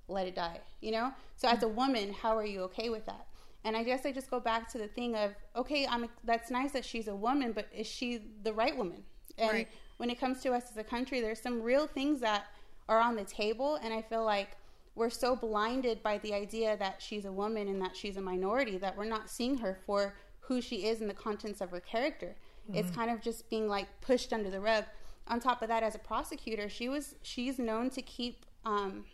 "Let 0.09 0.27
it 0.27 0.35
die," 0.35 0.61
you 0.81 0.92
know. 0.92 1.12
So 1.37 1.48
as 1.48 1.62
a 1.62 1.68
woman, 1.68 2.12
how 2.12 2.37
are 2.37 2.46
you 2.46 2.62
okay 2.62 2.90
with 2.90 3.07
that? 3.07 3.27
And 3.64 3.77
I 3.77 3.83
guess 3.83 4.07
I 4.07 4.12
just 4.12 4.31
go 4.31 4.40
back 4.40 4.70
to 4.72 4.79
the 4.79 4.88
thing 4.88 5.14
of 5.16 5.33
okay, 5.57 5.87
I'm 5.87 6.09
that's 6.24 6.51
nice 6.51 6.72
that 6.72 6.85
she's 6.85 7.09
a 7.09 7.16
woman, 7.16 7.53
but 7.53 7.68
is 7.74 7.87
she 7.87 8.20
the 8.42 8.53
right 8.53 8.77
woman? 8.77 9.03
And 9.38 9.51
Right. 9.51 9.68
when 9.98 10.11
it 10.11 10.18
comes 10.18 10.42
to 10.42 10.53
us 10.53 10.70
as 10.70 10.77
a 10.77 10.85
country, 10.85 11.20
there's 11.20 11.40
some 11.40 11.62
real 11.62 11.87
things 11.87 12.20
that 12.20 12.46
are 12.88 13.01
on 13.01 13.16
the 13.16 13.24
table, 13.24 13.77
and 13.77 13.92
I 13.92 14.03
feel 14.03 14.24
like 14.24 14.57
we're 14.99 15.11
so 15.11 15.37
blinded 15.37 16.03
by 16.03 16.19
the 16.19 16.35
idea 16.35 16.77
that 16.77 17.01
she's 17.01 17.25
a 17.25 17.33
woman 17.33 17.69
and 17.69 17.81
that 17.81 17.97
she's 17.97 18.17
a 18.17 18.21
minority 18.21 18.77
that 18.79 18.97
we're 18.97 19.05
not 19.05 19.31
seeing 19.31 19.59
her 19.59 19.79
for 19.87 20.15
who 20.41 20.61
she 20.61 20.87
is 20.87 21.01
and 21.01 21.09
the 21.09 21.15
contents 21.15 21.61
of 21.61 21.71
her 21.71 21.81
character. 21.81 22.37
It's 22.75 22.91
kind 22.91 23.11
of 23.11 23.23
just 23.23 23.49
being 23.49 23.67
like 23.67 23.87
pushed 24.03 24.33
under 24.33 24.51
the 24.51 24.61
rug. 24.61 24.85
On 25.29 25.41
top 25.41 25.63
of 25.63 25.69
that, 25.69 25.83
as 25.83 25.95
a 25.95 25.99
prosecutor, 25.99 26.69
she 26.69 26.89
was 26.91 27.15
she's 27.23 27.59
known 27.59 27.89
to 27.91 28.03
keep 28.03 28.45
um, 28.67 29.05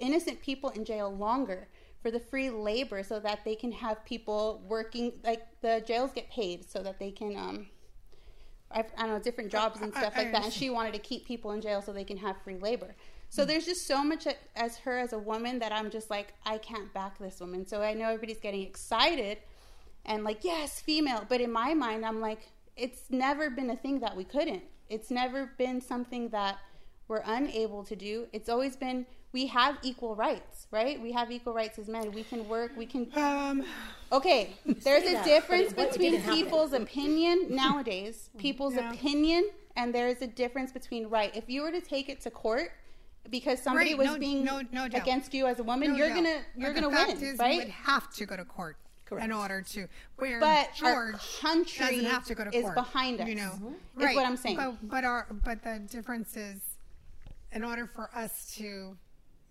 innocent 0.00 0.40
people 0.40 0.70
in 0.70 0.84
jail 0.84 1.14
longer 1.14 1.68
for 2.02 2.10
the 2.10 2.18
free 2.18 2.50
labor 2.50 3.02
so 3.02 3.20
that 3.20 3.44
they 3.44 3.54
can 3.54 3.70
have 3.70 4.04
people 4.04 4.62
working 4.68 5.12
like 5.22 5.42
the 5.60 5.84
jails 5.86 6.10
get 6.12 6.30
paid 6.30 6.68
so 6.68 6.82
that 6.82 6.98
they 6.98 7.10
can 7.10 7.36
um 7.36 7.66
I, 8.72 8.80
I 8.96 9.02
don't 9.02 9.10
know 9.10 9.18
different 9.18 9.50
jobs 9.52 9.80
and 9.80 9.92
I- 9.94 10.00
stuff 10.00 10.14
I 10.16 10.22
like 10.22 10.32
that 10.32 10.44
and 10.44 10.52
she 10.52 10.70
wanted 10.70 10.94
to 10.94 10.98
keep 11.00 11.26
people 11.26 11.50
in 11.52 11.60
jail 11.60 11.82
so 11.82 11.92
they 11.92 12.04
can 12.04 12.16
have 12.16 12.36
free 12.42 12.56
labor 12.56 12.96
so 13.32 13.44
there's 13.44 13.64
just 13.64 13.86
so 13.86 14.02
much 14.04 14.26
as 14.56 14.76
her 14.78 14.98
as 14.98 15.12
a 15.12 15.18
woman 15.18 15.58
that 15.60 15.72
i'm 15.72 15.88
just 15.90 16.10
like 16.10 16.34
i 16.44 16.58
can't 16.58 16.92
back 16.92 17.18
this 17.18 17.40
woman. 17.40 17.66
So 17.66 17.80
i 17.82 17.94
know 17.94 18.06
everybody's 18.06 18.40
getting 18.40 18.62
excited 18.62 19.38
and 20.04 20.24
like 20.24 20.44
yes 20.44 20.80
female. 20.80 21.24
But 21.28 21.40
in 21.40 21.50
my 21.52 21.72
mind 21.74 22.04
i'm 22.04 22.20
like 22.20 22.42
it's 22.76 23.02
never 23.10 23.50
been 23.50 23.70
a 23.70 23.76
thing 23.76 24.00
that 24.00 24.16
we 24.16 24.24
couldn't. 24.24 24.62
It's 24.88 25.10
never 25.10 25.50
been 25.58 25.80
something 25.80 26.30
that 26.30 26.58
we're 27.08 27.22
unable 27.26 27.84
to 27.84 27.94
do. 27.96 28.26
It's 28.32 28.48
always 28.48 28.74
been 28.76 29.06
we 29.32 29.46
have 29.46 29.78
equal 29.82 30.16
rights 30.16 30.66
right? 30.72 31.00
We 31.00 31.12
have 31.12 31.30
equal 31.30 31.52
rights 31.54 31.78
as 31.78 31.86
men. 31.88 32.10
We 32.12 32.24
can 32.24 32.48
work 32.48 32.72
we 32.76 32.86
can 32.86 33.02
Um, 33.16 33.64
okay 34.12 34.40
there's 34.84 35.04
a 35.04 35.12
that, 35.12 35.24
difference 35.24 35.72
but 35.72 35.72
it- 35.72 35.76
but 35.76 35.82
it 35.86 35.90
between 35.92 36.10
didn't 36.12 36.24
happen. 36.24 36.42
people's 36.42 36.72
opinion 36.72 37.36
nowadays 37.54 38.30
people's 38.38 38.74
Yeah. 38.74 38.92
opinion 38.92 39.50
and 39.76 39.94
there 39.94 40.08
is 40.08 40.20
a 40.20 40.26
difference 40.26 40.72
between 40.72 41.06
right. 41.06 41.34
If 41.36 41.48
you 41.48 41.62
were 41.62 41.70
to 41.70 41.80
take 41.80 42.08
it 42.08 42.20
to 42.22 42.30
court 42.30 42.72
because 43.28 43.60
somebody 43.62 43.90
Right, 43.90 43.98
was 43.98 44.06
no- 44.08 44.18
being 44.18 44.44
no- 44.44 44.62
no 44.72 44.84
against 44.84 45.34
you 45.34 45.46
as 45.46 45.58
a 45.58 45.62
woman 45.62 45.90
no 45.92 45.96
you're 45.96 46.08
doubt. 46.08 46.16
gonna 46.16 46.40
you're 46.56 46.72
But 46.72 46.80
gonna 46.82 46.90
the 46.90 46.96
fact 46.96 47.20
win 47.20 47.24
is, 47.34 47.38
right 47.38 47.52
You 47.52 47.58
would 47.60 47.68
have 47.68 48.12
to 48.14 48.26
go 48.26 48.36
to 48.36 48.44
court 48.44 48.76
Correct. 49.04 49.24
in 49.24 49.32
order 49.32 49.60
to. 49.62 49.88
Where 50.16 50.40
But 50.40 50.70
our 50.82 51.12
George 51.12 51.40
country 51.40 51.86
doesn't 51.96 52.04
have 52.10 52.24
to 52.26 52.34
go 52.34 52.44
to 52.44 52.50
court, 52.50 52.64
is 52.64 52.70
behind 52.72 53.20
us, 53.20 53.28
You 53.28 53.34
know, 53.34 53.50
Mhm. 53.60 53.74
is 54.10 54.16
what 54.16 54.24
I'm 54.26 54.36
saying. 54.36 54.56
But 54.56 54.88
but 54.88 55.04
our 55.04 55.26
but 55.44 55.62
the 55.62 55.80
difference 55.80 56.36
is, 56.36 56.60
in 57.52 57.64
order 57.64 57.86
for 57.86 58.08
us 58.14 58.54
to, 58.56 58.96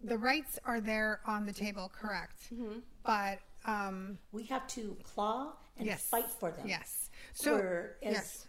the 0.03 0.17
rights 0.17 0.57
are 0.65 0.79
there 0.81 1.19
on 1.25 1.45
the 1.45 1.53
table, 1.53 1.91
correct? 1.93 2.53
Mm-hmm. 2.53 2.79
But 3.03 3.39
um, 3.65 4.17
We 4.31 4.43
have 4.45 4.65
to 4.69 4.95
claw 5.03 5.53
and 5.77 5.85
yes, 5.85 6.03
fight 6.09 6.31
for 6.31 6.51
them. 6.51 6.65
Yes. 6.67 7.09
So 7.33 7.55
Whereas 7.55 7.95
yes, 8.01 8.47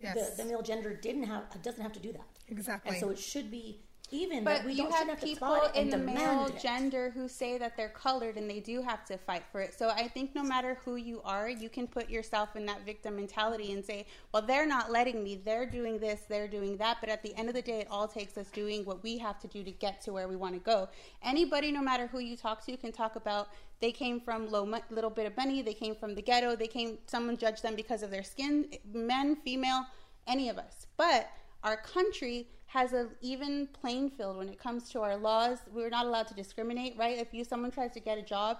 yes, 0.00 0.30
the, 0.36 0.42
the 0.44 0.48
male 0.48 0.62
gender 0.62 0.94
didn't 0.94 1.24
have 1.24 1.60
doesn't 1.62 1.82
have 1.82 1.92
to 1.92 2.00
do 2.00 2.12
that. 2.12 2.26
exactly. 2.48 2.92
And 2.92 3.00
so 3.00 3.10
it 3.10 3.18
should 3.18 3.50
be 3.50 3.80
even. 4.12 4.44
that 4.44 4.58
But 4.58 4.66
we 4.66 4.72
you 4.74 4.84
don't 4.88 4.92
have 5.08 5.20
people 5.20 5.60
in 5.74 5.90
the 5.90 5.98
male 5.98 6.46
it. 6.46 6.60
gender 6.60 7.10
who 7.10 7.28
say 7.28 7.58
that 7.58 7.76
they're 7.76 7.88
colored 7.88 8.36
and 8.36 8.48
they 8.48 8.60
do 8.60 8.82
have 8.82 9.04
to 9.06 9.18
fight 9.18 9.42
for 9.50 9.60
it. 9.60 9.76
So 9.78 9.88
I 9.88 10.08
think 10.08 10.34
no 10.34 10.42
matter 10.42 10.78
who 10.84 10.96
you 10.96 11.20
are, 11.24 11.48
you 11.48 11.68
can 11.68 11.86
put 11.86 12.10
yourself 12.10 12.54
in 12.56 12.66
that 12.66 12.84
victim 12.84 13.16
mentality 13.16 13.72
and 13.72 13.84
say, 13.84 14.06
well, 14.32 14.42
they're 14.42 14.66
not 14.66 14.90
letting 14.90 15.22
me. 15.24 15.40
They're 15.44 15.66
doing 15.66 15.98
this, 15.98 16.20
they're 16.28 16.48
doing 16.48 16.76
that. 16.76 16.98
But 17.00 17.08
at 17.08 17.22
the 17.22 17.34
end 17.36 17.48
of 17.48 17.54
the 17.54 17.62
day, 17.62 17.80
it 17.80 17.88
all 17.90 18.06
takes 18.06 18.36
us 18.36 18.48
doing 18.50 18.84
what 18.84 19.02
we 19.02 19.18
have 19.18 19.38
to 19.40 19.48
do 19.48 19.62
to 19.64 19.70
get 19.70 20.00
to 20.02 20.12
where 20.12 20.28
we 20.28 20.36
want 20.36 20.54
to 20.54 20.60
go. 20.60 20.88
Anybody, 21.22 21.72
no 21.72 21.82
matter 21.82 22.06
who 22.06 22.18
you 22.18 22.36
talk 22.36 22.64
to, 22.66 22.76
can 22.76 22.92
talk 22.92 23.16
about 23.16 23.48
they 23.80 23.90
came 23.92 24.20
from 24.20 24.48
low, 24.48 24.64
mo- 24.64 24.80
little 24.90 25.10
bit 25.10 25.26
of 25.26 25.36
money, 25.36 25.60
they 25.60 25.74
came 25.74 25.96
from 25.96 26.14
the 26.14 26.22
ghetto, 26.22 26.54
they 26.54 26.68
came, 26.68 26.98
someone 27.06 27.36
judged 27.36 27.64
them 27.64 27.74
because 27.74 28.04
of 28.04 28.10
their 28.12 28.22
skin, 28.22 28.68
men, 28.92 29.34
female, 29.44 29.84
any 30.28 30.48
of 30.48 30.56
us. 30.56 30.86
But 30.96 31.28
our 31.64 31.76
country 31.76 32.46
has 32.72 32.94
an 32.94 33.10
even 33.20 33.68
playing 33.80 34.08
field 34.10 34.38
when 34.38 34.48
it 34.48 34.58
comes 34.58 34.88
to 34.90 35.00
our 35.00 35.16
laws. 35.16 35.58
We're 35.74 35.90
not 35.90 36.06
allowed 36.06 36.26
to 36.28 36.34
discriminate, 36.34 36.96
right? 36.96 37.18
If 37.18 37.34
you 37.34 37.44
someone 37.44 37.70
tries 37.70 37.92
to 37.92 38.00
get 38.00 38.16
a 38.16 38.22
job, 38.22 38.58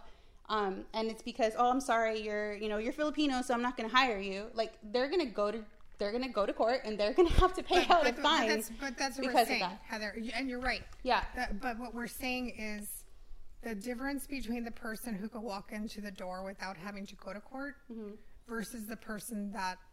um, 0.51 0.85
and 0.92 1.09
it's 1.11 1.22
because 1.22 1.55
oh 1.57 1.70
I'm 1.70 1.81
sorry 1.81 2.20
you're 2.20 2.55
you 2.55 2.68
know 2.68 2.77
you're 2.79 2.92
Filipino 2.92 3.40
so 3.42 3.55
I'm 3.55 3.62
not 3.62 3.77
going 3.77 3.88
to 3.88 3.96
hire 3.96 4.18
you. 4.18 4.48
Like 4.55 4.72
they're 4.92 5.09
going 5.09 5.20
to 5.27 5.33
go 5.33 5.51
to 5.51 5.64
they're 5.98 6.11
going 6.11 6.25
to 6.25 6.29
go 6.31 6.44
to 6.44 6.53
court 6.53 6.81
and 6.85 6.98
they're 6.98 7.14
going 7.14 7.29
to 7.33 7.35
have 7.40 7.55
to 7.55 7.62
pay 7.62 7.87
out 7.88 8.03
a 8.07 8.12
but, 8.12 8.18
fine 8.18 8.48
that's, 8.48 8.70
but 8.81 8.98
that's 8.98 9.16
what 9.18 9.29
because 9.29 9.35
we're 9.35 9.42
of 9.42 9.48
saying, 9.48 9.61
that. 9.61 9.81
Heather. 9.87 10.14
And 10.35 10.48
you're 10.48 10.61
right. 10.61 10.83
Yeah. 11.05 11.22
That, 11.37 11.61
but 11.61 11.79
what 11.79 11.94
we're 11.94 12.07
saying 12.09 12.51
is 12.59 13.05
the 13.62 13.75
difference 13.75 14.27
between 14.27 14.64
the 14.64 14.72
person 14.72 15.14
who 15.14 15.29
could 15.29 15.42
walk 15.42 15.70
into 15.72 16.01
the 16.01 16.11
door 16.11 16.42
without 16.44 16.77
having 16.77 17.07
to 17.07 17.14
go 17.16 17.33
to 17.33 17.40
court 17.40 17.77
Mm-hmm. 17.90 18.11
versus 18.48 18.87
the 18.87 18.96
person 18.96 19.53
that 19.53 19.79
ha- 19.79 19.91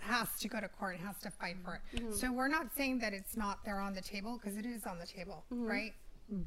has 0.00 0.28
to 0.40 0.48
go 0.48 0.60
to 0.60 0.68
court 0.68 0.96
has 0.98 1.16
to 1.22 1.30
fight 1.30 1.56
for 1.64 1.74
it. 1.74 1.96
Mm-hmm. 1.96 2.12
So 2.12 2.32
we're 2.32 2.48
not 2.48 2.68
saying 2.76 2.98
that 3.00 3.12
it's 3.12 3.36
not 3.36 3.64
there 3.64 3.80
on 3.80 3.94
the 3.94 4.00
table 4.00 4.38
because 4.40 4.56
it 4.56 4.66
is 4.66 4.86
on 4.86 4.98
the 4.98 5.06
table, 5.06 5.44
Mm-hmm. 5.52 5.66
right? 5.66 5.92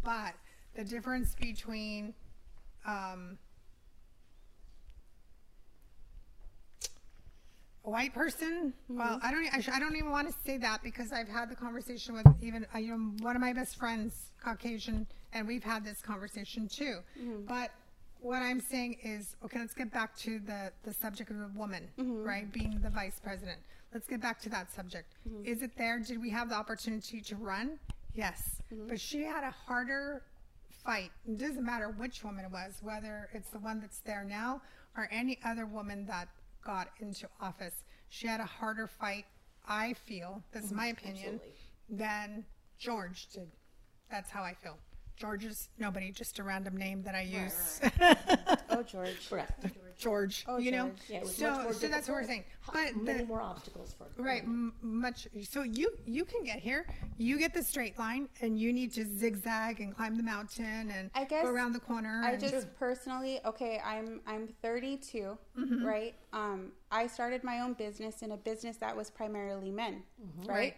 But 0.03 0.33
the 0.75 0.83
difference 0.83 1.35
between 1.35 2.13
um, 2.85 3.37
a 7.85 7.89
white 7.89 8.13
person. 8.13 8.73
Well, 8.89 9.19
I 9.23 9.31
don't. 9.31 9.47
I, 9.53 9.61
sh- 9.61 9.69
I 9.73 9.79
don't 9.79 9.95
even 9.95 10.11
want 10.11 10.27
to 10.27 10.33
say 10.45 10.57
that 10.57 10.83
because 10.83 11.11
I've 11.13 11.27
had 11.29 11.49
the 11.49 11.55
conversation 11.55 12.13
with 12.15 12.27
even 12.41 12.65
uh, 12.73 12.77
you 12.77 12.89
know 12.97 13.11
one 13.23 13.35
of 13.35 13.41
my 13.41 13.53
best 13.53 13.77
friends, 13.77 14.31
Caucasian, 14.43 15.07
and 15.33 15.47
we've 15.47 15.63
had 15.63 15.83
this 15.85 16.01
conversation 16.01 16.67
too. 16.67 16.99
But 17.47 17.71
what 18.21 18.41
I'm 18.41 18.59
saying 18.59 18.97
is, 19.03 19.35
okay, 19.45 19.59
let's 19.59 19.73
get 19.73 19.91
back 19.91 20.15
to 20.19 20.39
the 20.39 20.71
the 20.83 20.93
subject 20.93 21.31
of 21.31 21.37
a 21.37 21.51
woman, 21.55 21.87
mm-hmm. 21.97 22.23
right, 22.23 22.51
being 22.51 22.79
the 22.81 22.89
vice 22.89 23.19
president. 23.23 23.59
Let's 23.93 24.07
get 24.07 24.21
back 24.21 24.39
to 24.41 24.49
that 24.49 24.71
subject. 24.71 25.15
Mm-hmm. 25.27 25.45
Is 25.45 25.61
it 25.61 25.71
there? 25.77 25.99
Did 25.99 26.21
we 26.21 26.29
have 26.29 26.49
the 26.49 26.55
opportunity 26.55 27.21
to 27.21 27.35
run? 27.35 27.79
Yes, 28.13 28.61
mm-hmm. 28.73 28.87
but 28.87 28.99
she 28.99 29.23
had 29.23 29.43
a 29.43 29.51
harder 29.51 30.23
fight. 30.83 31.11
It 31.27 31.37
doesn't 31.37 31.65
matter 31.65 31.89
which 31.89 32.23
woman 32.23 32.45
it 32.45 32.51
was, 32.51 32.79
whether 32.81 33.29
it's 33.33 33.49
the 33.49 33.59
one 33.59 33.79
that's 33.79 33.99
there 33.99 34.23
now 34.23 34.61
or 34.95 35.07
any 35.11 35.39
other 35.45 35.65
woman 35.65 36.05
that 36.07 36.27
got 36.63 36.89
into 36.99 37.27
office. 37.41 37.83
She 38.09 38.27
had 38.27 38.39
a 38.39 38.45
harder 38.45 38.87
fight, 38.87 39.25
I 39.67 39.93
feel, 39.93 40.43
that's 40.51 40.71
my 40.71 40.87
opinion, 40.87 41.39
than 41.89 42.43
George 42.79 43.27
did. 43.33 43.49
That's 44.09 44.29
how 44.29 44.41
I 44.41 44.55
feel. 44.55 44.77
George 45.19 45.43
is 45.43 45.67
nobody, 45.77 46.11
just 46.11 46.39
a 46.39 46.43
random 46.43 46.77
name 46.77 47.03
that 47.03 47.13
I 47.13 47.21
use. 47.21 47.81
Oh 48.71 48.83
George. 48.83 49.27
Correct. 49.29 49.65
George, 49.97 50.45
Oh, 50.47 50.57
you 50.57 50.71
know. 50.71 50.85
George. 50.85 50.99
Yeah, 51.09 51.23
so, 51.25 51.71
so 51.73 51.87
that's 51.89 52.07
what 52.07 52.13
we're 52.15 52.23
saying. 52.23 52.45
But 52.71 52.95
many 52.95 53.19
the, 53.19 53.25
more 53.25 53.41
obstacles 53.41 53.93
for 53.97 54.05
Right, 54.21 54.43
m- 54.43 54.73
much. 54.81 55.27
So 55.49 55.63
you 55.63 55.89
you 56.05 56.23
can 56.23 56.43
get 56.43 56.59
here. 56.59 56.85
You 57.17 57.37
get 57.37 57.53
the 57.53 57.63
straight 57.63 57.97
line, 57.99 58.29
and 58.41 58.57
you 58.57 58.71
need 58.71 58.93
to 58.93 59.03
zigzag 59.05 59.81
and 59.81 59.93
climb 59.93 60.15
the 60.15 60.23
mountain 60.23 60.91
and 60.95 61.09
I 61.15 61.25
guess 61.25 61.43
go 61.43 61.49
around 61.49 61.73
the 61.73 61.79
corner. 61.81 62.21
I 62.23 62.33
and- 62.33 62.39
just 62.39 62.73
personally, 62.77 63.39
okay, 63.43 63.81
I'm 63.83 64.21
I'm 64.25 64.47
32, 64.61 65.37
Mm-hmm. 65.57 65.85
right? 65.85 66.15
Um, 66.31 66.71
I 66.91 67.07
started 67.07 67.43
my 67.43 67.59
own 67.59 67.73
business 67.73 68.21
in 68.21 68.31
a 68.31 68.37
business 68.37 68.77
that 68.77 68.95
was 68.95 69.09
primarily 69.09 69.71
men, 69.71 70.03
right? 70.45 70.47
Right. 70.47 70.75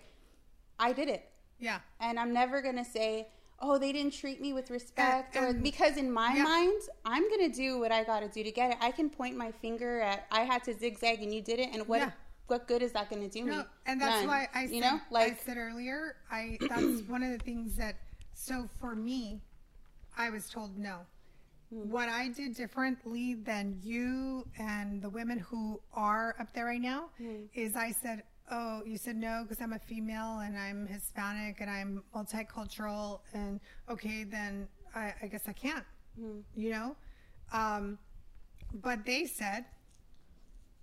I 0.80 0.94
did 0.94 1.10
it, 1.10 1.30
yeah. 1.60 1.80
and 2.00 2.18
I'm 2.18 2.34
never 2.34 2.62
gonna 2.64 2.86
say, 2.86 3.28
oh, 3.62 3.78
they 3.78 3.92
didn't 3.92 4.14
treat 4.14 4.42
me 4.42 4.54
with 4.54 4.70
respect, 4.72 5.36
or 5.36 5.48
and- 5.48 5.64
because 5.64 5.98
in 5.98 6.12
my 6.12 6.34
yeah. 6.36 6.44
mind, 6.44 6.82
I'm 7.06 7.30
gonna 7.30 7.50
do 7.50 7.80
what 7.80 7.92
I 7.92 8.04
gotta 8.04 8.28
do 8.28 8.44
to 8.44 8.52
get 8.52 8.72
it. 8.72 8.78
I 8.82 8.92
can 8.92 9.10
point 9.10 9.38
my 9.38 9.52
finger 9.52 10.02
at 10.02 10.26
I 10.32 10.42
had 10.42 10.64
to 10.66 10.74
zigzag 10.74 11.22
and 11.22 11.34
you 11.34 11.42
did 11.42 11.60
it, 11.60 11.70
and 11.74 11.88
what 11.88 12.00
Yeah. 12.00 12.12
what 12.48 12.68
good 12.68 12.82
is 12.82 12.92
that 12.94 13.10
gonna 13.10 13.30
do 13.30 13.46
me? 13.46 13.58
And 13.86 14.02
that's 14.02 14.20
None. 14.22 14.28
why 14.28 14.48
I 14.54 14.66
said, 14.66 14.76
you 14.76 14.82
know, 14.82 15.00
like 15.10 15.34
I 15.34 15.36
said 15.46 15.58
earlier, 15.58 16.18
I 16.30 16.58
that's 16.70 17.02
one 17.08 17.24
of 17.24 17.32
the 17.32 17.38
things 17.44 17.76
that. 17.78 17.96
So 18.34 18.68
for 18.80 18.96
me, 18.96 19.42
I 20.18 20.30
was 20.32 20.50
told 20.50 20.78
no. 20.78 21.06
Hmm. 21.72 21.90
What 21.90 22.10
I 22.10 22.28
did 22.30 22.56
differently 22.56 23.36
than 23.36 23.80
you 23.82 24.46
and 24.60 25.02
the 25.02 25.10
women 25.10 25.38
who 25.40 25.80
are 25.94 26.36
up 26.40 26.52
there 26.54 26.66
right 26.66 26.82
now 26.82 27.10
Hmm. 27.18 27.44
is 27.54 27.76
I 27.78 27.92
said, 27.92 28.24
"Oh, 28.52 28.82
you 28.86 28.98
said 28.98 29.16
no 29.16 29.44
because 29.44 29.62
I'm 29.62 29.74
a 29.74 29.80
female 29.80 30.40
and 30.40 30.58
I'm 30.58 30.88
Hispanic 30.88 31.62
and 31.62 31.70
I'm 31.70 32.04
multicultural 32.16 33.22
and 33.34 33.60
okay, 33.90 34.24
then 34.24 34.68
I, 34.96 35.14
I 35.22 35.28
guess 35.28 35.44
I 35.48 35.54
can't." 35.54 35.86
Hmm. 36.20 36.40
You 36.56 36.72
know, 36.72 36.96
um, 37.54 37.98
but 38.74 39.06
they 39.06 39.26
said, 39.26 39.66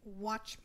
"Watch 0.04 0.58
me." 0.58 0.64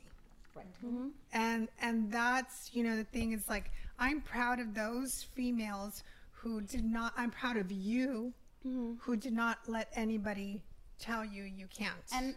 Right. 0.56 1.12
and 1.34 1.68
and 1.82 2.12
that's 2.12 2.70
you 2.76 2.84
know 2.84 2.96
the 2.96 3.06
thing 3.06 3.32
is 3.32 3.50
like 3.50 3.72
i'm 3.98 4.22
proud 4.22 4.60
of 4.60 4.76
those 4.76 5.26
females 5.34 6.04
who 6.30 6.62
did 6.62 6.86
not 6.86 7.12
i'm 7.18 7.32
proud 7.32 7.58
of 7.58 7.72
you 7.72 8.32
who 8.62 9.16
did 9.16 9.34
not 9.34 9.58
let 9.68 9.89
anybody 9.96 10.62
tell 11.00 11.26
you 11.26 11.44
you 11.44 11.66
can't 11.76 11.96
and 12.13 12.36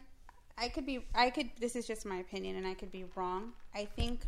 I 0.58 0.68
could 0.68 0.86
be 0.86 1.04
I 1.14 1.30
could 1.30 1.50
this 1.60 1.76
is 1.76 1.86
just 1.86 2.06
my 2.06 2.16
opinion 2.16 2.56
and 2.56 2.66
I 2.66 2.74
could 2.74 2.90
be 2.90 3.04
wrong. 3.14 3.52
I 3.74 3.84
think 3.84 4.20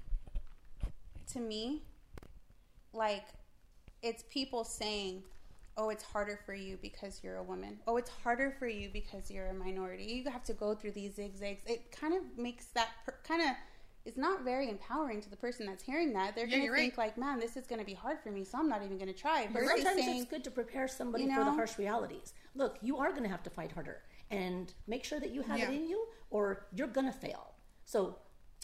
to 1.28 1.40
me 1.40 1.82
like 2.92 3.26
it's 4.02 4.24
people 4.30 4.64
saying, 4.64 5.22
oh, 5.76 5.90
it's 5.90 6.02
harder 6.04 6.38
for 6.44 6.54
you 6.54 6.78
because 6.80 7.20
you're 7.22 7.36
a 7.36 7.42
woman. 7.42 7.78
Oh, 7.86 7.96
it's 7.96 8.10
harder 8.10 8.54
for 8.58 8.66
you 8.66 8.88
because 8.92 9.30
you're 9.30 9.46
a 9.48 9.54
minority. 9.54 10.04
You 10.04 10.30
have 10.30 10.44
to 10.44 10.52
go 10.52 10.74
through 10.74 10.92
these 10.92 11.14
zigzags. 11.14 11.62
It 11.66 11.92
kind 11.92 12.14
of 12.14 12.22
makes 12.36 12.66
that 12.74 12.88
per- 13.04 13.16
kind 13.24 13.42
of 13.42 13.48
it's 14.04 14.16
not 14.16 14.42
very 14.42 14.70
empowering 14.70 15.20
to 15.20 15.28
the 15.28 15.36
person 15.36 15.66
that's 15.66 15.82
hearing 15.82 16.14
that. 16.14 16.34
They're 16.34 16.46
Yeah, 16.46 16.58
going 16.58 16.68
to 16.70 16.74
think 16.76 16.96
like, 16.96 17.18
man, 17.18 17.38
this 17.38 17.56
is 17.58 17.66
going 17.66 17.78
to 17.80 17.84
be 17.84 17.92
hard 17.92 18.18
for 18.22 18.30
me, 18.30 18.42
so 18.42 18.58
I'm 18.58 18.68
not 18.68 18.82
even 18.82 18.96
going 18.96 19.12
to 19.12 19.18
try. 19.18 19.46
Versus 19.52 19.82
Sometimes 19.82 20.04
saying, 20.04 20.22
it's 20.22 20.30
good 20.30 20.44
to 20.44 20.50
prepare 20.50 20.88
somebody 20.88 21.24
you 21.24 21.34
for 21.34 21.44
the 21.44 21.52
harsh 21.52 21.76
realities. 21.78 22.32
Look, 22.54 22.78
you 22.80 22.96
are 22.96 23.10
going 23.10 23.24
to 23.24 23.28
have 23.28 23.42
to 23.42 23.50
fight 23.50 23.70
harder, 23.72 24.00
and 24.30 24.72
make 24.86 25.04
sure 25.04 25.20
that 25.20 25.30
you 25.30 25.42
have 25.42 25.58
Yeah. 25.58 25.70
it 25.70 25.74
in 25.74 25.86
you, 25.88 26.06
or 26.30 26.66
you're 26.74 26.86
going 26.86 27.06
to 27.06 27.12
fail. 27.12 27.52
So 27.84 28.16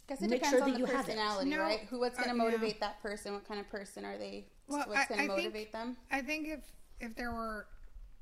Because 0.06 0.22
it 0.22 0.28
make 0.30 0.40
depends 0.40 0.56
sure 0.58 0.62
on 0.64 0.70
that 0.70 0.74
the 0.74 0.80
you 0.80 0.86
have 0.86 1.04
it. 1.08 1.12
personality, 1.12 1.50
No, 1.50 1.58
right? 1.60 1.80
Who 1.90 1.98
what's 2.00 2.16
going 2.18 2.28
uh, 2.28 2.32
to 2.32 2.38
yeah. 2.38 2.44
motivate 2.44 2.80
that 2.80 3.02
person? 3.02 3.32
What 3.32 3.46
kind 3.48 3.58
of 3.60 3.68
person 3.70 4.04
are 4.04 4.18
they? 4.18 4.44
Well, 4.68 4.84
what's 4.86 5.08
going 5.08 5.18
to 5.18 5.24
I 5.24 5.26
think- 5.28 5.30
motivate 5.44 5.72
them? 5.72 5.96
I 6.10 6.20
think 6.20 6.48
if 6.48 6.60
if 7.00 7.16
there 7.16 7.32
were, 7.32 7.66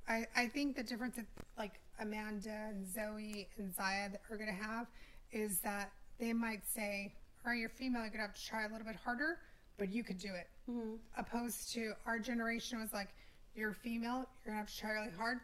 I 0.09 0.27
I 0.37 0.47
think 0.47 0.77
the 0.77 0.83
difference 0.85 1.17
that 1.17 1.27
like 1.59 1.73
Amanda 2.01 2.69
and 2.69 2.87
Zoe 2.87 3.49
and 3.59 3.75
Zaya 3.75 4.11
that 4.11 4.21
are 4.31 4.37
gonna 4.37 4.53
have 4.53 4.87
is 5.33 5.59
that 5.61 5.91
they 6.19 6.33
might 6.33 6.63
say, 6.67 7.13
"All 7.45 7.51
right, 7.53 7.59
you're 7.59 7.69
female. 7.69 8.03
You're 8.03 8.11
gonna 8.11 8.23
have 8.25 8.35
to 8.35 8.45
try 8.47 8.65
a 8.65 8.69
little 8.69 8.87
bit 8.87 8.97
harder, 8.97 9.39
but 9.77 9.89
you 9.93 10.05
could 10.05 10.19
do 10.19 10.29
it." 10.35 10.49
Mm-hmm. 10.71 10.95
Opposed 11.19 11.73
to 11.75 11.95
our 12.07 12.19
generation 12.19 12.81
was 12.81 12.93
like, 12.93 13.09
"You're 13.55 13.73
female. 13.73 14.27
You're 14.45 14.55
gonna 14.55 14.59
have 14.59 14.71
to 14.71 14.79
try 14.79 14.91
really 14.93 15.11
hard. 15.17 15.39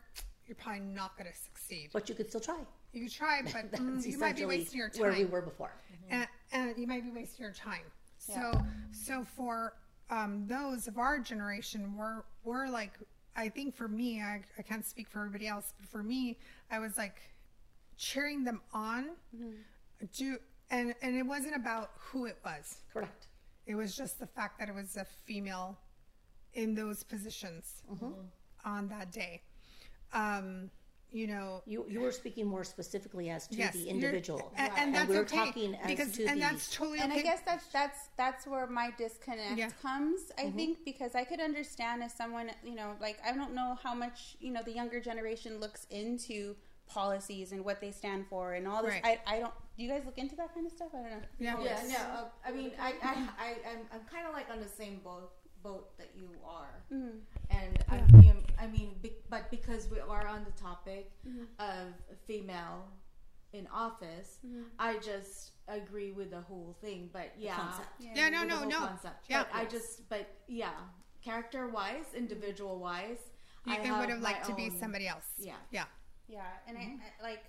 You're 0.46 0.57
probably 0.57 0.81
not 0.81 1.16
gonna 1.18 1.35
succeed. 1.35 1.90
but 1.92 2.09
you 2.09 2.14
could 2.14 2.29
still 2.29 2.40
try. 2.40 2.57
You 2.92 3.03
could 3.03 3.12
try, 3.12 3.42
but 3.42 3.72
mm, 3.81 4.05
you 4.07 4.18
might 4.18 4.37
be 4.37 4.44
wasting 4.46 4.79
your 4.79 4.88
time." 4.88 5.03
where 5.03 5.12
we 5.12 5.24
were 5.27 5.42
before. 5.42 5.72
And, 6.11 6.27
and 6.53 6.79
you 6.79 6.87
might 6.87 7.03
be 7.05 7.11
wasting 7.11 7.42
your 7.44 7.53
time. 7.53 7.85
So, 8.18 8.53
so 8.92 9.25
for 9.25 9.75
um, 10.11 10.47
those 10.47 10.88
of 10.88 10.99
our 10.99 11.18
generation, 11.18 11.94
we're 11.97 12.23
we're 12.44 12.68
like, 12.68 12.92
I 13.37 13.49
think 13.49 13.75
for 13.75 13.88
me, 13.88 14.21
I, 14.21 14.42
I 14.59 14.62
can't 14.62 14.85
speak 14.85 15.09
for 15.09 15.21
everybody 15.21 15.47
else, 15.47 15.73
but 15.79 15.88
for 15.88 16.03
me, 16.03 16.38
I 16.71 16.79
was 16.79 16.97
like 16.99 17.16
cheering 17.97 18.44
them 18.44 18.61
on. 18.73 19.11
Do 20.16 20.38
and 20.71 20.94
and 21.03 21.16
it 21.16 21.25
wasn't 21.25 21.57
about 21.57 21.90
who 21.99 22.27
it 22.27 22.38
was. 22.44 22.79
Correct. 22.92 23.27
It 23.66 23.75
was 23.75 23.97
just 23.97 24.18
the 24.18 24.27
fact 24.27 24.59
that 24.59 24.68
it 24.68 24.75
was 24.75 24.97
a 24.97 25.05
female 25.05 25.79
in 26.55 26.75
those 26.75 27.03
positions 27.03 27.83
on 28.64 28.88
that 28.88 29.12
day. 29.12 29.42
Um, 30.12 30.71
you 31.11 31.27
know, 31.27 31.62
You 31.66 31.87
you 31.88 32.01
were 32.01 32.12
speaking 32.12 32.47
more 32.47 32.64
specifically 32.64 33.31
as 33.31 33.47
to 33.49 33.57
yes, 33.57 33.73
the 33.73 33.88
individual, 33.88 34.53
and, 34.57 34.73
and 34.77 34.94
that's 34.94 35.09
we 35.09 35.16
were 35.16 35.23
okay 35.23 35.37
talking 35.37 35.75
as 35.77 35.87
because 35.87 36.12
to 36.12 36.27
and 36.27 36.37
the 36.37 36.44
that's 36.47 36.75
totally 36.75 36.99
and 37.01 37.11
okay. 37.12 37.21
I 37.21 37.25
guess 37.25 37.40
that's 37.47 37.66
that's 37.68 38.01
that's 38.16 38.47
where 38.47 38.66
my 38.66 38.90
disconnect 38.99 39.57
Yeah. 39.59 39.71
comes. 39.83 40.21
I 40.38 40.42
Mm-hmm. 40.44 40.57
think 40.57 40.85
because 40.85 41.14
I 41.14 41.25
could 41.25 41.40
understand 41.40 42.03
if 42.03 42.12
someone, 42.12 42.51
you 42.64 42.75
know, 42.75 42.92
like 43.01 43.18
I 43.27 43.33
don't 43.33 43.55
know 43.55 43.79
how 43.83 43.94
much 43.94 44.37
you 44.40 44.53
know 44.53 44.61
the 44.62 44.73
younger 44.73 45.01
generation 45.01 45.61
looks 45.61 45.87
into 45.90 46.57
policies 46.87 47.53
and 47.53 47.64
what 47.64 47.81
they 47.81 47.90
stand 47.90 48.27
for 48.29 48.55
and 48.55 48.66
all 48.68 48.83
this. 48.83 48.92
Right. 48.92 49.21
I 49.27 49.37
I 49.37 49.38
don't. 49.40 49.53
Do 49.77 49.85
you 49.85 49.90
guys 49.90 50.03
look 50.05 50.18
into 50.18 50.37
that 50.37 50.53
kind 50.55 50.66
of 50.66 50.73
stuff? 50.73 50.88
I 50.94 50.99
don't 50.99 51.11
know. 51.11 51.27
yeah. 51.38 51.57
Yeah, 51.62 51.83
no. 51.88 51.99
Uh, 52.21 52.25
I 52.44 52.51
mean, 52.53 52.73
I, 52.81 52.88
I, 53.03 53.12
I, 53.47 53.49
I'm, 53.71 53.83
I'm 53.92 54.01
kind 54.11 54.27
of 54.27 54.33
like 54.35 54.51
on 54.51 54.61
the 54.61 54.68
same 54.68 54.99
boat, 55.05 55.31
boat 55.62 55.97
that 55.99 56.11
you 56.16 56.29
are, 56.44 56.83
and 56.90 57.85
I, 57.88 57.99
am 57.99 58.44
I 58.61 58.66
mean, 58.66 58.97
be, 59.03 59.12
but 59.31 59.51
because 59.51 59.88
we 59.90 60.01
are 60.01 60.27
on 60.27 60.44
the 60.44 60.61
topic 60.61 61.12
mm-hmm. 61.27 61.44
of 61.59 61.94
female 62.27 62.85
in 63.53 63.66
office, 63.73 64.38
mm-hmm. 64.47 64.62
I 64.79 64.99
just 64.99 65.53
agree 65.68 66.12
with 66.12 66.31
the 66.31 66.40
whole 66.40 66.77
thing. 66.81 67.11
But 67.12 67.33
yeah, 67.38 67.57
concept. 67.57 67.88
Yeah, 68.01 68.29
no, 68.29 68.44
no, 68.44 68.64
no. 68.64 68.79
Concept. 68.79 69.25
Yeah. 69.29 69.44
but 69.44 69.59
I 69.59 69.64
just, 69.64 70.09
but 70.09 70.29
yeah, 70.47 70.71
character 71.23 71.68
wise, 71.68 72.07
individual 72.16 72.79
wise, 72.79 73.18
You, 73.66 73.75
I 73.75 73.77
it 73.77 73.99
would 73.99 74.09
have 74.11 74.21
my 74.21 74.31
liked 74.31 74.47
to 74.47 74.55
be 74.55 74.71
somebody 74.71 75.09
else. 75.09 75.27
Yeah. 75.38 75.55
Yeah. 75.71 75.85
Yeah, 76.29 76.42
and 76.66 76.77
I, 76.77 76.81
mm-hmm. 76.83 76.97
I 77.21 77.23
like. 77.23 77.44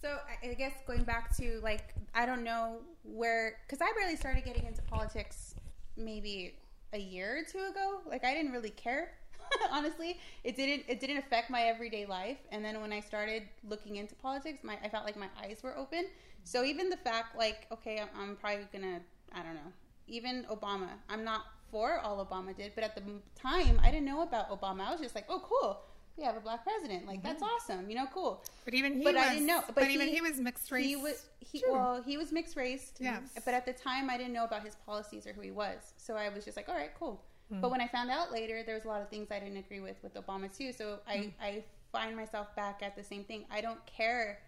So 0.00 0.08
I, 0.08 0.50
I 0.50 0.54
guess 0.54 0.72
going 0.86 1.02
back 1.04 1.36
to 1.38 1.58
like 1.62 1.94
I 2.14 2.26
don't 2.26 2.44
know 2.44 2.78
where 3.02 3.56
because 3.66 3.80
I 3.80 3.92
barely 3.98 4.16
started 4.16 4.44
getting 4.44 4.66
into 4.66 4.82
politics 4.82 5.54
maybe 5.96 6.54
a 6.92 6.98
year 6.98 7.38
or 7.38 7.44
two 7.44 7.64
ago. 7.70 8.00
Like 8.08 8.24
I 8.24 8.32
didn't 8.32 8.52
really 8.52 8.70
care. 8.70 9.12
Honestly, 9.70 10.18
it 10.44 10.56
didn't 10.56 10.84
it 10.88 11.00
didn't 11.00 11.18
affect 11.18 11.50
my 11.50 11.62
everyday 11.62 12.06
life. 12.06 12.38
And 12.50 12.64
then 12.64 12.80
when 12.80 12.92
I 12.92 13.00
started 13.00 13.44
looking 13.68 13.96
into 13.96 14.14
politics, 14.14 14.62
my 14.62 14.78
I 14.82 14.88
felt 14.88 15.04
like 15.04 15.16
my 15.16 15.28
eyes 15.42 15.62
were 15.62 15.76
open. 15.76 16.06
So 16.44 16.64
even 16.64 16.88
the 16.90 16.96
fact 16.96 17.36
like 17.36 17.66
okay, 17.72 18.00
I'm, 18.00 18.08
I'm 18.20 18.36
probably 18.36 18.66
gonna 18.72 19.00
I 19.32 19.42
don't 19.42 19.54
know. 19.54 19.72
Even 20.08 20.44
Obama, 20.44 20.88
I'm 21.08 21.24
not 21.24 21.42
for 21.70 21.98
all 21.98 22.24
Obama 22.24 22.56
did, 22.56 22.72
but 22.74 22.84
at 22.84 22.94
the 22.94 23.02
time 23.34 23.80
I 23.82 23.90
didn't 23.90 24.06
know 24.06 24.22
about 24.22 24.50
Obama. 24.50 24.86
I 24.86 24.92
was 24.92 25.00
just 25.00 25.14
like, 25.14 25.26
oh 25.28 25.40
cool, 25.40 25.82
we 26.16 26.24
have 26.24 26.36
a 26.36 26.40
black 26.40 26.64
president. 26.64 27.06
Like 27.06 27.22
that's 27.22 27.42
mm-hmm. 27.42 27.52
awesome, 27.52 27.90
you 27.90 27.96
know, 27.96 28.06
cool. 28.12 28.44
But 28.64 28.74
even 28.74 28.96
he 28.96 29.04
But 29.04 29.14
was, 29.14 29.24
I 29.24 29.34
didn't 29.34 29.46
know. 29.46 29.62
But, 29.74 29.90
even 29.90 30.08
he 30.08 30.20
was 30.20 30.38
mixed 30.38 30.70
race. 30.70 30.86
He 30.86 30.96
was 30.96 31.26
he 31.40 31.62
well, 31.68 32.02
he 32.04 32.16
was 32.16 32.32
mixed 32.32 32.56
race. 32.56 32.92
Yes. 32.98 33.20
But 33.44 33.54
at 33.54 33.66
the 33.66 33.72
time, 33.72 34.08
I 34.10 34.16
didn't 34.16 34.32
know 34.32 34.44
about 34.44 34.64
his 34.64 34.74
policies 34.74 35.26
or 35.26 35.32
who 35.32 35.42
he 35.42 35.50
was. 35.50 35.92
So 35.96 36.14
I 36.14 36.28
was 36.28 36.44
just 36.44 36.56
like, 36.56 36.68
all 36.68 36.74
right, 36.74 36.90
cool. 36.98 37.22
Hmm. 37.48 37.60
But 37.60 37.70
when 37.70 37.80
I 37.80 37.86
found 37.88 38.10
out 38.10 38.32
later, 38.32 38.62
there 38.64 38.74
was 38.74 38.84
a 38.84 38.88
lot 38.88 39.02
of 39.02 39.08
things 39.08 39.28
I 39.30 39.38
didn't 39.38 39.56
agree 39.58 39.80
with 39.80 39.96
with 40.02 40.14
Obama 40.14 40.54
too. 40.56 40.72
So 40.72 40.98
I 41.06 41.16
Hmm. 41.18 41.28
I 41.40 41.64
find 41.92 42.16
myself 42.16 42.54
back 42.56 42.82
at 42.82 42.96
the 42.96 43.04
same 43.04 43.24
thing. 43.24 43.44
I 43.50 43.60
don't 43.60 43.84
care 43.86 44.40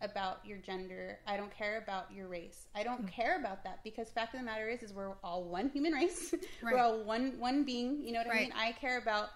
about 0.00 0.44
your 0.44 0.58
gender. 0.58 1.18
I 1.26 1.36
don't 1.36 1.50
care 1.56 1.78
about 1.78 2.12
your 2.12 2.28
race. 2.28 2.66
I 2.74 2.82
don't 2.82 3.06
care 3.08 3.36
about 3.38 3.64
that 3.64 3.82
because 3.84 4.10
fact 4.10 4.34
of 4.34 4.40
the 4.40 4.44
matter 4.46 4.68
is, 4.68 4.82
is 4.82 4.92
we're 4.92 5.12
all 5.22 5.44
one 5.44 5.68
human 5.70 5.92
race. 5.92 6.34
Right. 6.62 6.74
we're 6.74 6.78
all 6.80 7.02
one 7.02 7.38
one 7.38 7.64
being. 7.64 8.02
You 8.04 8.12
know 8.12 8.18
what 8.20 8.30
I 8.34 8.40
mean? 8.40 8.52
I 8.56 8.72
care 8.72 8.98
about 8.98 9.30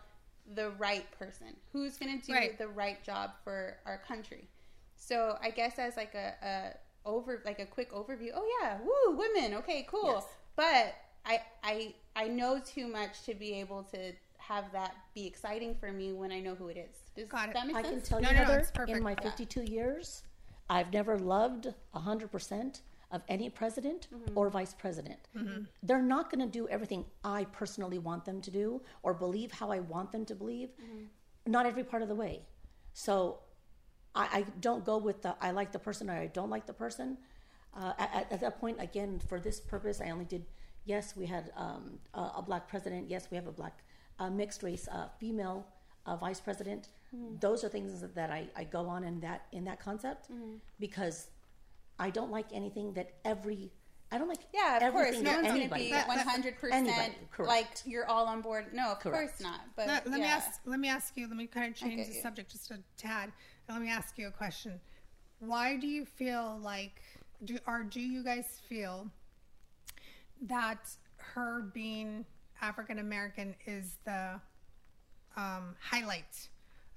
the 0.55 0.71
right 0.79 1.07
person 1.19 1.57
who's 1.73 1.97
going 1.99 2.21
to 2.21 2.27
do 2.27 2.33
Right. 2.33 2.57
the 2.59 2.69
right 2.69 3.03
job 3.05 3.33
for 3.45 3.77
our 3.85 3.99
country. 3.99 4.49
So 4.97 5.39
I 5.43 5.51
guess 5.51 5.79
as 5.79 5.97
like 5.97 6.15
a, 6.15 6.35
a 6.43 7.09
over 7.09 7.43
like 7.45 7.59
a 7.61 7.67
quick 7.67 7.93
overview. 7.93 8.31
Oh 8.35 8.47
yeah, 8.61 8.79
woo, 8.83 9.17
women. 9.17 9.55
Okay, 9.59 9.87
cool. 9.91 10.15
Yes. 10.15 10.25
But 10.57 10.95
I 11.29 11.41
I 11.63 11.95
I 12.17 12.29
know 12.29 12.59
too 12.59 12.89
much 12.89 13.23
to 13.27 13.35
be 13.35 13.53
able 13.61 13.85
to 13.85 14.13
have 14.39 14.73
that 14.73 14.95
be 15.15 15.27
exciting 15.27 15.75
for 15.75 15.93
me 15.93 16.13
when 16.13 16.33
I 16.33 16.41
know 16.41 16.55
who 16.55 16.69
it 16.69 16.77
is. 16.79 16.97
Does 17.15 17.29
Got 17.29 17.51
it. 17.51 17.55
that 17.55 17.67
make 17.67 17.77
I 17.77 17.83
sense? 17.83 18.09
can 18.09 18.21
tell 18.21 18.21
No, 18.21 18.29
you, 18.31 18.35
no, 18.35 18.41
no, 18.43 18.47
Heather, 18.49 18.59
it's 18.61 18.91
in 18.91 19.03
my 19.03 19.11
Yeah. 19.23 19.31
52 19.31 19.63
years, 19.65 20.23
I've 20.71 20.91
never 20.93 21.19
loved 21.19 21.69
100% 21.95 22.81
of 23.11 23.23
any 23.29 23.51
president 23.51 24.09
Mm-hmm. 24.15 24.39
or 24.39 24.49
vice 24.49 24.73
president. 24.75 25.19
They're 25.83 26.01
not 26.03 26.31
going 26.31 26.41
to 26.41 26.51
do 26.51 26.67
everything 26.69 27.05
I 27.25 27.45
personally 27.47 27.99
want 27.99 28.25
them 28.25 28.41
to 28.41 28.51
do 28.51 28.81
or 29.03 29.13
believe 29.13 29.53
how 29.53 29.71
I 29.71 29.81
want 29.81 30.13
them 30.13 30.25
to 30.27 30.35
believe, 30.35 30.71
Mm-hmm. 30.83 31.53
not 31.53 31.67
every 31.67 31.85
part 31.85 32.03
of 32.03 32.09
the 32.09 32.15
way. 32.15 32.41
So 32.95 33.41
I, 34.15 34.29
I 34.39 34.45
don't 34.61 34.85
go 34.85 34.97
with 34.97 35.21
the 35.23 35.37
I 35.43 35.51
like 35.51 35.73
the 35.73 35.79
person 35.79 36.09
or 36.09 36.15
I 36.15 36.29
don't 36.29 36.51
like 36.51 36.65
the 36.67 36.73
person. 36.73 37.19
Uh, 37.77 37.93
at, 37.99 38.33
at 38.33 38.41
that 38.41 38.59
point, 38.61 38.79
again, 38.81 39.21
for 39.29 39.39
this 39.39 39.61
purpose, 39.61 40.01
I 40.01 40.09
only 40.11 40.25
did. 40.25 40.45
Yes, 40.85 41.17
we 41.17 41.27
had 41.27 41.53
um, 41.57 41.99
a, 42.15 42.21
a 42.37 42.43
black 42.43 42.69
president. 42.69 43.11
Yes, 43.11 43.29
we 43.31 43.37
have 43.37 43.47
a 43.47 43.53
black 43.53 43.79
uh, 44.19 44.31
mixed 44.31 44.63
race 44.63 44.89
uh, 44.91 45.09
female 45.19 45.67
uh, 46.07 46.17
vice 46.17 46.41
president. 46.41 46.89
Those 47.41 47.65
are 47.65 47.71
things 47.71 48.05
that 48.15 48.31
I, 48.31 48.49
I 48.55 48.65
go 48.65 48.87
on 48.87 49.03
in 49.03 49.21
that 49.21 49.47
in 49.53 49.65
that 49.65 49.81
concept 49.81 50.29
because 50.79 51.29
I 51.99 52.11
don't 52.11 52.31
like 52.31 52.47
anything 52.53 52.93
that 52.95 53.15
every 53.25 53.71
I 54.11 54.19
don't 54.19 54.29
like 54.29 54.41
yeah, 54.55 54.87
of 54.87 54.93
course. 54.93 55.19
No 55.21 55.33
one's 55.33 55.49
going 55.49 55.69
to 55.69 55.75
be 55.75 55.91
one 55.91 56.19
hundred 56.19 56.59
percent 56.59 57.15
correct. 57.31 57.49
like 57.49 57.69
you're 57.85 58.07
all 58.07 58.27
on 58.27 58.41
board. 58.41 58.67
No, 58.73 58.93
of 58.93 59.01
Correct. 59.01 59.39
course 59.39 59.41
not. 59.41 59.61
But 59.77 59.87
let, 59.87 60.11
let 60.11 60.21
me 60.21 60.27
ask. 60.27 60.61
Let 60.65 60.81
me 60.81 60.89
ask 60.89 61.17
you. 61.17 61.27
Let 61.29 61.37
me 61.37 61.47
kind 61.47 61.71
of 61.71 61.75
change 61.75 62.07
the 62.09 62.15
yeah. 62.15 62.23
subject 62.23 62.53
just 62.53 62.71
a 62.71 62.79
tad. 62.97 63.33
And 63.69 63.77
let 63.77 63.83
me 63.83 63.91
ask 63.91 64.17
you 64.19 64.29
a 64.29 64.31
question. 64.31 64.81
Why 65.41 65.77
do 65.77 65.87
you 65.87 66.05
feel 66.05 66.59
like, 66.63 67.01
do 67.45 67.59
or 67.67 67.85
do 67.85 68.01
you 68.01 68.25
guys 68.25 68.61
feel 68.69 69.11
that 70.43 70.89
her 71.17 71.63
being 71.75 72.25
African 72.61 72.99
American 72.99 73.55
is 73.67 73.97
the 74.05 74.41
um, 75.37 75.75
highlight, 75.81 76.49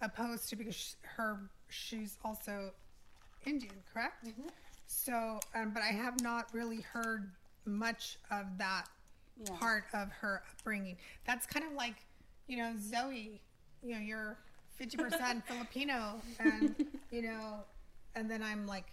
opposed 0.01 0.49
to 0.49 0.55
because 0.55 0.75
sh- 0.75 0.93
her 1.15 1.39
she's 1.69 2.17
also 2.23 2.71
Indian, 3.45 3.73
correct? 3.93 4.27
So, 4.87 5.39
um, 5.55 5.71
but 5.73 5.83
I 5.83 5.87
have 5.91 6.21
not 6.21 6.53
really 6.53 6.81
heard 6.81 7.31
much 7.65 8.17
of 8.31 8.45
that 8.57 8.85
Yeah. 9.43 9.55
part 9.57 9.85
of 9.93 10.11
her 10.11 10.43
upbringing. 10.51 10.97
That's 11.25 11.45
kind 11.45 11.65
of 11.65 11.73
like, 11.73 11.95
you 12.47 12.57
know, 12.57 12.73
Zoe. 12.79 13.39
You 13.83 13.93
know, 13.95 13.99
you're 13.99 14.37
fifty 14.75 14.97
percent 14.97 15.43
Filipino, 15.47 16.21
and 16.39 16.75
you 17.11 17.21
know, 17.23 17.59
and 18.15 18.29
then 18.29 18.43
I'm 18.43 18.67
like 18.67 18.85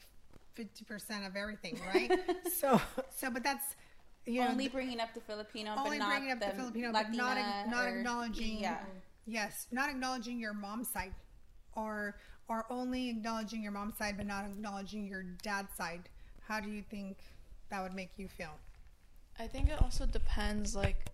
fifty 0.55 0.85
percent 0.85 1.27
of 1.27 1.37
everything, 1.37 1.79
right? 1.93 2.19
so, 2.61 2.81
so, 3.15 3.31
but 3.31 3.43
that's 3.43 3.77
you 4.29 4.41
know, 4.43 4.49
only 4.49 4.65
th- 4.65 4.73
bringing 4.73 5.01
up 5.01 5.15
the 5.15 5.21
Filipino, 5.21 5.75
only 5.77 5.99
but 5.99 6.05
not 6.05 6.11
bringing 6.11 6.33
up 6.33 6.41
the, 6.41 6.57
Filipino, 6.57 6.93
but 6.93 7.11
not 7.13 7.69
not 7.69 7.87
or- 7.87 7.97
acknowledging. 7.99 8.59
Yeah. 8.61 8.79
Yes, 9.27 9.67
not 9.71 9.91
acknowledging 9.91 10.39
your 10.39 10.55
mom's 10.55 10.89
side, 10.89 11.15
or 11.75 12.17
or 12.49 12.65
only 12.71 13.11
acknowledging 13.11 13.63
your 13.63 13.73
mom's 13.73 13.97
side, 13.99 14.17
but 14.17 14.27
not 14.27 14.45
acknowledging 14.47 15.07
your 15.07 15.23
dad's 15.43 15.75
side. 15.77 16.09
How 16.47 16.61
do 16.61 16.71
you 16.71 16.83
think 16.83 17.19
that 17.71 17.83
would 17.83 17.95
make 17.95 18.11
you 18.17 18.29
feel? 18.29 18.55
I 19.39 19.47
think 19.47 19.69
it 19.69 19.81
also 19.83 20.07
depends. 20.07 20.75
Like, 20.75 21.11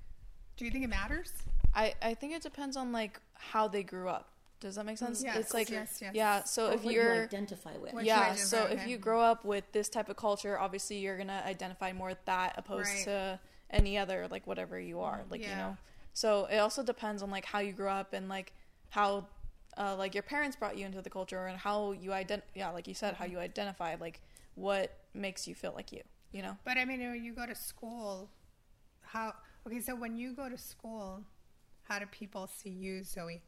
Do 0.56 0.64
you 0.64 0.70
think 0.70 0.84
it 0.84 0.88
matters? 0.88 1.32
I 1.74 1.94
I 2.02 2.14
think 2.14 2.34
it 2.34 2.42
depends 2.42 2.76
on 2.76 2.92
like 2.92 3.20
how 3.34 3.66
they 3.68 3.82
grew 3.82 4.08
up. 4.08 4.28
Does 4.60 4.76
that 4.76 4.86
make 4.86 4.96
sense? 4.98 5.22
Yes, 5.22 5.36
it's 5.36 5.54
like 5.54 5.68
yes, 5.70 5.98
yes. 6.00 6.12
yeah. 6.14 6.44
So 6.44 6.68
Or 6.68 6.72
if 6.74 6.84
what 6.84 6.94
you 6.94 7.00
you're 7.00 7.22
identify 7.24 7.76
with. 7.76 7.92
What 7.92 8.04
yeah, 8.04 8.20
identify, 8.20 8.42
so 8.44 8.64
if 8.64 8.80
okay. 8.80 8.90
you 8.90 8.96
grow 8.96 9.20
up 9.20 9.44
with 9.44 9.64
this 9.72 9.88
type 9.88 10.08
of 10.08 10.16
culture, 10.16 10.58
obviously 10.58 10.98
you're 10.98 11.18
gonna 11.18 11.42
identify 11.44 11.92
more 11.92 12.08
with 12.08 12.24
that 12.24 12.54
opposed 12.56 12.88
Right. 12.88 13.04
to 13.04 13.40
any 13.70 13.98
other 13.98 14.26
like 14.30 14.46
whatever 14.46 14.78
you 14.80 15.00
are, 15.00 15.24
like 15.30 15.42
you 15.42 15.48
know. 15.48 15.76
So 16.14 16.46
it 16.46 16.58
also 16.58 16.82
depends 16.82 17.22
on 17.22 17.30
like 17.30 17.44
how 17.44 17.58
you 17.58 17.72
grew 17.72 17.88
up 17.88 18.12
and 18.12 18.28
like 18.28 18.52
how 18.90 19.26
uh, 19.76 19.96
like 19.96 20.14
your 20.14 20.22
parents 20.22 20.56
brought 20.56 20.78
you 20.78 20.86
into 20.86 21.02
the 21.02 21.10
culture 21.10 21.46
and 21.46 21.58
how 21.58 21.92
you 21.92 22.10
ident 22.10 22.42
yeah, 22.54 22.70
like 22.70 22.86
you 22.86 22.94
said, 22.94 23.14
how 23.14 23.24
you 23.24 23.38
identify 23.38 23.96
like 24.00 24.20
what 24.54 24.96
makes 25.12 25.46
you 25.48 25.54
feel 25.54 25.72
like 25.74 25.92
you, 25.92 26.00
you 26.32 26.40
know. 26.42 26.56
But 26.64 26.78
I 26.78 26.84
mean, 26.84 27.00
when 27.00 27.22
you 27.24 27.32
go 27.34 27.44
to 27.46 27.54
school, 27.54 28.30
how? 29.02 29.34
Okay, 29.66 29.80
so 29.80 29.94
when 29.96 30.16
you 30.16 30.32
go 30.32 30.48
to 30.48 30.56
school, 30.58 31.22
how 31.82 31.98
do 31.98 32.06
people 32.06 32.46
see 32.46 32.70
you, 32.70 33.02
Zoe? 33.02 33.42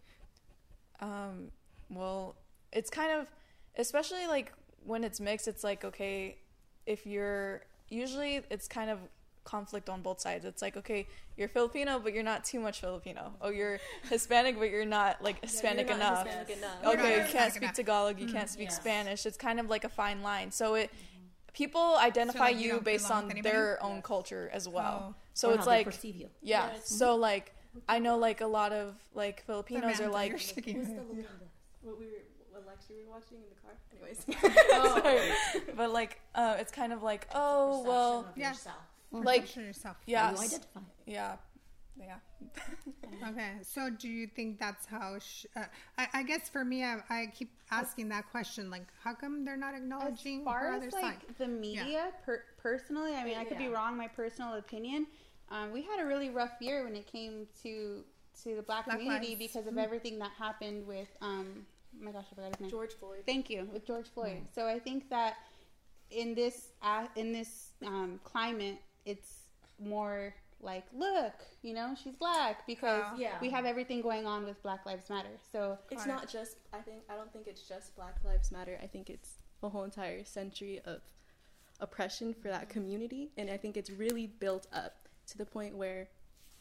Um, 1.01 1.51
well, 1.91 2.37
it's 2.73 2.91
kind 2.91 3.13
of, 3.13 3.31
especially 3.77 4.27
like 4.27 4.53
when 4.85 5.05
it's 5.05 5.21
mixed, 5.21 5.49
it's 5.49 5.65
like, 5.65 5.85
okay, 5.85 6.39
if 6.87 7.07
you're, 7.07 7.63
usually 7.89 8.41
it's 8.51 8.69
kind 8.69 8.91
of 8.91 8.99
conflict 9.47 9.89
on 9.89 10.03
both 10.03 10.21
sides. 10.21 10.45
It's 10.45 10.61
like, 10.61 10.77
okay, 10.77 11.07
you're 11.39 11.49
Filipino, 11.49 11.99
but 11.99 12.13
you're 12.13 12.23
not 12.23 12.45
too 12.45 12.61
much 12.61 12.81
Filipino. 12.81 13.33
Oh, 13.41 13.49
you're 13.49 13.79
Hispanic, 14.11 14.59
but 14.59 14.71
you're 14.71 14.85
not 14.85 15.23
like 15.23 15.41
Hispanic 15.41 15.89
not 15.89 15.97
enough. 15.97 16.27
Hispanic 16.27 16.59
enough. 16.59 16.85
Okay, 16.85 17.17
not 17.17 17.27
you 17.27 17.33
can't 17.33 17.53
speak 17.53 17.63
enough. 17.63 17.75
Tagalog, 17.77 18.21
you 18.21 18.27
mm, 18.27 18.33
can't 18.33 18.51
speak 18.51 18.69
yes. 18.69 18.77
Spanish. 18.77 19.25
It's 19.25 19.39
kind 19.39 19.59
of 19.59 19.71
like 19.71 19.85
a 19.85 19.89
fine 19.89 20.23
line. 20.23 20.51
So 20.51 20.75
it, 20.75 20.91
mm-hmm. 20.91 21.25
people 21.55 21.97
identify 21.99 22.47
like, 22.47 22.59
you 22.59 22.75
you 22.75 22.81
based 22.81 23.11
on 23.11 23.33
their 23.43 23.83
own 23.83 24.03
culture 24.03 24.51
as 24.53 24.69
well. 24.69 25.11
Oh. 25.11 25.15
So 25.33 25.51
Or 25.51 25.55
it's 25.55 25.65
how 25.65 25.71
they 25.71 25.77
like, 25.79 25.87
perceive 25.87 26.17
you. 26.17 26.29
yeah. 26.43 26.71
So 26.85 27.13
mm-hmm. 27.13 27.23
like, 27.23 27.55
I 27.89 27.99
know 27.99 28.17
like 28.19 28.41
a 28.41 28.47
lot 28.47 28.73
of 28.73 28.95
like 29.15 29.45
Filipinos 29.47 30.01
are 30.01 30.09
like, 30.09 30.31
you're 30.31 30.39
shaking 30.39 30.77
your 30.77 30.85
head. 30.87 31.07
What 31.83 31.99
we 31.99 32.07
were, 32.07 32.13
what 32.53 32.67
lecture 32.67 32.95
we 32.97 33.05
were 33.05 33.13
watching 33.13 33.39
in 33.39 33.45
the 33.49 33.61
car. 33.63 33.75
Anyways, 33.93 35.03
Sorry. 35.03 35.75
but 35.77 35.93
like 35.93 36.21
uh, 36.35 36.57
it's 36.59 36.73
kind 36.73 36.93
of 36.93 37.03
like 37.03 37.27
oh 37.35 37.83
well 37.85 38.27
Yeah. 38.37 38.53
like 39.13 39.43
Perception 39.43 39.63
of 39.63 39.67
yourself. 39.69 39.97
yeah 40.07 40.31
You 40.33 40.39
identify. 40.39 40.81
yeah 41.07 41.37
yeah 41.99 42.17
Okay, 43.31 43.53
so 43.63 43.89
do 43.89 44.09
you 44.09 44.27
think 44.27 44.59
that's 44.61 44.85
how? 44.85 45.19
Sh- 45.19 45.47
uh, 45.57 45.65
I, 45.97 46.09
I 46.15 46.23
guess 46.23 46.49
for 46.51 46.65
me, 46.65 46.85
I, 46.85 46.99
I 47.09 47.27
keep 47.35 47.51
asking 47.71 48.11
that 48.11 48.31
question, 48.31 48.69
like, 48.71 48.85
how 49.03 49.15
come 49.15 49.45
they're 49.45 49.57
not 49.57 49.75
acknowledging? 49.75 50.41
As 50.41 50.41
acknowledging 50.41 50.45
far 50.45 50.75
as 50.75 50.93
like 50.93 51.03
side? 51.03 51.17
the 51.39 51.49
media, 51.49 52.09
per- 52.27 52.45
personally, 52.59 53.15
I 53.15 53.25
mean, 53.25 53.39
I 53.39 53.45
could 53.45 53.57
be 53.59 53.69
wrong. 53.69 53.97
My 53.97 54.09
personal 54.09 54.55
opinion, 54.55 55.07
um, 55.51 55.73
we 55.73 55.83
had 55.83 56.01
a 56.01 56.07
really 56.07 56.31
rough 56.31 56.53
year 56.61 56.85
when 56.85 56.97
it 56.97 57.07
came 57.11 57.47
to 57.63 58.03
to 58.45 58.55
the 58.57 58.63
black, 58.63 58.85
Black 58.85 58.99
community 58.99 59.29
lives. 59.29 59.39
because 59.55 59.67
of 59.67 59.79
everything 59.79 60.19
that 60.19 60.31
happened 60.39 60.87
with. 60.87 61.09
Um, 61.23 61.65
oh 62.01 62.05
my 62.05 62.11
gosh, 62.13 62.25
I 62.31 62.35
forgot 62.35 62.51
his 62.51 62.61
name. 62.61 62.71
George 62.71 62.93
Floyd. 62.93 63.23
Thank 63.25 63.49
you 63.49 63.67
with 63.73 63.87
George 63.87 64.09
Floyd. 64.13 64.43
So 64.55 64.67
I 64.67 64.79
think 64.79 65.09
that 65.11 65.37
in 66.11 66.35
this 66.35 66.69
uh, 66.83 67.07
in 67.17 67.33
this 67.33 67.71
um, 67.87 68.21
climate, 68.25 68.77
it's 69.07 69.39
more 69.83 70.35
like, 70.61 70.85
look, 70.95 71.33
you 71.63 71.75
know, 71.75 71.95
she's 72.03 72.15
black 72.15 72.67
because 72.67 73.05
Oh. 73.13 73.17
Yeah. 73.19 73.39
we 73.41 73.51
have 73.51 73.65
everything 73.67 74.01
going 74.03 74.27
on 74.27 74.45
with 74.45 74.63
Black 74.63 74.85
Lives 74.87 75.09
Matter. 75.11 75.29
So 75.53 75.79
It's 75.91 76.07
not 76.07 76.29
just. 76.29 76.57
I 76.73 76.79
think. 76.79 77.03
I 77.11 77.15
don't 77.15 77.33
think 77.33 77.47
it's 77.47 77.63
just 77.69 77.95
Black 77.97 78.17
Lives 78.25 78.51
Matter. 78.53 78.79
I 78.83 78.87
think 78.87 79.09
it's 79.11 79.35
a 79.63 79.69
whole 79.69 79.85
entire 79.85 80.25
century 80.25 80.81
of 80.85 81.01
oppression 81.81 82.35
for 82.35 82.49
that 82.49 82.69
community, 82.69 83.31
and 83.39 83.51
I 83.51 83.57
think 83.57 83.77
it's 83.77 83.91
really 83.91 84.27
built 84.27 84.67
up 84.73 85.06
to 85.29 85.39
the 85.39 85.47
point 85.47 85.77
where 85.77 86.09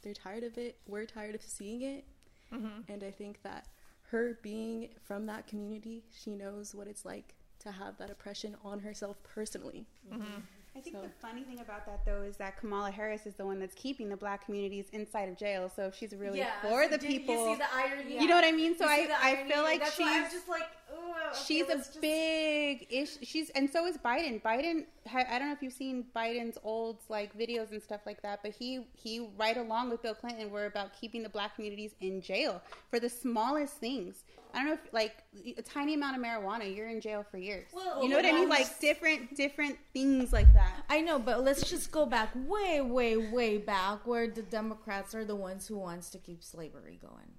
they're 0.01 0.13
tired 0.13 0.43
of 0.43 0.57
it. 0.57 0.77
We're 0.87 1.05
tired 1.05 1.35
of 1.35 1.41
seeing 1.41 1.81
it, 1.81 2.05
mm-hmm. 2.53 2.91
and 2.91 3.03
I 3.03 3.11
think 3.11 3.41
that 3.43 3.67
her 4.11 4.37
being 4.41 4.89
from 5.03 5.25
that 5.27 5.47
community, 5.47 6.03
she 6.11 6.35
knows 6.35 6.75
what 6.75 6.87
it's 6.87 7.05
like 7.05 7.35
to 7.59 7.71
have 7.71 7.97
that 7.97 8.09
oppression 8.11 8.55
on 8.63 8.79
herself 8.79 9.17
personally. 9.23 9.85
Mm-hmm. 10.11 10.41
I 10.77 10.81
think 10.81 10.95
So- 10.97 11.01
the 11.03 11.09
funny 11.25 11.43
thing 11.43 11.59
about 11.61 11.85
that 11.85 12.05
though 12.05 12.21
is 12.21 12.35
that 12.37 12.57
Kamala 12.59 12.91
Harris 12.91 13.25
is 13.25 13.33
the 13.35 13.45
one 13.45 13.59
that's 13.59 13.73
keeping 13.75 14.09
the 14.09 14.17
black 14.17 14.45
communities 14.45 14.87
inside 14.91 15.29
of 15.29 15.37
jail. 15.37 15.71
So 15.73 15.83
if 15.87 15.95
she's 15.95 16.13
really 16.13 16.45
for 16.61 16.87
the 16.89 16.99
people, 16.99 17.33
You 17.33 17.53
see 17.53 17.59
the 17.59 17.73
irony. 17.73 18.19
you 18.19 18.27
know 18.27 18.35
what 18.35 18.43
I 18.43 18.51
mean? 18.51 18.77
So 18.77 18.85
I, 18.85 19.07
I 19.21 19.49
feel 19.49 19.63
like 19.63 19.79
That's 19.79 19.95
she's 19.95 20.05
why 20.05 20.23
I'm 20.25 20.31
just 20.31 20.49
like, 20.49 20.67
ooh, 20.93 21.11
okay, 21.29 21.39
she's 21.45 21.67
a 21.69 21.77
just- 21.77 22.01
big 22.01 22.87
ish. 22.89 23.17
She's 23.21 23.49
and 23.51 23.69
so 23.69 23.85
is 23.85 23.97
Biden. 23.97 24.41
Biden, 24.41 24.85
I 25.13 25.39
don't 25.39 25.47
know 25.47 25.53
if 25.53 25.61
you've 25.61 25.73
seen 25.73 26.05
Biden's 26.15 26.57
old 26.63 26.97
like 27.09 27.37
videos 27.37 27.71
and 27.71 27.81
stuff 27.81 28.01
like 28.05 28.21
that, 28.21 28.41
but 28.43 28.51
he 28.51 28.87
he 28.93 29.29
right 29.37 29.57
along 29.57 29.89
with 29.89 30.01
Bill 30.01 30.15
Clinton 30.15 30.49
were 30.51 30.65
about 30.65 30.99
keeping 30.99 31.23
the 31.23 31.29
black 31.29 31.55
communities 31.55 31.95
in 32.01 32.21
jail 32.21 32.61
for 32.89 32.99
the 32.99 33.09
smallest 33.09 33.75
things. 33.75 34.23
I 34.53 34.59
don't 34.59 34.67
know 34.67 34.73
if 34.73 34.93
like 34.93 35.23
a 35.57 35.61
tiny 35.61 35.95
amount 35.95 36.17
of 36.17 36.23
marijuana, 36.23 36.73
you're 36.73 36.87
in 36.87 37.01
jail 37.01 37.25
for 37.29 37.37
years. 37.37 37.67
Well, 37.73 38.01
you 38.01 38.07
know 38.07 38.15
what 38.15 38.25
I 38.25 38.31
mean? 38.31 38.47
Like 38.47 38.79
different 38.79 39.35
different 39.35 39.77
things 39.93 40.31
like 40.31 40.53
that. 40.53 40.85
I 40.89 41.01
know, 41.01 41.19
but 41.19 41.43
let's 41.43 41.69
just 41.69 41.91
go 41.91 42.05
back 42.05 42.29
way, 42.47 42.79
way, 42.79 43.17
way 43.17 43.57
back 43.57 44.07
where 44.07 44.27
the 44.27 44.43
Democrats 44.43 45.13
are 45.13 45.25
the 45.25 45.35
ones 45.35 45.67
who 45.67 45.77
wants 45.77 46.09
to 46.11 46.19
keep 46.19 46.41
slavery 46.41 46.99
going. 47.01 47.33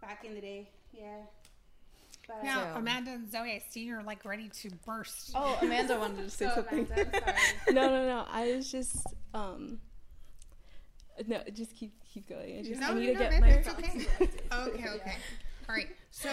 Back 0.00 0.24
in 0.24 0.34
the 0.34 0.40
day, 0.40 0.70
yeah. 0.92 1.22
But, 2.30 2.44
Now, 2.44 2.72
So- 2.74 2.78
Amanda 2.78 3.10
and 3.12 3.30
Zoe, 3.30 3.52
I 3.52 3.62
see 3.68 3.80
you're 3.84 4.02
like 4.02 4.24
ready 4.24 4.48
to 4.48 4.70
burst. 4.86 5.32
oh 5.34 5.58
amanda 5.62 5.98
wanted 5.98 6.24
to 6.24 6.30
say 6.30 6.46
so 6.48 6.54
something 6.56 6.86
Amanda, 6.90 7.10
sorry. 7.24 7.36
no, 7.74 7.88
no, 7.88 8.06
no. 8.06 8.24
I 8.30 8.54
was 8.54 8.70
just 8.70 9.06
um. 9.34 9.80
No, 11.26 11.42
just 11.52 11.74
keep 11.76 11.92
keep 12.04 12.28
going. 12.28 12.58
I 12.58 12.62
just 12.62 12.80
No, 12.80 12.88
I 12.90 12.94
need 12.94 13.12
no, 13.12 13.12
to 13.12 13.12
no, 13.14 13.18
get 13.18 13.30
babe, 13.30 13.40
my 13.40 13.48
it's 13.48 13.68
thoughts. 13.68 13.88
okay. 13.88 14.06
okay, 14.52 14.88
okay. 14.96 15.16
All 15.68 15.74
right. 15.74 15.88
So, 16.10 16.30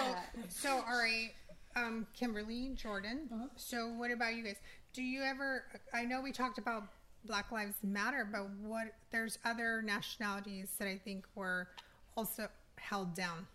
so 0.49 0.81
all 0.87 0.97
right, 0.97 1.31
um, 1.75 2.07
Kimberly, 2.17 2.71
Jordan. 2.75 3.29
So, 3.57 3.89
what 3.89 4.11
about 4.11 4.35
you 4.35 4.43
guys? 4.43 4.55
Do 4.93 5.01
you 5.03 5.23
ever? 5.23 5.63
I 5.93 6.05
know 6.05 6.21
we 6.21 6.31
talked 6.31 6.57
about 6.57 6.83
Black 7.25 7.51
Lives 7.51 7.75
Matter, 7.83 8.27
but 8.31 8.49
what? 8.61 8.93
There's 9.11 9.39
other 9.43 9.81
nationalities 9.81 10.69
that 10.79 10.87
I 10.87 10.97
think 10.97 11.25
were 11.35 11.67
also 12.15 12.47
held 12.77 13.13
down, 13.13 13.45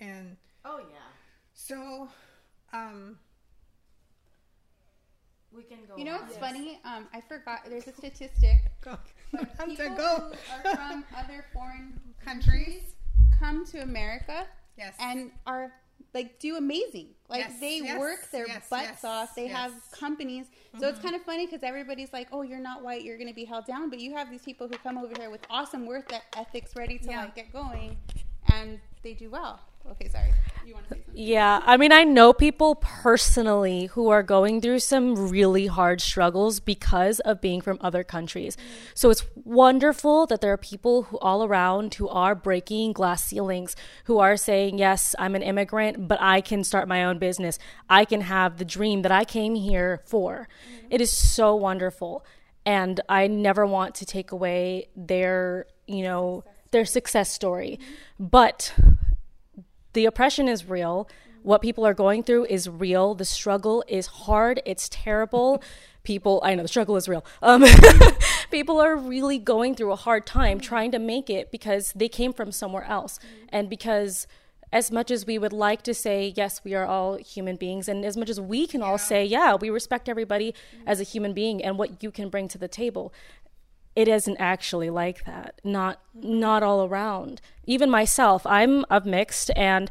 and 0.00 0.36
Oh 0.64 0.78
yeah, 0.80 0.96
so, 1.54 2.08
um, 2.72 3.18
we 5.54 5.62
can 5.62 5.78
go. 5.86 5.96
You 5.96 6.04
know 6.04 6.14
on. 6.14 6.22
what's 6.22 6.36
funny? 6.38 6.80
Um, 6.84 7.06
I 7.12 7.20
forgot. 7.20 7.60
There's 7.68 7.86
a 7.86 7.92
statistic. 7.92 8.58
go. 8.80 8.98
But 9.32 9.56
Time 9.58 9.68
people 9.70 9.84
to 9.90 9.96
go. 9.96 10.16
who 10.32 10.68
are 10.70 10.76
from 10.76 11.04
other 11.16 11.44
foreign 11.52 11.98
Countries. 12.24 12.82
come 13.38 13.66
to 13.66 13.82
America 13.82 14.46
Yes. 14.78 14.94
and 15.00 15.30
are 15.46 15.72
like 16.14 16.38
do 16.38 16.56
amazing. 16.56 17.08
Like 17.28 17.40
Yes, 17.40 17.60
they 17.60 17.78
yes, 17.78 17.98
work 17.98 18.30
their 18.30 18.46
yes, 18.46 18.68
butts 18.70 18.86
yes, 18.86 19.04
off. 19.04 19.34
They 19.34 19.46
have 19.48 19.72
yes. 19.72 19.98
companies. 20.00 20.46
So 20.78 20.88
it's 20.88 21.00
kind 21.00 21.14
of 21.14 21.22
funny 21.22 21.46
because 21.46 21.62
everybody's 21.62 22.12
like, 22.12 22.28
"Oh, 22.32 22.42
you're 22.42 22.58
not 22.60 22.82
white. 22.82 23.02
You're 23.02 23.16
going 23.18 23.28
to 23.28 23.34
be 23.34 23.44
held 23.44 23.66
down." 23.66 23.90
But 23.90 24.00
you 24.00 24.14
have 24.14 24.30
these 24.30 24.42
people 24.42 24.68
who 24.68 24.76
come 24.78 24.96
over 24.96 25.12
here 25.18 25.30
with 25.30 25.42
awesome 25.50 25.84
work 25.86 26.10
ethics, 26.36 26.74
ready 26.76 26.98
to 26.98 27.10
Yeah. 27.10 27.24
like 27.24 27.34
get 27.34 27.52
going, 27.52 27.96
and 28.54 28.78
they 29.02 29.12
do 29.14 29.28
well. 29.30 29.60
Okay, 29.90 30.08
sorry. 30.08 30.32
You 30.64 30.74
want 30.74 30.88
to 30.88 30.94
say 30.94 31.00
something? 31.04 31.22
Yeah, 31.22 31.60
I 31.64 31.76
mean, 31.76 31.92
I 31.92 32.04
know 32.04 32.32
people 32.32 32.76
personally 32.76 33.86
who 33.86 34.08
are 34.08 34.22
going 34.22 34.60
through 34.60 34.78
some 34.78 35.28
really 35.28 35.66
hard 35.66 36.00
struggles 36.00 36.60
because 36.60 37.20
of 37.20 37.40
being 37.40 37.60
from 37.60 37.78
other 37.80 38.04
countries. 38.04 38.56
Mm-hmm. 38.56 38.90
So 38.94 39.10
it's 39.10 39.24
wonderful 39.44 40.26
that 40.26 40.40
there 40.40 40.52
are 40.52 40.56
people 40.56 41.04
who 41.04 41.18
all 41.18 41.44
around 41.44 41.94
who 41.94 42.08
are 42.08 42.34
breaking 42.34 42.92
glass 42.92 43.24
ceilings, 43.24 43.76
who 44.04 44.18
are 44.18 44.36
saying, 44.36 44.78
"Yes, 44.78 45.14
I'm 45.18 45.34
an 45.34 45.42
immigrant, 45.42 46.08
but 46.08 46.20
I 46.20 46.40
can 46.40 46.64
start 46.64 46.88
my 46.88 47.04
own 47.04 47.18
business. 47.18 47.58
I 47.90 48.04
can 48.04 48.22
have 48.22 48.58
the 48.58 48.64
dream 48.64 49.02
that 49.02 49.12
I 49.12 49.24
came 49.24 49.54
here 49.54 50.00
for." 50.06 50.48
Mm-hmm. 50.48 50.86
It 50.90 51.00
is 51.00 51.10
so 51.10 51.54
wonderful, 51.54 52.24
and 52.64 53.00
I 53.08 53.26
never 53.26 53.66
want 53.66 53.94
to 53.96 54.06
take 54.06 54.32
away 54.32 54.88
their, 54.96 55.66
you 55.86 56.02
know, 56.02 56.44
their 56.70 56.86
success 56.86 57.30
story. 57.30 57.78
Mm-hmm. 57.80 58.26
But 58.26 58.74
the 59.92 60.04
oppression 60.04 60.48
is 60.48 60.64
real. 60.68 61.08
What 61.42 61.60
people 61.60 61.84
are 61.84 61.94
going 61.94 62.22
through 62.22 62.46
is 62.46 62.68
real. 62.68 63.14
The 63.14 63.24
struggle 63.24 63.84
is 63.88 64.06
hard. 64.06 64.62
It's 64.64 64.88
terrible. 64.88 65.62
People, 66.04 66.40
I 66.44 66.56
know 66.56 66.62
the 66.62 66.68
struggle 66.68 66.96
is 66.96 67.08
real. 67.08 67.24
Um, 67.42 67.64
people 68.50 68.80
are 68.80 68.96
really 68.96 69.38
going 69.38 69.76
through 69.76 69.92
a 69.92 69.96
hard 69.96 70.26
time 70.26 70.58
trying 70.58 70.90
to 70.90 70.98
make 70.98 71.30
it 71.30 71.52
because 71.52 71.92
they 71.94 72.08
came 72.08 72.32
from 72.32 72.50
somewhere 72.50 72.82
else. 72.82 73.20
And 73.50 73.70
because, 73.70 74.26
as 74.72 74.90
much 74.90 75.12
as 75.12 75.26
we 75.26 75.38
would 75.38 75.52
like 75.52 75.82
to 75.82 75.94
say, 75.94 76.32
yes, 76.34 76.60
we 76.64 76.74
are 76.74 76.86
all 76.86 77.18
human 77.18 77.54
beings, 77.54 77.86
and 77.86 78.04
as 78.04 78.16
much 78.16 78.28
as 78.28 78.40
we 78.40 78.66
can 78.66 78.82
all 78.82 78.98
say, 78.98 79.24
yeah, 79.24 79.54
we 79.54 79.70
respect 79.70 80.08
everybody 80.08 80.54
as 80.86 80.98
a 80.98 81.04
human 81.04 81.34
being 81.34 81.62
and 81.62 81.78
what 81.78 82.02
you 82.02 82.10
can 82.10 82.30
bring 82.30 82.48
to 82.48 82.58
the 82.58 82.66
table, 82.66 83.12
it 83.94 84.08
isn't 84.08 84.36
actually 84.38 84.90
like 84.90 85.24
that 85.24 85.60
not 85.64 86.00
not 86.14 86.62
all 86.62 86.84
around 86.84 87.40
even 87.64 87.90
myself 87.90 88.46
i'm 88.46 88.84
of 88.90 89.04
mixed 89.04 89.50
and 89.56 89.90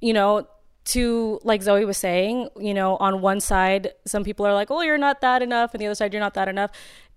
you 0.00 0.12
know 0.12 0.46
to 0.88 1.38
like 1.44 1.62
Zoe 1.62 1.84
was 1.84 1.98
saying, 1.98 2.48
you 2.58 2.72
know, 2.72 2.96
on 2.96 3.20
one 3.20 3.40
side, 3.40 3.92
some 4.06 4.24
people 4.24 4.46
are 4.46 4.54
like, 4.54 4.70
"Oh, 4.70 4.80
you're 4.80 4.96
not 4.96 5.20
that 5.20 5.42
enough," 5.42 5.74
and 5.74 5.80
the 5.82 5.86
other 5.86 5.94
side, 5.94 6.14
"You're 6.14 6.20
not 6.20 6.34
that 6.34 6.48
enough." 6.48 6.70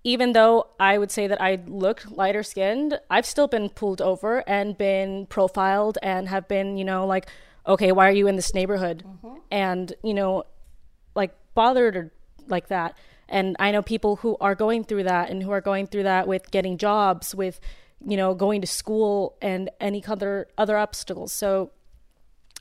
Even 0.03 0.33
though 0.33 0.67
I 0.79 0.97
would 0.97 1.09
say 1.09 1.25
that 1.27 1.41
I 1.41 1.59
look 1.67 2.03
lighter 2.09 2.43
skinned, 2.43 2.99
I've 3.09 3.25
still 3.25 3.47
been 3.47 3.69
pulled 3.69 4.01
over 4.01 4.43
and 4.47 4.77
been 4.77 5.25
profiled 5.27 5.97
and 6.01 6.27
have 6.27 6.47
been, 6.47 6.77
you 6.77 6.83
know, 6.83 7.05
like, 7.05 7.27
okay, 7.65 7.91
why 7.91 8.09
are 8.09 8.11
you 8.11 8.27
in 8.27 8.35
this 8.35 8.53
neighborhood? 8.53 9.03
Mm-hmm. 9.07 9.37
And 9.51 9.93
you 10.03 10.13
know, 10.13 10.43
like 11.15 11.33
bothered 11.53 11.95
or 11.95 12.11
like 12.47 12.67
that. 12.67 12.97
And 13.31 13.55
I 13.59 13.71
know 13.71 13.81
people 13.81 14.17
who 14.17 14.35
are 14.41 14.55
going 14.55 14.83
through 14.83 15.03
that 15.03 15.29
and 15.29 15.41
who 15.41 15.51
are 15.51 15.61
going 15.61 15.87
through 15.87 16.03
that 16.03 16.27
with 16.27 16.51
getting 16.51 16.77
jobs, 16.77 17.33
with 17.33 17.61
you 18.05 18.17
know, 18.17 18.33
going 18.33 18.61
to 18.61 18.67
school 18.67 19.37
and 19.41 19.69
any 19.79 20.03
other 20.05 20.47
other 20.57 20.77
obstacles. 20.77 21.31
So 21.31 21.71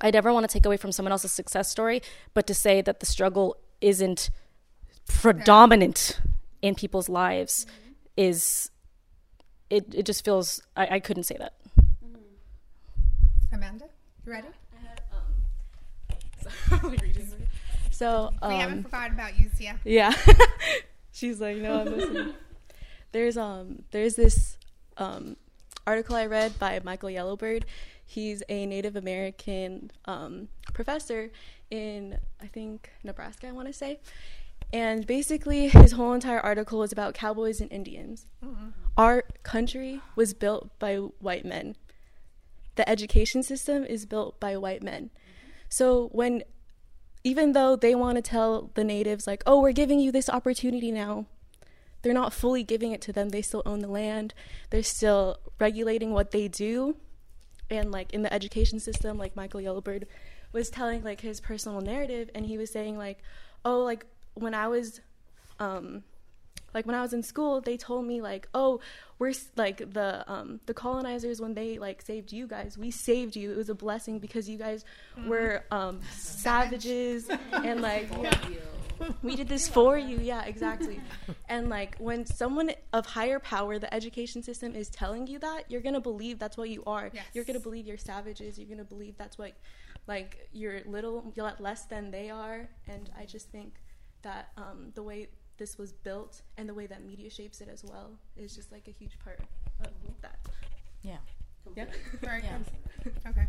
I 0.00 0.10
never 0.10 0.32
want 0.32 0.48
to 0.48 0.52
take 0.52 0.64
away 0.64 0.76
from 0.76 0.92
someone 0.92 1.12
else's 1.12 1.32
success 1.32 1.68
story, 1.68 2.02
but 2.34 2.46
to 2.46 2.54
say 2.54 2.80
that 2.82 3.00
the 3.00 3.06
struggle 3.06 3.56
isn't 3.80 4.30
predominant 5.06 6.20
in 6.62 6.74
people's 6.74 7.08
lives 7.08 7.64
mm-hmm. 7.64 7.92
is 8.16 8.70
it 9.70 9.92
it 9.92 10.06
just 10.06 10.24
feels 10.24 10.62
I, 10.76 10.96
I 10.96 11.00
couldn't 11.00 11.24
say 11.24 11.36
that. 11.38 11.54
Mm-hmm. 12.04 13.54
Amanda, 13.54 13.86
you 14.24 14.32
ready? 14.32 14.48
So 18.00 18.32
we 18.40 18.48
um, 18.48 18.60
haven't 18.60 18.82
forgotten 18.84 19.12
about 19.12 19.38
you, 19.38 19.50
Zia. 19.54 19.78
Yeah. 19.84 20.14
She's 21.12 21.38
like, 21.38 21.58
no, 21.58 21.82
I'm 21.82 21.86
listening. 21.98 22.32
there's 23.12 23.36
um 23.36 23.82
there's 23.90 24.14
this 24.14 24.56
um 24.96 25.36
article 25.86 26.16
I 26.16 26.24
read 26.24 26.58
by 26.58 26.80
Michael 26.82 27.10
Yellowbird. 27.10 27.66
He's 28.06 28.42
a 28.48 28.64
Native 28.64 28.96
American 28.96 29.90
um, 30.06 30.48
professor 30.72 31.30
in 31.70 32.16
I 32.40 32.46
think 32.46 32.88
Nebraska, 33.04 33.48
I 33.48 33.52
want 33.52 33.68
to 33.68 33.74
say. 33.74 34.00
And 34.72 35.06
basically, 35.06 35.68
his 35.68 35.92
whole 35.92 36.14
entire 36.14 36.40
article 36.40 36.78
was 36.78 36.92
about 36.92 37.12
cowboys 37.12 37.60
and 37.60 37.70
Indians. 37.70 38.24
Our 38.96 39.24
country 39.42 40.00
was 40.16 40.32
built 40.32 40.70
by 40.78 40.96
white 40.96 41.44
men. 41.44 41.76
The 42.76 42.88
education 42.88 43.42
system 43.42 43.84
is 43.84 44.06
built 44.06 44.40
by 44.40 44.56
white 44.56 44.82
men. 44.82 45.10
So 45.68 46.08
when 46.12 46.44
even 47.22 47.52
though 47.52 47.76
they 47.76 47.94
want 47.94 48.16
to 48.16 48.22
tell 48.22 48.70
the 48.74 48.84
natives 48.84 49.26
like 49.26 49.42
oh 49.46 49.60
we're 49.60 49.72
giving 49.72 50.00
you 50.00 50.10
this 50.10 50.28
opportunity 50.28 50.90
now 50.90 51.26
they're 52.02 52.14
not 52.14 52.32
fully 52.32 52.62
giving 52.62 52.92
it 52.92 53.00
to 53.02 53.12
them. 53.12 53.28
They 53.28 53.42
still 53.42 53.62
own 53.66 53.80
the 53.80 53.88
land. 53.88 54.32
They're 54.70 54.82
still 54.82 55.38
regulating 55.58 56.12
what 56.12 56.30
they 56.30 56.48
do. 56.48 56.96
And 57.68 57.92
like 57.92 58.12
in 58.12 58.22
the 58.22 58.32
education 58.32 58.80
system 58.80 59.16
like 59.16 59.36
michael 59.36 59.60
yellowbird 59.60 60.08
was 60.52 60.70
telling 60.70 61.04
like 61.04 61.20
his 61.20 61.40
personal 61.40 61.80
narrative 61.80 62.28
and 62.34 62.44
he 62.44 62.58
was 62.58 62.72
saying 62.72 62.98
like 62.98 63.22
oh 63.64 63.84
like 63.84 64.04
when 64.34 64.54
i 64.54 64.66
was 64.66 65.00
um 65.60 66.02
like 66.74 66.86
when 66.86 66.94
I 66.94 67.02
was 67.02 67.12
in 67.12 67.22
school, 67.22 67.60
they 67.60 67.76
told 67.76 68.06
me 68.06 68.20
like, 68.20 68.48
"Oh, 68.54 68.80
we're 69.18 69.34
like 69.56 69.92
the 69.92 70.24
um 70.30 70.60
the 70.66 70.74
colonizers 70.74 71.40
when 71.40 71.54
they 71.54 71.78
like 71.78 72.02
saved 72.02 72.32
you 72.32 72.46
guys. 72.46 72.76
We 72.78 72.90
saved 72.90 73.36
you. 73.36 73.52
It 73.52 73.56
was 73.56 73.68
a 73.68 73.74
blessing 73.74 74.18
because 74.18 74.48
you 74.48 74.58
guys 74.58 74.84
were 75.26 75.64
um 75.70 76.00
savages 76.12 77.28
and 77.52 77.80
like 77.82 78.08
we 79.22 79.36
did 79.36 79.48
this 79.48 79.68
for 79.68 79.96
you. 79.98 80.18
Yeah, 80.18 80.44
exactly. 80.44 81.00
And 81.48 81.68
like 81.68 81.96
when 81.98 82.26
someone 82.26 82.70
of 82.92 83.06
higher 83.06 83.38
power, 83.38 83.78
the 83.78 83.92
education 83.92 84.42
system 84.42 84.74
is 84.74 84.88
telling 84.88 85.26
you 85.26 85.38
that, 85.38 85.70
you're 85.70 85.80
going 85.80 85.94
to 85.94 86.00
believe 86.00 86.38
that's 86.38 86.56
what 86.56 86.68
you 86.70 86.82
are. 86.86 87.10
Yes. 87.12 87.24
You're 87.32 87.44
going 87.44 87.58
to 87.58 87.62
believe 87.62 87.86
you're 87.86 87.98
savages. 87.98 88.58
You're 88.58 88.68
going 88.68 88.78
to 88.78 88.84
believe 88.84 89.16
that's 89.16 89.38
what 89.38 89.52
like 90.06 90.48
you're 90.52 90.80
little 90.86 91.32
you're 91.36 91.52
less 91.58 91.84
than 91.84 92.10
they 92.10 92.30
are 92.30 92.68
and 92.88 93.10
I 93.18 93.26
just 93.26 93.50
think 93.50 93.74
that 94.22 94.48
um 94.56 94.92
the 94.94 95.02
way 95.02 95.28
this 95.60 95.78
was 95.78 95.92
built 95.92 96.42
and 96.56 96.68
the 96.68 96.74
way 96.74 96.86
that 96.86 97.04
media 97.04 97.30
shapes 97.30 97.60
it 97.60 97.68
as 97.68 97.84
well 97.84 98.10
is 98.34 98.56
just 98.56 98.72
like 98.72 98.88
a 98.88 98.90
huge 98.90 99.16
part 99.22 99.38
of 99.84 99.92
that. 100.22 100.38
Yeah. 101.02 101.18
Yeah. 101.76 101.84
Very 102.22 102.40
good. 102.40 103.12
Okay. 103.28 103.46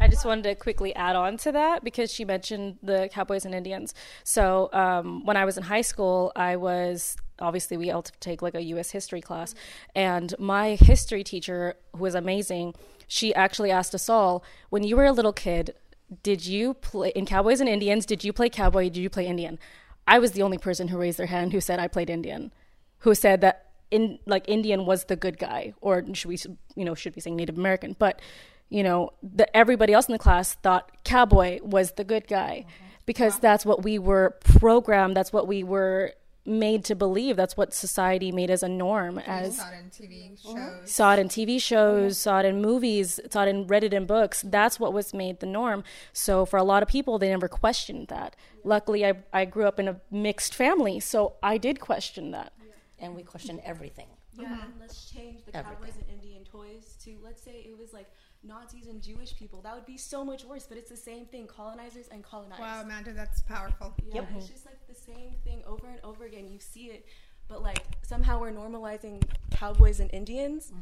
I 0.00 0.08
just 0.08 0.24
wanted 0.24 0.44
to 0.44 0.54
quickly 0.54 0.94
add 0.94 1.16
on 1.16 1.36
to 1.38 1.52
that 1.52 1.84
because 1.84 2.12
she 2.12 2.24
mentioned 2.24 2.78
the 2.80 3.10
Cowboys 3.12 3.44
and 3.44 3.54
Indians. 3.54 3.92
So 4.22 4.70
um, 4.72 5.26
when 5.26 5.36
I 5.36 5.44
was 5.44 5.56
in 5.56 5.64
high 5.64 5.82
school, 5.82 6.32
I 6.36 6.56
was 6.56 7.16
obviously 7.40 7.76
we 7.76 7.90
all 7.90 8.02
take 8.02 8.40
like 8.40 8.54
a 8.54 8.62
U.S. 8.62 8.92
history 8.92 9.20
class, 9.20 9.54
and 9.96 10.32
my 10.38 10.76
history 10.76 11.24
teacher, 11.24 11.74
who 11.94 12.02
was 12.04 12.14
amazing, 12.14 12.74
she 13.08 13.34
actually 13.34 13.72
asked 13.72 13.94
us 13.94 14.08
all, 14.08 14.42
when 14.70 14.84
you 14.84 14.96
were 14.96 15.04
a 15.04 15.12
little 15.12 15.32
kid, 15.32 15.74
did 16.22 16.46
you 16.46 16.74
play 16.74 17.10
in 17.10 17.26
Cowboys 17.26 17.60
and 17.60 17.68
Indians? 17.68 18.06
Did 18.06 18.24
you 18.24 18.32
play 18.32 18.48
cowboy? 18.48 18.84
Did 18.84 18.98
you 18.98 19.10
play 19.10 19.26
Indian? 19.26 19.58
I 20.06 20.18
was 20.18 20.32
the 20.32 20.42
only 20.42 20.58
person 20.58 20.88
who 20.88 20.98
raised 20.98 21.18
their 21.18 21.26
hand 21.26 21.52
who 21.52 21.60
said 21.60 21.78
I 21.78 21.88
played 21.88 22.10
Indian, 22.10 22.52
who 22.98 23.14
said 23.14 23.40
that 23.40 23.66
in 23.90 24.18
like 24.26 24.48
Indian 24.48 24.86
was 24.86 25.04
the 25.04 25.16
good 25.16 25.38
guy, 25.38 25.74
or 25.80 26.04
should 26.14 26.28
we 26.28 26.38
you 26.74 26.84
know 26.84 26.94
should 26.94 27.14
be 27.14 27.20
saying 27.20 27.36
Native 27.36 27.58
American, 27.58 27.94
but 27.98 28.20
you 28.68 28.82
know 28.82 29.12
the, 29.22 29.54
everybody 29.56 29.92
else 29.92 30.08
in 30.08 30.12
the 30.12 30.18
class 30.18 30.54
thought 30.54 31.04
cowboy 31.04 31.60
was 31.62 31.92
the 31.92 32.04
good 32.04 32.26
guy 32.26 32.64
mm-hmm. 32.66 32.84
because 33.06 33.38
that's 33.38 33.64
what 33.64 33.82
we 33.84 33.98
were 33.98 34.36
programmed. 34.40 35.16
That's 35.16 35.32
what 35.32 35.46
we 35.46 35.62
were 35.62 36.14
made 36.44 36.84
to 36.86 36.94
believe. 36.94 37.36
That's 37.36 37.56
what 37.56 37.72
society 37.72 38.32
made 38.32 38.50
as 38.50 38.62
a 38.62 38.68
norm. 38.68 39.18
As 39.18 39.56
saw 39.56 39.70
it 39.70 39.78
in 39.78 39.90
TV 39.90 40.32
mm-hmm. 40.32 40.56
shows. 40.56 40.90
saw 40.90 41.12
it 41.14 41.18
in 41.18 41.28
TV 41.28 41.48
mm-hmm. 41.50 41.58
shows, 41.58 42.18
saw 42.18 42.40
it 42.40 42.46
in 42.46 42.60
movies, 42.60 43.20
saw 43.30 43.44
it 43.44 43.48
in 43.48 43.66
read 43.66 43.84
it 43.84 43.94
in 43.94 44.06
books. 44.06 44.42
That's 44.42 44.80
what 44.80 44.92
was 44.92 45.14
made 45.14 45.40
the 45.40 45.46
norm. 45.46 45.84
So 46.12 46.44
for 46.44 46.58
a 46.58 46.64
lot 46.64 46.82
of 46.82 46.88
people, 46.88 47.18
they 47.18 47.28
never 47.28 47.48
questioned 47.48 48.08
that. 48.08 48.36
Luckily, 48.64 49.06
I 49.06 49.14
I 49.32 49.44
grew 49.44 49.66
up 49.66 49.78
in 49.78 49.88
a 49.88 50.00
mixed 50.10 50.54
family, 50.54 51.00
so 51.00 51.34
I 51.42 51.58
did 51.58 51.80
question 51.80 52.30
that. 52.32 52.52
And 52.98 53.16
we 53.16 53.22
question 53.22 53.60
everything. 53.64 54.06
Yeah, 54.38 54.64
and 54.64 54.72
let's 54.80 55.10
change 55.10 55.44
the 55.44 55.56
Everything. 55.56 55.78
cowboys 55.78 55.96
and 55.96 56.08
Indian 56.08 56.44
toys 56.44 56.96
to 57.04 57.16
let's 57.22 57.42
say 57.42 57.66
it 57.68 57.78
was 57.78 57.92
like 57.92 58.10
Nazis 58.44 58.86
and 58.88 59.02
Jewish 59.02 59.36
people. 59.36 59.60
That 59.62 59.74
would 59.74 59.86
be 59.86 59.96
so 59.96 60.24
much 60.24 60.44
worse, 60.44 60.66
but 60.68 60.76
it's 60.78 60.90
the 60.90 60.96
same 60.96 61.26
thing, 61.26 61.46
colonizers 61.46 62.08
and 62.08 62.22
colonized. 62.22 62.60
Wow, 62.60 62.82
Amanda, 62.82 63.12
that's 63.12 63.42
powerful. 63.42 63.94
Yeah, 64.12 64.22
it's 64.36 64.48
just 64.48 64.66
like 64.66 64.78
the 64.88 64.94
same 64.94 65.30
thing 65.44 65.62
over 65.66 65.86
and 65.88 65.98
over 66.02 66.24
again. 66.24 66.48
You 66.50 66.58
see 66.58 66.86
it, 66.86 67.06
but 67.48 67.62
like 67.62 67.82
somehow 68.02 68.40
we're 68.40 68.52
normalizing 68.52 69.22
cowboys 69.50 70.00
and 70.00 70.12
Indians, 70.12 70.72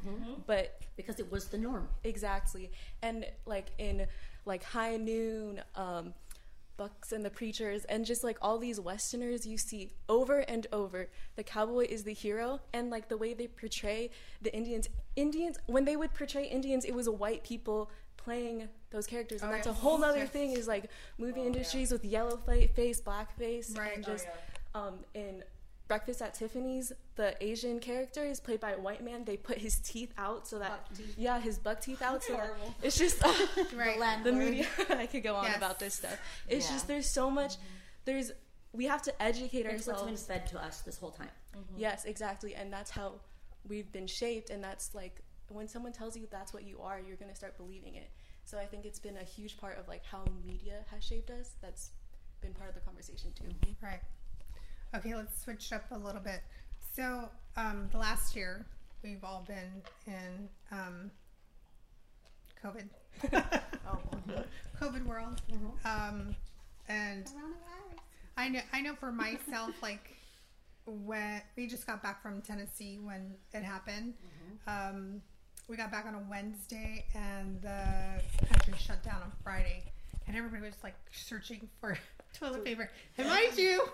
but 0.46 0.80
Because 0.96 1.20
it 1.20 1.30
was 1.30 1.46
the 1.46 1.58
norm. 1.58 1.88
exactly, 2.04 2.70
and 3.02 3.26
like 3.46 3.66
in 3.78 4.06
like 4.46 4.62
High 4.64 4.96
Noon, 4.96 5.61
um, 5.76 6.14
Bucks 6.81 7.12
and 7.12 7.22
the 7.22 7.28
Preachers, 7.28 7.85
and 7.91 8.07
just 8.07 8.24
like 8.24 8.39
all 8.41 8.57
these 8.57 8.81
Westerners, 8.81 9.45
you 9.45 9.59
see 9.59 9.91
over 10.09 10.39
and 10.39 10.66
over 10.72 11.11
the 11.37 11.43
cowboy 11.45 11.87
is 11.87 12.05
the 12.05 12.14
hero, 12.14 12.59
and 12.72 12.89
like 12.89 13.11
the 13.11 13.18
way 13.18 13.35
they 13.35 13.49
portray 13.49 14.09
the 14.41 14.51
Indians. 14.57 14.89
Indians 15.14 15.59
when 15.66 15.85
they 15.85 15.95
would 15.95 16.14
portray 16.14 16.47
Indians, 16.47 16.87
it 16.87 16.95
was 16.95 17.07
white 17.07 17.45
people 17.45 17.91
playing 18.16 18.66
those 18.89 19.07
characters, 19.07 19.43
and 19.43 19.51
Oh, 19.51 19.55
that's 19.55 19.66
a 19.66 19.74
whole 19.74 20.03
other 20.03 20.24
thing. 20.26 20.53
Is 20.53 20.66
like 20.66 20.87
movie 21.18 21.43
industries 21.43 21.93
with 21.93 22.03
yellow 22.03 22.39
fa- 22.39 22.68
face, 22.68 22.99
black 23.03 23.37
face, 23.37 23.76
Right. 23.76 23.97
and 23.97 24.05
Oh, 24.09 24.12
just 24.12 24.26
um, 24.74 25.01
in 25.12 25.45
Breakfast 25.91 26.22
at 26.22 26.34
Tiffany's, 26.34 26.93
the 27.16 27.34
Asian 27.45 27.80
character 27.80 28.22
is 28.24 28.38
played 28.38 28.61
by 28.61 28.70
a 28.74 28.78
white 28.78 29.03
man. 29.03 29.24
They 29.24 29.36
put 29.36 29.59
his 29.59 29.80
teeth 29.80 30.12
out 30.16 30.47
so 30.47 30.61
that 30.61 30.86
yeah, 31.16 31.41
his 31.41 31.59
buck 31.59 31.80
teeth 31.80 32.01
out. 32.01 32.22
So 32.22 32.34
that 32.34 32.55
it's 32.80 32.97
just 32.97 33.20
Right. 33.74 34.22
the 34.22 34.30
media. 34.30 34.66
I 34.91 35.07
could 35.07 35.24
go 35.24 35.34
on 35.34 35.47
Yes. 35.47 35.57
about 35.57 35.80
this 35.80 35.95
stuff. 35.95 36.16
It's 36.47 36.66
Yeah. 36.66 36.74
just 36.74 36.86
there's 36.86 37.11
so 37.11 37.28
much. 37.28 37.57
There's 38.05 38.30
we 38.72 38.84
have 38.86 39.03
to 39.03 39.12
educate 39.20 39.66
It's 39.66 39.88
what's 39.88 40.01
been 40.03 40.11
ourselves. 40.12 40.26
fed 40.26 40.47
to 40.51 40.62
us 40.62 40.82
this 40.82 40.97
whole 40.97 41.11
time. 41.11 41.30
Yes, 41.76 42.05
exactly, 42.05 42.55
and 42.55 42.72
that's 42.72 42.93
how 42.93 43.14
we've 43.66 43.91
been 43.91 44.07
shaped. 44.07 44.51
And 44.51 44.62
that's 44.62 44.95
like 44.95 45.20
when 45.49 45.66
someone 45.66 45.93
tells 45.93 46.16
you 46.16 46.28
that's 46.30 46.53
what 46.55 46.62
you 46.62 46.78
are, 46.80 47.01
you're 47.05 47.16
gonna 47.16 47.34
start 47.34 47.57
believing 47.57 47.97
it. 47.97 48.11
So 48.45 48.59
I 48.59 48.64
think 48.64 48.84
it's 48.84 49.01
been 49.01 49.16
a 49.16 49.24
huge 49.24 49.59
part 49.59 49.76
of 49.76 49.88
like 49.88 50.05
how 50.05 50.22
media 50.47 50.84
has 50.93 51.03
shaped 51.03 51.30
us. 51.30 51.57
That's 51.61 51.91
been 52.41 52.55
part 52.55 52.68
of 52.68 52.76
the 52.76 52.80
conversation 52.82 53.32
too. 53.34 53.47
Right. 53.82 53.99
Okay, 54.95 55.14
let's 55.14 55.43
switch 55.43 55.72
up 55.72 55.84
a 55.93 55.99
little 55.99 56.20
bit. 56.20 56.41
So, 56.97 57.28
um, 57.57 57.88
the 57.93 57.99
last 57.99 58.34
year 58.34 58.66
we've 59.03 59.22
all 59.22 59.47
been 59.47 59.82
in 60.07 60.49
um, 60.72 61.11
COVID. 62.64 62.88
COVID 64.80 65.07
world. 65.07 65.43
Um, 65.84 66.34
and 66.88 67.26
I 68.36 68.49
know, 68.49 68.61
I 68.72 68.80
know 68.80 68.95
for 68.95 69.12
myself, 69.12 69.70
like 69.82 70.16
when 70.86 71.41
we 71.57 71.66
just 71.66 71.86
got 71.86 72.03
back 72.03 72.22
from 72.22 72.41
Tennessee 72.41 72.99
when 73.03 73.34
it 73.53 73.62
happened. 73.62 74.14
Um, 74.66 75.22
we 75.68 75.76
got 75.76 75.93
back 75.93 76.05
on 76.07 76.14
a 76.14 76.22
Wednesday, 76.28 77.05
and 77.14 77.62
the 77.62 78.20
country 78.47 78.74
shut 78.76 79.03
down 79.05 79.22
on 79.22 79.30
Friday, 79.45 79.84
and 80.26 80.36
everybody 80.36 80.62
was 80.62 80.74
like 80.82 80.97
searching 81.12 81.68
for 81.80 81.97
toilet 82.34 82.64
paper. 82.64 82.91
And 83.16 83.28
mind 83.28 83.57
you, 83.57 83.84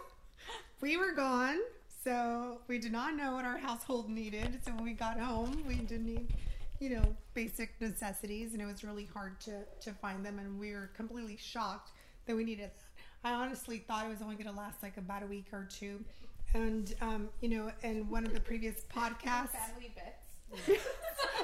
we 0.80 0.96
were 0.96 1.12
gone, 1.12 1.58
so 2.04 2.60
we 2.68 2.78
did 2.78 2.92
not 2.92 3.14
know 3.16 3.32
what 3.34 3.44
our 3.44 3.58
household 3.58 4.08
needed. 4.08 4.60
So 4.64 4.72
when 4.72 4.84
we 4.84 4.92
got 4.92 5.18
home, 5.18 5.62
we 5.66 5.76
didn't 5.76 6.06
need 6.06 6.32
you 6.80 6.90
know, 6.90 7.16
basic 7.34 7.80
necessities, 7.80 8.52
and 8.52 8.60
it 8.60 8.66
was 8.66 8.84
really 8.84 9.08
hard 9.14 9.40
to 9.40 9.62
to 9.80 9.92
find 9.92 10.24
them, 10.24 10.38
and 10.38 10.58
we 10.58 10.72
were 10.72 10.90
completely 10.94 11.38
shocked 11.40 11.90
that 12.26 12.36
we 12.36 12.44
needed 12.44 12.70
that. 12.76 12.82
I 13.24 13.32
honestly 13.32 13.78
thought 13.78 14.06
it 14.06 14.10
was 14.10 14.22
only 14.22 14.36
going 14.36 14.48
to 14.48 14.56
last 14.56 14.82
like 14.82 14.96
about 14.96 15.22
a 15.22 15.26
week 15.26 15.46
or 15.52 15.66
two, 15.70 16.04
and 16.54 16.94
um, 17.00 17.28
you 17.40 17.48
know, 17.48 17.72
in 17.82 18.08
one 18.10 18.26
of 18.26 18.34
the 18.34 18.40
previous 18.40 18.84
podcasts. 18.94 19.50
Family 19.50 19.92
bits. 19.94 20.78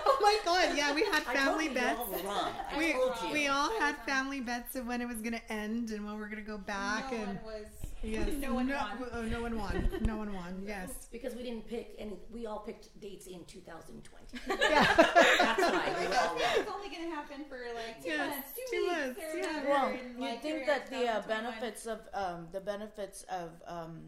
oh 0.06 0.18
my 0.20 0.38
god! 0.44 0.76
Yeah, 0.76 0.94
we 0.94 1.02
had 1.04 1.22
family 1.24 1.66
told 1.66 1.74
bets. 1.76 1.98
all 1.98 2.20
along. 2.20 2.52
I 2.72 2.78
We, 2.78 2.92
told 2.92 3.12
you. 3.24 3.32
we 3.32 3.48
all 3.48 3.70
had 3.80 3.96
family 4.06 4.40
bets 4.40 4.76
of 4.76 4.86
when 4.86 5.00
it 5.00 5.08
was 5.08 5.16
going 5.16 5.32
to 5.32 5.52
end 5.52 5.90
and 5.90 6.04
when 6.06 6.16
we 6.16 6.22
are 6.22 6.28
going 6.28 6.44
to 6.44 6.48
go 6.48 6.58
back. 6.58 7.10
No 7.10 7.18
and 7.18 7.26
one 7.26 7.38
was. 7.44 7.81
Yes, 8.02 8.28
no 8.40 8.54
one 8.54 8.66
no, 8.66 8.76
won. 8.76 9.08
oh, 9.12 9.22
no 9.22 9.42
one 9.42 9.58
won. 9.58 9.88
No 10.02 10.16
one 10.16 10.32
won. 10.32 10.62
Yes. 10.66 11.08
Because 11.10 11.34
we 11.34 11.42
didn't 11.42 11.66
pick 11.66 11.94
any, 11.98 12.16
we 12.32 12.46
all 12.46 12.60
picked 12.60 12.98
dates 13.00 13.26
in 13.26 13.44
2020. 13.44 14.58
That's 14.58 15.60
why 15.60 15.94
we 16.00 16.06
were 16.06 16.14
all 16.14 16.26
wrong. 16.34 16.38
It's 16.56 16.70
only 16.70 16.88
gonna 16.88 17.14
happen 17.14 17.44
for 17.48 17.58
like 17.74 18.02
two 18.02 18.08
Yes, 18.10 18.30
months, 18.30 18.48
two, 18.54 18.76
two 18.76 18.82
weeks, 18.84 18.96
months, 18.96 19.20
or 19.20 19.38
yeah. 19.38 19.46
whatever, 19.46 19.68
Well, 19.68 19.86
and, 19.86 20.14
you 20.14 20.20
like, 20.20 20.42
think 20.42 20.56
here 20.56 20.66
that 20.66 20.86
the 20.90 20.96
uh, 21.08 21.22
2021. 21.22 21.42
benefits 21.42 21.86
of 21.86 22.00
um, 22.14 22.48
the 22.52 22.60
benefits 22.60 23.24
of 23.24 23.50
um, 23.66 24.00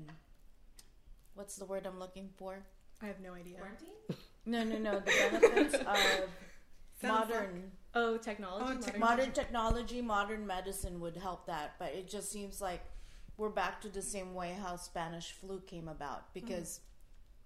what's 1.34 1.56
the 1.56 1.64
word 1.64 1.86
I'm 1.86 1.98
looking 1.98 2.30
for? 2.36 2.58
I 3.02 3.06
have 3.06 3.20
no 3.20 3.32
idea. 3.34 3.58
Quarantine? 3.58 3.88
No, 4.46 4.62
no, 4.64 4.78
no. 4.78 5.00
The 5.00 5.12
benefits 5.40 5.74
of 5.74 5.96
Sounds 7.00 7.28
modern 7.28 7.72
Oh, 7.96 8.16
technology. 8.16 8.90
Oh, 8.94 8.98
modern 8.98 9.30
technology, 9.32 10.02
modern 10.02 10.46
medicine 10.46 10.98
would 11.00 11.16
help 11.16 11.46
that, 11.46 11.74
but 11.78 11.92
it 11.94 12.08
just 12.08 12.30
seems 12.32 12.60
like 12.60 12.80
we're 13.36 13.48
back 13.48 13.80
to 13.82 13.88
the 13.88 14.02
same 14.02 14.34
way 14.34 14.56
how 14.60 14.76
Spanish 14.76 15.32
flu 15.32 15.60
came 15.66 15.88
about 15.88 16.34
mm-hmm. 16.34 16.46
because 16.46 16.80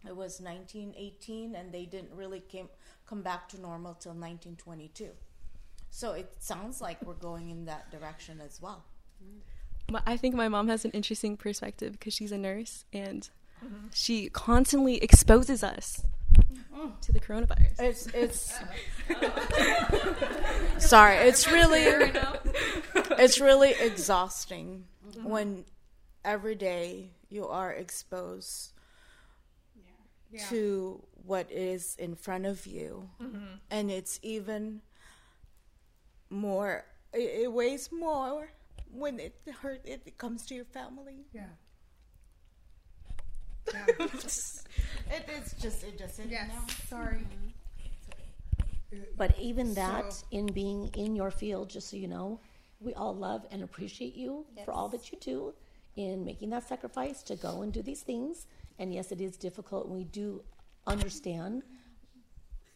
it 0.06 0.16
was 0.16 0.40
1918 0.40 1.54
and 1.54 1.72
they 1.72 1.84
didn't 1.84 2.12
really 2.14 2.40
came 2.40 2.68
come 3.06 3.22
back 3.22 3.48
to 3.48 3.60
normal 3.60 3.94
till 3.94 4.12
1922. 4.12 5.08
So 5.90 6.12
it 6.12 6.34
sounds 6.38 6.80
like 6.80 7.02
we're 7.02 7.14
going 7.14 7.50
in 7.50 7.64
that 7.64 7.90
direction 7.90 8.40
as 8.44 8.60
well. 8.60 8.84
Mm-hmm. 9.22 9.38
But 9.90 10.02
I 10.06 10.18
think 10.18 10.34
my 10.34 10.48
mom 10.48 10.68
has 10.68 10.84
an 10.84 10.90
interesting 10.90 11.36
perspective 11.36 11.92
because 11.92 12.12
she's 12.12 12.32
a 12.32 12.38
nurse 12.38 12.84
and 12.92 13.28
mm-hmm. 13.64 13.86
she 13.94 14.28
constantly 14.28 15.02
exposes 15.02 15.64
us 15.64 16.04
to 17.00 17.12
the 17.12 17.20
coronavirus. 17.20 17.80
It's 17.80 18.06
it's 18.08 18.54
sorry. 20.86 21.16
It's 21.16 21.50
really 21.50 22.12
it's 23.18 23.40
really 23.40 23.72
exhausting 23.80 24.84
when 25.22 25.64
every 26.28 26.54
day 26.54 27.10
you 27.30 27.48
are 27.48 27.72
exposed 27.72 28.72
Yeah. 30.30 30.44
to 30.50 31.02
what 31.24 31.50
is 31.50 31.96
in 31.98 32.14
front 32.14 32.44
of 32.44 32.66
you, 32.66 33.08
mm-hmm. 33.20 33.56
and 33.70 33.90
it's 33.90 34.20
even 34.22 34.82
more. 36.28 36.84
It, 37.14 37.44
it 37.44 37.52
weighs 37.52 37.90
more 37.90 38.52
when 38.92 39.18
it 39.18 39.34
hurt. 39.62 39.80
It 39.86 40.18
comes 40.18 40.44
to 40.46 40.54
your 40.54 40.66
family. 40.66 41.24
Yeah. 41.32 41.52
It 45.10 45.24
is 45.36 45.54
just 45.60 45.84
it 45.84 45.98
just 45.98 46.18
it, 46.20 46.28
Yes. 46.30 46.48
now. 46.48 46.64
Sorry. 46.88 47.24
Mm-hmm. 47.24 48.98
But 49.16 49.38
even 49.38 49.74
that, 49.74 50.12
So- 50.12 50.26
in 50.30 50.46
being 50.46 50.90
in 50.94 51.16
your 51.16 51.30
field, 51.30 51.70
just 51.70 51.88
so 51.90 51.96
you 51.96 52.08
know, 52.08 52.40
we 52.80 52.92
all 52.94 53.14
love 53.14 53.46
and 53.50 53.62
appreciate 53.62 54.14
you 54.14 54.44
for 54.64 54.72
all 54.72 54.88
that 54.90 55.10
you 55.10 55.18
do 55.20 55.54
in 55.98 56.24
making 56.24 56.50
that 56.50 56.66
sacrifice 56.66 57.24
to 57.24 57.34
go 57.34 57.62
and 57.62 57.72
do 57.72 57.82
these 57.82 58.02
things. 58.02 58.46
And 58.78 58.94
yes, 58.94 59.10
it 59.10 59.20
is 59.20 59.36
difficult, 59.36 59.86
and 59.86 59.96
we 59.96 60.04
do 60.04 60.44
understand 60.86 61.64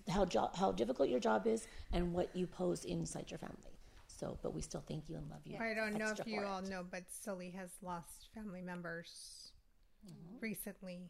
how 0.08 0.24
jo- 0.24 0.50
how 0.56 0.72
difficult 0.72 1.08
your 1.08 1.20
job 1.20 1.46
is 1.46 1.68
and 1.92 2.12
what 2.12 2.34
you 2.34 2.48
pose 2.48 2.84
inside 2.84 3.30
your 3.30 3.38
family. 3.38 3.78
So, 4.08 4.36
but 4.42 4.52
we 4.52 4.60
still 4.60 4.82
thank 4.88 5.08
you 5.08 5.16
and 5.16 5.30
love 5.30 5.40
you. 5.44 5.56
I 5.58 5.72
don't 5.72 5.94
know 5.94 6.12
if 6.18 6.26
you 6.26 6.42
all 6.42 6.58
it. 6.58 6.68
know, 6.68 6.84
but 6.88 7.04
Sully 7.08 7.50
has 7.50 7.70
lost 7.80 8.28
family 8.34 8.60
members 8.60 9.52
recently. 10.40 11.08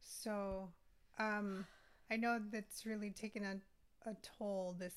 So, 0.00 0.68
um, 1.20 1.64
I 2.10 2.16
know 2.16 2.40
that's 2.50 2.84
really 2.84 3.10
taken 3.10 3.44
a, 3.44 4.10
a 4.10 4.16
toll. 4.36 4.74
This 4.78 4.94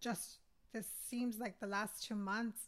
just 0.00 0.38
this 0.72 0.86
seems 1.08 1.38
like 1.38 1.60
the 1.60 1.66
last 1.66 2.02
two 2.02 2.16
months 2.16 2.66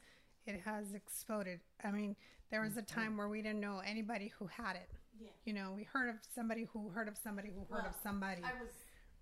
it 0.49 0.61
has 0.64 0.94
exploded. 0.94 1.61
I 1.84 1.90
mean, 1.90 2.16
there 2.51 2.62
was 2.62 2.76
a 2.76 2.82
mm-hmm. 2.82 3.01
time 3.01 3.16
where 3.16 3.28
we 3.28 3.42
didn't 3.42 3.61
know 3.61 3.82
anybody 3.84 4.32
who 4.38 4.46
had 4.46 4.76
it. 4.76 4.88
Yeah. 5.20 5.28
You 5.44 5.53
know, 5.53 5.72
we 5.76 5.84
heard 5.84 6.09
of 6.09 6.16
somebody 6.34 6.66
who 6.72 6.88
heard 6.88 7.09
of 7.09 7.16
somebody 7.16 7.51
who 7.55 7.74
heard 7.74 7.86
of 7.86 7.94
somebody, 8.03 8.42
I 8.42 8.53
was 8.61 8.70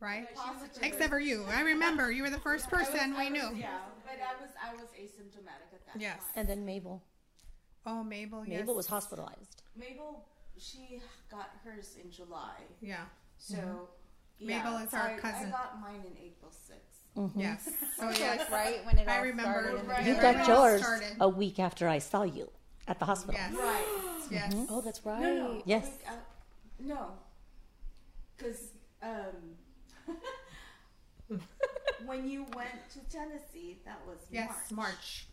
right? 0.00 0.34
positive. 0.34 0.82
Except 0.82 1.08
for 1.08 1.18
you. 1.18 1.44
I 1.48 1.62
remember 1.62 2.10
you 2.12 2.22
were 2.22 2.30
the 2.30 2.40
first 2.40 2.68
person 2.68 3.16
we 3.16 3.30
knew. 3.30 3.50
Yeah, 3.56 3.78
but 4.04 4.18
I 4.20 4.40
was 4.40 4.50
I 4.62 4.74
was 4.74 4.88
asymptomatic 5.00 5.72
at 5.72 5.86
that 5.86 5.92
time. 5.92 6.02
Yes. 6.02 6.18
time. 6.18 6.26
And 6.36 6.48
then 6.48 6.64
Mabel. 6.66 7.02
Oh, 7.86 8.02
Mabel. 8.02 8.44
yes. 8.46 8.60
Mabel 8.60 8.74
was 8.74 8.86
hospitalized. 8.86 9.62
Mabel, 9.76 10.24
she 10.58 11.00
got 11.30 11.50
hers 11.64 11.96
in 12.02 12.10
July. 12.10 12.56
Yeah. 12.82 13.04
So 13.38 13.54
mm-hmm. 13.54 14.46
Mabel 14.46 14.72
yeah, 14.72 14.84
is 14.84 14.94
our 14.94 15.08
I, 15.08 15.18
cousin. 15.18 15.48
I 15.48 15.50
got 15.50 15.80
mine 15.80 16.02
in 16.04 16.16
April 16.22 16.50
6th. 16.50 16.95
Yes. 17.36 17.64
So 17.96 18.10
So, 18.12 18.18
yes. 18.18 18.38
like 18.38 18.50
right 18.50 18.84
when 18.86 18.98
it 18.98 19.08
I 19.08 19.16
all 19.18 19.22
remember. 19.24 19.62
started. 19.70 19.88
Right. 19.88 20.06
You 20.06 20.14
Yeah, 20.14 20.22
got 20.22 20.36
when 20.36 20.46
yours 20.46 20.82
started. 20.82 21.16
a 21.20 21.28
week 21.28 21.58
after 21.58 21.88
I 21.88 21.98
saw 21.98 22.22
you 22.24 22.50
at 22.88 22.98
the 22.98 23.04
hospital. 23.06 23.34
Yes. 23.40 23.54
Right. 23.54 23.86
Yes. 24.30 24.54
Oh, 24.68 24.80
that's 24.80 25.06
right. 25.06 25.20
No, 25.22 25.34
no. 25.36 25.62
Yes. 25.66 25.84
like, 25.84 26.12
uh, 26.12 26.16
no. 26.80 27.12
Because 28.36 28.60
um, 29.00 29.54
when 32.04 32.28
you 32.28 32.44
went 32.54 32.70
to 32.92 32.98
Tennessee, 33.08 33.78
that 33.84 34.00
was 34.06 34.18
Yes. 34.30 34.48
March. 34.70 34.72
March. 34.72 35.26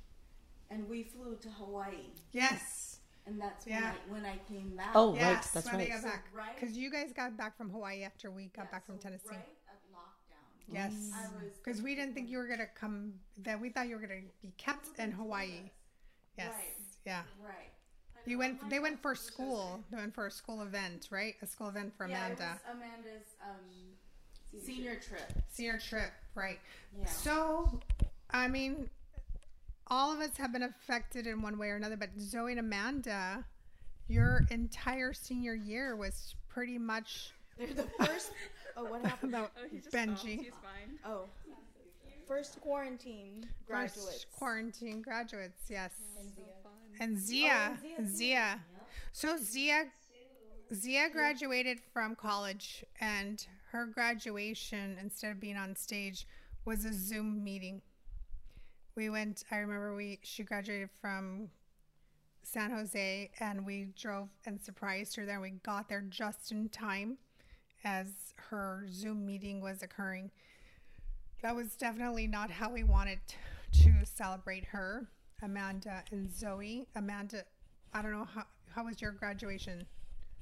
And 0.69 0.87
we 0.87 1.03
flew 1.03 1.35
to 1.41 1.49
Hawaii. 1.49 2.11
Yes. 2.31 2.99
And 3.25 3.39
that's 3.41 3.65
Yeah. 3.65 3.93
when, 4.09 4.23
I, 4.23 4.23
when 4.23 4.25
I 4.25 4.37
came 4.47 4.75
back. 4.75 4.91
Oh, 4.95 5.15
Yes. 5.15 5.23
right. 5.23 5.49
That's 5.53 5.65
when 5.67 5.75
right. 5.77 5.87
they 5.87 5.93
got 5.95 6.03
back. 6.03 6.25
Right. 6.33 6.55
Because 6.59 6.77
you 6.77 6.91
guys 6.91 7.13
got 7.13 7.35
back 7.37 7.57
from 7.57 7.69
Hawaii 7.69 8.03
after 8.03 8.29
we 8.31 8.47
got 8.55 8.65
Yeah, 8.65 8.71
back 8.71 8.85
from 8.85 8.97
so 8.99 9.03
Tennessee. 9.09 9.29
Right 9.29 9.37
at 9.39 9.45
lockdown. 9.45 9.62
Yes. 10.71 10.93
Because 11.63 11.81
we 11.81 11.95
didn't 11.95 12.13
think 12.13 12.29
you 12.29 12.37
were 12.37 12.47
gonna 12.47 12.67
come. 12.79 13.13
That 13.43 13.59
we 13.59 13.69
thought 13.69 13.87
you 13.87 13.95
were 13.95 14.01
gonna 14.01 14.21
be 14.41 14.51
kept 14.57 14.97
in 14.99 15.11
Hawaii. 15.11 15.69
Yes. 16.37 16.53
Right. 16.53 16.77
Yeah. 17.05 17.21
right. 17.43 17.71
You 18.25 18.37
went. 18.37 18.69
They 18.69 18.79
went 18.79 19.01
for 19.01 19.15
school. 19.15 19.83
They 19.91 19.97
went 19.97 20.15
for 20.15 20.27
a 20.27 20.31
school 20.31 20.61
event, 20.61 21.09
right? 21.11 21.35
A 21.41 21.45
school 21.47 21.67
event 21.69 21.93
for 21.97 22.07
Yeah, 22.07 22.27
it 22.27 22.39
Amanda. 22.39 22.59
was 22.65 22.75
Amanda's 22.77 23.27
um, 23.43 24.61
senior 24.65 24.95
trip. 24.95 25.31
Senior 25.51 25.77
trip, 25.77 26.11
right? 26.35 26.59
Yeah. 26.97 27.05
So, 27.07 27.79
I 28.31 28.47
mean, 28.47 28.89
all 29.87 30.13
of 30.13 30.19
us 30.21 30.37
have 30.37 30.53
been 30.53 30.63
affected 30.63 31.27
in 31.27 31.41
one 31.41 31.57
way 31.59 31.67
or 31.69 31.75
another, 31.75 31.97
but 31.97 32.09
Zoe 32.19 32.51
and 32.51 32.59
Amanda, 32.59 33.43
your 34.07 34.45
entire 34.49 35.11
senior 35.13 35.53
year 35.53 35.95
was 35.97 36.35
pretty 36.47 36.77
much 36.77 37.31
They're 37.57 37.67
the 37.73 37.87
first. 37.99 38.31
oh, 38.77 38.85
what 38.85 39.01
happened? 39.05 39.33
about 39.33 39.51
Benji. 39.91 40.51
fine. 40.61 40.97
Oh, 41.05 41.25
first 42.27 42.59
quarantine 42.61 43.47
graduates. 43.67 44.05
First 44.05 44.27
quarantine 44.31 45.01
graduates, 45.01 45.63
yes. 45.69 45.91
Oh, 46.17 46.69
and 46.99 47.17
Zia. 47.19 47.77
Zia. 48.05 48.59
So 49.11 49.37
Zia 49.37 49.85
Zia 50.73 51.09
graduated 51.09 51.79
from 51.93 52.15
college 52.15 52.83
and 52.99 53.45
her 53.71 53.85
graduation 53.85 54.97
instead 54.99 55.31
of 55.31 55.39
being 55.39 55.57
on 55.57 55.75
stage 55.75 56.27
was 56.65 56.85
a 56.85 56.93
Zoom 56.93 57.43
meeting. 57.43 57.81
We 58.95 59.09
went 59.09 59.43
I 59.51 59.57
remember 59.57 59.95
we 59.95 60.19
she 60.23 60.43
graduated 60.43 60.89
from 61.01 61.49
San 62.43 62.71
Jose 62.71 63.31
and 63.39 63.65
we 63.65 63.89
drove 63.99 64.29
and 64.45 64.61
surprised 64.61 65.15
her 65.15 65.25
there. 65.25 65.41
We 65.41 65.51
got 65.63 65.89
there 65.89 66.03
just 66.09 66.51
in 66.51 66.69
time 66.69 67.17
as 67.83 68.07
her 68.49 68.85
Zoom 68.89 69.25
meeting 69.25 69.61
was 69.61 69.83
occurring 69.83 70.31
that 71.43 71.55
was 71.55 71.75
definitely 71.75 72.25
not 72.25 72.49
how 72.49 72.71
we 72.71 72.83
wanted 72.83 73.19
to 73.73 73.93
celebrate 74.05 74.63
her, 74.65 75.09
Amanda 75.43 76.03
and 76.11 76.33
Zoe. 76.33 76.87
Amanda, 76.95 77.43
I 77.93 78.01
don't 78.01 78.11
know 78.11 78.27
how 78.33 78.45
how 78.73 78.85
was 78.85 79.01
your 79.01 79.11
graduation? 79.11 79.85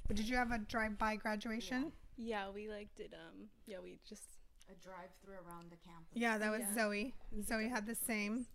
But 0.08 0.16
did 0.16 0.30
you 0.30 0.38
have 0.38 0.52
a 0.52 0.60
drive-by 0.60 1.18
graduation? 1.18 1.92
Yeah, 2.18 2.46
we 2.54 2.70
like 2.70 2.89
did 2.96 3.14
um 3.14 3.48
yeah, 3.66 3.78
we 3.84 3.98
just 4.08 4.24
A 4.70 4.76
drive 4.76 5.10
through 5.24 5.36
around 5.46 5.72
the 5.72 5.78
campus. 5.78 6.14
Yeah, 6.14 6.38
that 6.38 6.52
was 6.52 6.62
Zoe. 6.76 7.14
Zoe 7.44 7.68
had 7.68 7.88
the 7.88 7.96
same. 7.96 8.46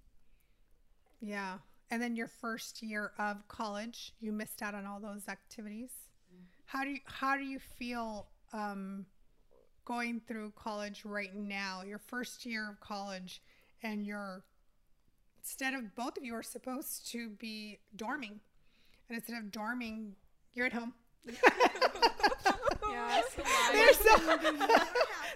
Yeah. 1.21 1.59
And 1.91 2.01
then 2.01 2.17
your 2.17 2.29
first 2.29 2.83
year 2.83 3.13
of 3.19 3.47
college, 3.49 4.13
you 4.21 4.33
missed 4.33 4.63
out 4.63 4.75
on 4.75 4.87
all 4.87 5.01
those 5.01 5.29
activities. 5.29 5.91
How 6.67 6.85
do 6.85 6.91
you 6.91 7.01
how 7.07 7.37
do 7.37 7.45
you 7.45 7.59
feel 7.59 8.29
um, 8.57 9.07
going 9.85 10.21
through 10.27 10.53
college 10.57 11.03
right 11.05 11.35
now? 11.35 11.83
Your 11.87 11.99
first 11.99 12.47
year 12.47 12.71
of 12.71 12.81
college, 12.81 13.43
and 13.83 14.07
you're 14.07 14.45
instead 15.39 15.75
of 15.75 15.95
both 15.95 16.17
of 16.17 16.25
you 16.25 16.35
are 16.35 16.43
supposed 16.43 17.11
to 17.13 17.31
be 17.31 17.79
dorming, 17.97 18.41
and 19.09 19.19
instead 19.19 19.39
of 19.39 19.51
dorming, 19.51 20.13
you're 20.55 20.67
at 20.67 20.73
home. 20.73 20.95
Yeah, 21.25 23.23
They're 23.73 23.93
so 23.93 24.37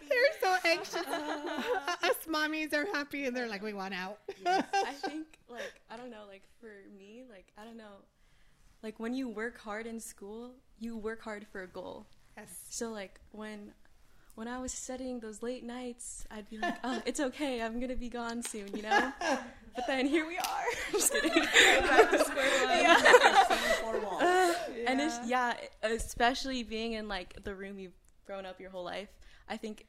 they're 0.09 0.35
so 0.41 0.51
so 0.51 0.69
anxious. 0.69 0.95
Us 2.03 2.27
mommies 2.29 2.75
are 2.75 2.87
happy 2.93 3.27
and 3.27 3.37
they're 3.37 3.49
like, 3.49 3.63
we 3.63 3.73
want 3.73 3.95
out. 3.95 4.19
I 4.47 4.63
think 5.05 5.39
like 5.49 5.81
I 5.91 5.97
don't 5.97 6.11
know, 6.11 6.25
like 6.29 6.43
for 6.61 6.73
me, 6.97 7.25
like 7.31 7.53
I 7.59 7.65
don't 7.65 7.77
know, 7.77 8.05
like 8.83 8.99
when 8.99 9.15
you 9.15 9.29
work 9.29 9.59
hard 9.59 9.87
in 9.87 10.01
school, 10.01 10.53
you 10.79 10.97
work 10.97 11.23
hard 11.23 11.47
for 11.51 11.63
a 11.63 11.67
goal. 11.67 12.07
Yes. 12.37 12.49
So 12.71 12.91
like 12.91 13.21
when 13.33 13.73
when 14.37 14.49
I 14.49 14.59
was 14.59 14.73
studying 14.73 15.21
those 15.21 15.43
late 15.43 15.65
nights, 15.65 16.27
I'd 16.31 16.49
be 16.49 16.59
like, 16.59 16.77
"Oh, 16.85 17.03
it's 17.05 17.21
okay. 17.21 17.61
I'm 17.63 17.79
gonna 17.81 17.97
be 17.97 18.09
gone 18.09 18.43
soon," 18.43 18.75
you 18.75 18.83
know. 18.83 19.13
But 19.75 19.87
then 19.87 20.07
here 20.07 20.27
we 20.27 20.37
are. 20.39 20.65
Just 20.93 21.13
kidding. 21.13 21.43
Back 21.43 22.11
to 22.11 22.19
square 22.25 22.67
one. 24.01 24.21
Uh, 24.21 24.55
and 24.87 25.01
it's 25.01 25.19
yeah, 25.27 25.55
especially 25.83 26.63
being 26.63 26.93
in 26.93 27.09
like 27.09 27.43
the 27.43 27.55
room 27.55 27.79
you've 27.79 27.97
grown 28.27 28.45
up 28.47 28.61
your 28.61 28.71
whole 28.71 28.85
life. 28.85 29.09
I 29.49 29.57
think 29.57 29.87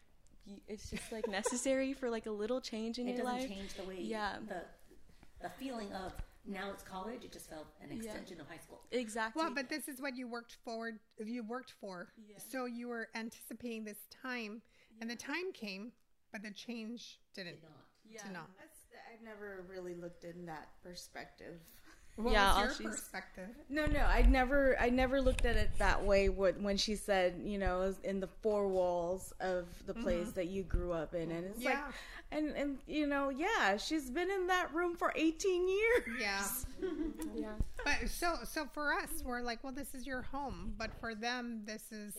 it's 0.68 0.90
just 0.90 1.12
like 1.12 1.28
necessary 1.28 1.94
for 1.94 2.10
like 2.10 2.26
a 2.26 2.32
little 2.32 2.62
change 2.62 2.98
in 2.98 3.08
It 3.08 3.16
your 3.16 3.26
doesn't 3.26 3.40
life. 3.42 3.50
change 3.50 3.74
the 3.76 3.84
way 3.84 3.98
Yeah. 4.00 4.38
the 4.48 4.62
the 5.42 5.50
feeling 5.50 5.92
of 5.94 6.14
now 6.46 6.72
it's 6.72 6.84
college. 6.84 7.24
It 7.24 7.32
just 7.32 7.50
felt 7.50 7.68
an 7.82 7.92
extension 7.92 8.40
of 8.42 8.48
high 8.48 8.58
school. 8.58 8.82
Exactly. 8.92 9.42
Well, 9.42 9.54
but 9.54 9.70
this 9.70 9.88
is 9.88 10.02
what 10.02 10.16
you 10.16 10.28
worked 10.28 10.58
forward. 10.66 11.00
You 11.24 11.44
worked 11.44 11.74
for. 11.80 12.10
Yeah. 12.28 12.38
So 12.52 12.66
you 12.66 12.88
were 12.88 13.10
anticipating 13.16 13.84
this 13.84 14.00
time, 14.24 14.62
and 15.00 15.10
the 15.10 15.16
time 15.16 15.52
came, 15.54 15.92
but 16.32 16.42
the 16.44 16.52
change 16.52 17.20
didn't. 17.36 17.58
yeah. 18.10 18.24
Did 18.24 18.34
not. 18.34 18.50
That's, 18.60 18.80
I 18.94 19.24
never 19.24 19.66
really 19.70 19.94
looked 19.96 20.24
in 20.24 20.46
that 20.48 20.70
perspective. 20.84 21.60
What 22.18 22.34
Yeah, 22.34 22.54
was 22.54 22.80
your 22.80 22.90
she's- 22.92 23.00
perspective? 23.02 23.50
No, 23.70 23.86
no, 23.86 24.02
I 24.02 24.22
never, 24.24 24.78
I 24.80 24.90
never 24.90 25.22
looked 25.22 25.46
at 25.46 25.56
it 25.56 25.72
that 25.78 26.04
way. 26.04 26.30
When 26.30 26.62
when 26.62 26.78
she 26.78 26.96
said, 26.96 27.42
you 27.44 27.58
know, 27.58 27.94
in 28.04 28.20
the 28.20 28.28
four 28.28 28.68
walls 28.68 29.34
of 29.40 29.68
the 29.86 29.94
mm-hmm. 29.94 30.04
place 30.04 30.32
that 30.32 30.48
you 30.48 30.64
grew 30.64 30.92
up 30.92 31.14
in, 31.16 31.32
and 31.32 31.46
it's 31.46 31.60
Yeah. 31.62 31.86
like, 31.86 31.94
and 32.32 32.56
and 32.56 32.78
you 32.88 33.08
know, 33.08 33.30
yeah, 33.30 33.78
she's 33.78 34.10
been 34.10 34.30
in 34.30 34.48
that 34.48 34.74
room 34.74 34.96
for 34.96 35.12
eighteen 35.16 35.68
years. 35.68 36.04
Yeah. 36.20 36.48
yeah. 37.36 37.54
But 37.84 38.10
so 38.10 38.36
so 38.44 38.66
for 38.74 38.94
us, 38.94 39.24
we're 39.26 39.42
like, 39.42 39.64
well, 39.64 39.74
this 39.74 39.96
is 39.96 40.06
your 40.06 40.22
home. 40.22 40.74
But 40.78 40.92
for 41.00 41.16
them, 41.16 41.62
this 41.66 41.92
is, 41.92 42.14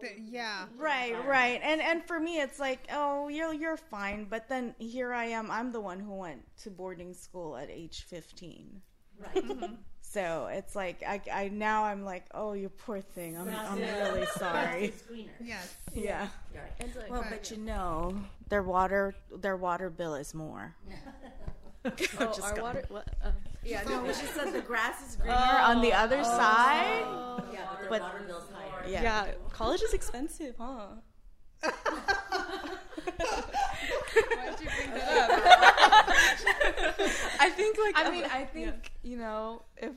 the, 0.00 0.08
yeah. 0.18 0.66
Right, 0.76 1.14
right, 1.26 1.60
and 1.62 1.80
and 1.80 2.02
for 2.04 2.18
me, 2.18 2.40
it's 2.40 2.58
like, 2.58 2.86
oh, 2.92 3.28
you're 3.28 3.52
you're 3.52 3.76
fine, 3.76 4.24
but 4.28 4.48
then 4.48 4.74
here 4.78 5.12
I 5.12 5.26
am. 5.26 5.50
I'm 5.50 5.72
the 5.72 5.80
one 5.80 6.00
who 6.00 6.14
went 6.14 6.42
to 6.62 6.70
boarding 6.70 7.12
school 7.12 7.56
at 7.56 7.70
age 7.70 8.02
fifteen. 8.08 8.82
Right. 9.20 9.70
So 10.00 10.48
it's 10.50 10.74
like 10.76 11.02
I, 11.06 11.20
I 11.32 11.48
now 11.48 11.84
I'm 11.84 12.04
like, 12.04 12.24
oh, 12.32 12.52
you 12.54 12.68
poor 12.70 13.00
thing. 13.00 13.36
I'm 13.36 13.48
I'm 13.48 13.78
really 13.78 14.26
sorry. 14.26 14.92
Screener. 14.96 15.28
Yes. 15.42 15.74
Yeah. 15.94 16.28
Right. 16.54 16.72
And 16.80 16.94
like, 16.94 17.10
Well, 17.10 17.24
but 17.28 17.50
you 17.50 17.58
know, 17.58 18.16
their 18.48 18.62
water 18.62 19.14
their 19.36 19.56
water 19.56 19.90
bill 19.90 20.14
is 20.14 20.32
more. 20.32 20.74
oh, 21.84 21.90
Just 21.96 22.40
our 22.42 22.62
water. 22.62 22.84
What? 22.88 23.08
Uh, 23.22 23.32
Yeah, 23.64 23.82
no, 23.88 24.06
she 24.12 24.26
said 24.26 24.52
the 24.52 24.60
grass 24.60 25.06
is 25.08 25.16
greener 25.16 25.34
on 25.34 25.80
the 25.82 25.92
other 25.92 26.22
side. 26.22 27.04
Yeah, 27.52 27.66
but 27.68 27.80
their 27.80 27.90
But- 27.90 28.00
water 28.02 28.24
bill's 28.26 28.48
higher. 28.54 28.88
Yeah. 28.88 29.02
yeah. 29.02 29.32
college 29.52 29.82
is 29.82 29.92
expensive, 29.92 30.54
huh? 30.58 30.86
Why'd 33.06 34.60
you 34.60 34.68
bring 34.76 34.90
that 34.94 35.30
up? 35.30 37.00
I 37.40 37.50
think 37.50 37.76
like 37.78 37.94
I 37.96 38.10
mean, 38.10 38.24
I 38.24 38.44
think 38.44 38.90
you 39.02 39.16
know 39.16 39.62
if 39.76 39.92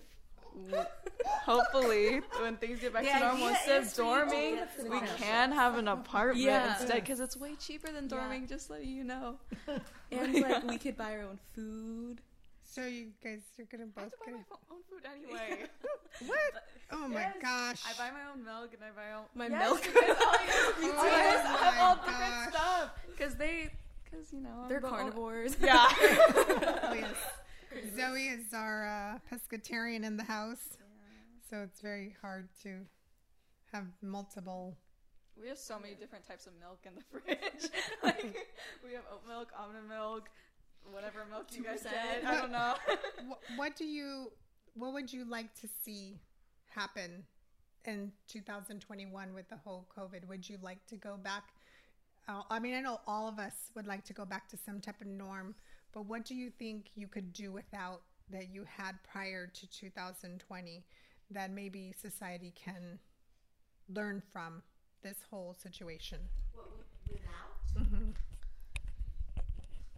hopefully 1.45 2.21
when 2.41 2.57
things 2.57 2.79
get 2.79 2.93
back 2.93 3.03
The 3.03 3.09
to 3.11 3.19
normal, 3.19 3.47
instead 3.49 3.83
of 3.83 3.91
for 3.93 4.01
you 4.03 4.25
to 4.25 4.31
dorming, 4.35 4.89
we 4.89 4.99
can 5.17 5.51
have 5.51 5.77
an 5.77 5.87
apartment 5.87 6.45
Yeah. 6.45 6.77
instead 6.79 7.01
because 7.01 7.19
it's 7.19 7.37
way 7.37 7.55
cheaper 7.55 7.91
than 7.91 8.07
dorming. 8.07 8.47
Just 8.49 8.67
so 8.67 8.75
you 8.77 9.03
know. 9.03 9.37
and 10.11 10.33
like 10.41 10.63
we 10.67 10.77
could 10.77 10.97
buy 10.97 11.13
our 11.13 11.21
own 11.21 11.39
food. 11.55 12.21
So 12.79 12.85
you 12.85 13.07
guys 13.21 13.41
are 13.59 13.65
gonna 13.69 13.83
I 13.97 14.01
both 14.01 14.03
have 14.03 14.11
to 14.11 14.17
buy 14.19 14.31
gonna. 14.31 14.45
my 14.49 14.55
own 14.71 14.81
food 14.89 15.03
anyway. 15.13 15.63
What? 16.27 16.63
Oh 16.91 17.07
my 17.07 17.21
Yes. 17.21 17.35
gosh. 17.41 17.81
I 17.85 17.93
buy 17.97 18.11
my 18.11 18.31
own 18.31 18.43
milk 18.43 18.73
and 18.73 18.81
I 18.83 18.91
buy 18.95 19.11
all 19.15 19.27
My 19.35 19.47
Yes, 19.47 19.67
milk. 19.69 19.81
because 19.83 20.17
all 20.19 20.35
you 20.81 20.91
Oh 20.93 21.01
I 21.01 21.63
have 21.63 21.75
my 21.75 21.81
all 21.81 21.95
different 21.95 22.19
gosh. 22.19 22.49
stuff 22.53 22.89
because 23.07 23.35
they 23.35 23.69
because 24.03 24.31
you 24.33 24.39
know 24.41 24.65
They're 24.69 24.79
the 24.79 24.87
only- 24.87 24.97
carnivores. 24.97 25.55
Yeah. 25.61 25.87
Oh, 25.91 26.93
yes. 26.93 27.15
Zoe 27.95 28.23
is 28.27 28.53
our 28.53 28.87
uh, 28.87 29.19
pescatarian 29.29 30.03
in 30.03 30.17
the 30.17 30.23
house, 30.23 30.77
so 31.49 31.57
it's 31.61 31.81
very 31.81 32.15
hard 32.21 32.47
to 32.63 32.79
have 33.71 33.85
multiple. 34.01 34.75
We 35.39 35.47
have 35.49 35.57
so 35.59 35.77
many 35.79 35.93
different 35.93 36.27
types 36.27 36.47
of 36.47 36.53
milk 36.59 36.79
in 36.85 36.95
the 36.95 37.01
fridge. 37.11 37.71
like 38.03 38.35
we 38.83 38.93
have 38.93 39.03
oat 39.13 39.21
milk, 39.27 39.49
almond 39.57 39.87
milk, 39.87 40.29
whatever 40.91 41.25
milk 41.29 41.47
you 41.51 41.63
guys 41.63 41.81
said. 41.81 42.25
I 42.25 42.39
don't 42.39 42.51
know. 42.51 42.75
What, 43.27 43.39
what 43.55 43.75
do 43.75 43.85
you? 43.85 44.31
What 44.75 44.93
would 44.93 45.11
you 45.11 45.25
like 45.25 45.53
to 45.61 45.67
see 45.83 46.19
happen 46.67 47.23
in 47.85 48.11
2021 48.27 49.33
with 49.33 49.49
the 49.49 49.57
whole 49.57 49.87
COVID? 49.97 50.27
Would 50.27 50.47
you 50.47 50.57
like 50.61 50.85
to 50.87 50.95
go 50.95 51.17
back? 51.17 51.43
Uh, 52.27 52.43
I 52.49 52.59
mean, 52.59 52.75
I 52.75 52.81
know 52.81 53.01
all 53.07 53.27
of 53.27 53.39
us 53.39 53.71
would 53.75 53.87
like 53.87 54.05
to 54.05 54.13
go 54.13 54.25
back 54.25 54.47
to 54.49 54.57
some 54.57 54.79
type 54.79 55.01
of 55.01 55.07
norm, 55.07 55.55
but 55.93 56.05
what 56.05 56.25
do 56.25 56.35
you 56.35 56.51
think 56.51 56.91
you 56.95 57.07
could 57.07 57.33
do 57.33 57.51
without 57.51 58.01
that 58.29 58.53
you 58.53 58.63
had 58.63 58.95
prior 59.11 59.47
to 59.47 59.67
2020 59.67 60.83
that 61.31 61.51
maybe 61.51 61.93
society 61.99 62.53
can 62.55 62.99
learn 63.93 64.21
from 64.31 64.61
this 65.01 65.17
whole 65.29 65.55
situation? 65.61 66.19
Without 67.11 68.15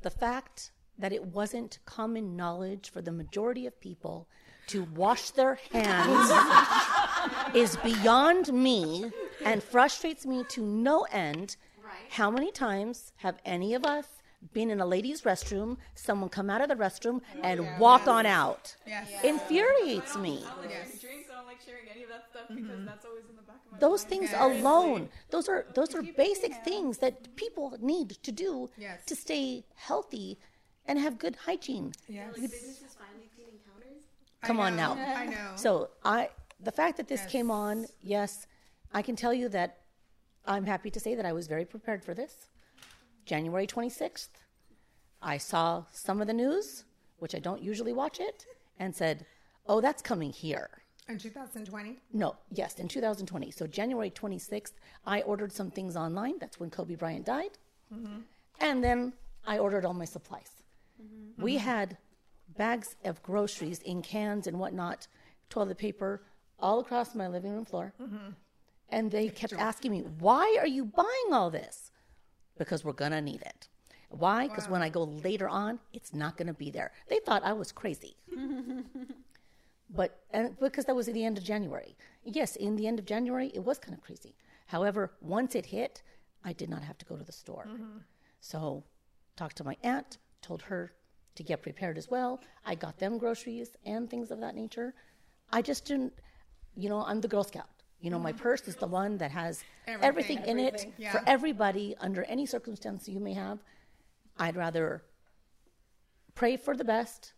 the 0.01 0.09
fact 0.09 0.71
that 1.01 1.11
it 1.11 1.25
wasn't 1.25 1.79
common 1.85 2.35
knowledge 2.37 2.89
for 2.89 3.01
the 3.01 3.11
majority 3.11 3.65
of 3.67 3.79
people 3.81 4.27
to 4.67 4.83
wash 4.95 5.31
their 5.31 5.59
hands 5.73 6.31
is 7.55 7.75
beyond 7.77 8.53
me 8.53 9.11
and 9.43 9.61
frustrates 9.61 10.25
me 10.25 10.45
to 10.49 10.61
no 10.61 11.05
end. 11.11 11.57
How 12.09 12.29
many 12.29 12.51
times 12.51 13.11
have 13.17 13.37
any 13.45 13.73
of 13.73 13.83
us 13.83 14.05
been 14.53 14.69
in 14.69 14.79
a 14.79 14.85
ladies' 14.85 15.21
restroom, 15.21 15.77
someone 15.95 16.29
come 16.29 16.49
out 16.49 16.61
of 16.61 16.69
the 16.69 16.75
restroom 16.75 17.21
and 17.41 17.79
walk 17.79 18.07
on 18.07 18.25
out? 18.25 18.75
Yes. 18.85 19.07
Infuriates 19.23 20.15
me. 20.17 20.43
Yes. 20.69 20.99
drinks. 21.01 21.29
I 21.31 21.35
don't 21.35 21.45
like 21.47 21.61
sharing 21.65 21.87
any 21.93 22.03
of 22.03 22.09
that 22.09 22.27
stuff 22.29 22.43
because 22.49 22.63
mm-hmm. 22.63 22.85
that's 22.85 23.05
always 23.05 23.23
in 23.29 23.35
the 23.35 23.41
back 23.43 23.57
of 23.65 23.71
my 23.71 23.77
Those 23.79 24.01
mind. 24.03 24.09
things 24.09 24.29
Yes. 24.31 24.61
alone, 24.61 25.09
those 25.31 25.49
are 25.49 25.65
those 25.73 25.95
are 25.95 26.03
basic 26.03 26.53
things 26.63 26.99
that 26.99 27.35
people 27.35 27.75
need 27.79 28.09
to 28.23 28.31
do 28.31 28.69
Yes. 28.77 29.05
to 29.05 29.15
stay 29.15 29.65
healthy 29.75 30.37
and 30.91 30.99
have 30.99 31.17
good 31.17 31.37
hygiene. 31.37 31.93
Yes. 32.09 32.33
businesses 32.35 32.97
finally 32.99 33.29
cleaning 33.33 33.59
counters. 33.65 34.03
Come 34.43 34.59
I 34.59 34.67
on 34.67 34.75
now. 34.75 34.91
I 34.95 35.25
know. 35.25 35.51
So 35.55 35.89
I, 36.03 36.29
the 36.59 36.71
fact 36.71 36.97
that 36.97 37.07
this 37.07 37.21
Yes. 37.21 37.31
came 37.31 37.49
on, 37.49 37.85
yes, 38.01 38.45
I 38.93 39.01
can 39.01 39.15
tell 39.15 39.33
you 39.33 39.47
that 39.49 39.77
I'm 40.45 40.65
happy 40.65 40.89
to 40.91 40.99
say 40.99 41.15
that 41.15 41.25
I 41.25 41.31
was 41.31 41.47
very 41.47 41.63
prepared 41.63 42.03
for 42.03 42.13
this. 42.13 42.49
January 43.25 43.65
26th, 43.65 44.27
I 45.21 45.37
saw 45.37 45.85
some 45.93 46.19
of 46.19 46.27
the 46.27 46.33
news, 46.33 46.83
which 47.19 47.35
I 47.35 47.39
don't 47.39 47.61
usually 47.61 47.93
watch 47.93 48.19
it, 48.19 48.45
and 48.77 48.93
said, 48.93 49.25
"Oh, 49.67 49.79
that's 49.79 50.01
coming 50.01 50.33
here." 50.33 50.69
in 51.07 51.17
2020. 51.17 51.99
No, 52.13 52.35
yes, 52.51 52.79
in 52.79 52.87
2020. 52.87 53.51
So 53.51 53.67
January 53.67 54.09
26th, 54.11 54.73
I 55.05 55.21
ordered 55.21 55.51
some 55.51 55.69
things 55.71 55.95
online. 55.95 56.37
That's 56.39 56.59
when 56.59 56.69
Kobe 56.69 56.95
Bryant 56.95 57.25
died. 57.25 57.57
Mm-hmm. 57.93 58.19
And 58.59 58.83
then 58.83 59.13
I 59.45 59.57
ordered 59.57 59.83
all 59.85 59.93
my 59.93 60.05
supplies. 60.05 60.60
Mm-hmm. 61.01 61.43
We 61.43 61.57
had 61.57 61.97
bags 62.57 62.95
of 63.05 63.21
groceries 63.23 63.79
in 63.79 64.01
cans 64.01 64.47
and 64.47 64.59
whatnot, 64.59 65.07
toilet 65.49 65.77
paper, 65.77 66.23
all 66.59 66.79
across 66.79 67.15
my 67.15 67.27
living 67.27 67.51
room 67.51 67.65
floor. 67.65 67.93
And 68.89 69.09
they 69.09 69.29
kept 69.29 69.53
asking 69.53 69.91
me, 69.91 69.99
why 70.19 70.57
are 70.59 70.67
you 70.67 70.85
buying 70.85 71.31
all 71.31 71.49
this? 71.49 71.91
Because 72.57 72.83
we're 72.83 72.91
going 72.93 73.11
to 73.11 73.21
need 73.21 73.41
it. 73.41 73.69
Why? 74.09 74.47
Because 74.47 74.67
when 74.67 74.81
I 74.81 74.89
go 74.89 75.03
later 75.03 75.47
on, 75.47 75.79
it's 75.93 76.13
not 76.13 76.35
going 76.35 76.47
to 76.47 76.53
be 76.53 76.69
there. 76.69 76.91
They 77.07 77.19
thought 77.19 77.43
I 77.43 77.53
was 77.53 77.71
crazy 77.71 78.17
but 79.93 80.19
and 80.31 80.57
because 80.59 80.85
that 80.85 80.95
was 80.95 81.07
at 81.07 81.13
the 81.13 81.25
end 81.25 81.37
of 81.37 81.43
January. 81.43 81.95
Yes, 82.23 82.55
in 82.55 82.75
the 82.75 82.87
end 82.87 82.99
of 82.99 83.05
January, 83.05 83.51
it 83.53 83.63
was 83.63 83.77
kind 83.77 83.93
of 83.93 84.01
crazy. 84.01 84.35
However, 84.67 85.11
once 85.21 85.55
it 85.55 85.65
hit, 85.67 86.01
I 86.43 86.53
did 86.53 86.69
not 86.69 86.83
have 86.83 86.97
to 86.99 87.05
go 87.05 87.17
to 87.17 87.23
the 87.23 87.31
store. 87.31 87.67
So, 88.39 88.83
talked 89.35 89.57
to 89.57 89.63
my 89.63 89.75
aunt, 89.83 90.17
told 90.41 90.63
her 90.63 90.91
to 91.35 91.43
get 91.43 91.61
prepared 91.61 91.97
as 91.97 92.09
well. 92.09 92.41
I 92.65 92.75
got 92.75 92.97
them 92.97 93.17
groceries 93.17 93.75
and 93.85 94.09
things 94.09 94.31
of 94.31 94.39
that 94.41 94.55
nature. 94.55 94.93
I 95.51 95.61
just 95.61 95.85
didn't, 95.85 96.13
you 96.75 96.89
know, 96.89 97.03
I'm 97.05 97.21
the 97.21 97.27
Girl 97.27 97.43
Scout. 97.43 97.69
You 97.99 98.09
know, 98.09 98.19
my 98.19 98.31
mm-hmm. 98.31 98.41
purse 98.41 98.67
is 98.67 98.75
the 98.75 98.87
one 98.87 99.17
that 99.19 99.31
has 99.31 99.63
everything, 99.85 100.39
Everything. 100.39 100.45
in 100.45 100.59
it 100.59 100.93
Yeah. 100.97 101.11
for 101.11 101.23
everybody 101.27 101.95
under 101.99 102.23
any 102.23 102.45
circumstance 102.45 103.07
you 103.07 103.19
may 103.19 103.33
have. 103.33 103.59
I'd 104.37 104.55
rather 104.55 105.03
pray 106.33 106.57
for 106.57 106.75
the 106.75 106.83
best, 106.83 107.33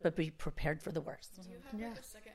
but 0.00 0.16
be 0.16 0.30
prepared 0.30 0.82
for 0.82 0.92
the 0.92 1.02
worst. 1.02 1.34
Do 1.36 1.48
you 1.76 1.84
have 1.84 1.92
like 1.92 2.00
a 2.00 2.02
second 2.02 2.32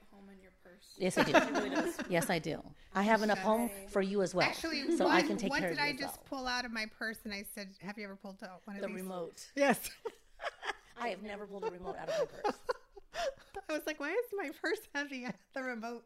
home 0.99 1.17
in 1.17 1.71
your 1.71 1.81
purse? 1.81 1.97
Yes, 1.97 1.97
I 1.97 1.97
do. 1.97 2.03
yes, 2.09 2.29
I 2.29 2.39
do. 2.39 2.61
I 2.95 3.03
have 3.03 3.23
enough 3.23 3.39
home 3.39 3.69
for 3.89 4.01
you 4.01 4.21
as 4.21 4.36
well, 4.36 4.47
Actually, 4.47 4.95
so 4.95 5.05
what, 5.05 5.13
I 5.15 5.21
can 5.23 5.38
take 5.38 5.49
what 5.49 5.59
care 5.59 5.69
did 5.69 5.79
of 5.79 5.84
you 5.86 5.89
I 5.89 5.97
just 5.97 6.17
well. 6.17 6.39
pull 6.41 6.47
out 6.47 6.65
of 6.65 6.71
my 6.71 6.86
purse? 6.97 7.17
And 7.23 7.34
I 7.34 7.43
said, 7.55 7.69
"Have 7.81 7.97
you 7.97 8.03
ever 8.05 8.15
pulled 8.15 8.43
out 8.43 8.61
one 8.65 8.75
of 8.75 8.81
The 8.81 8.89
remote. 8.89 9.45
Yes. 9.55 9.89
I 11.01 11.07
have 11.09 11.23
never 11.23 11.47
pulled 11.47 11.63
a 11.65 11.71
remote 11.71 11.95
out 11.97 12.09
of 12.09 12.15
my 12.19 12.25
purse. 12.41 12.59
I 13.69 13.73
was 13.73 13.81
like, 13.88 13.99
"Why 13.99 14.09
is 14.11 14.25
my 14.38 14.51
purse 14.61 14.79
heavy? 14.93 15.27
The 15.53 15.63
remote 15.63 16.03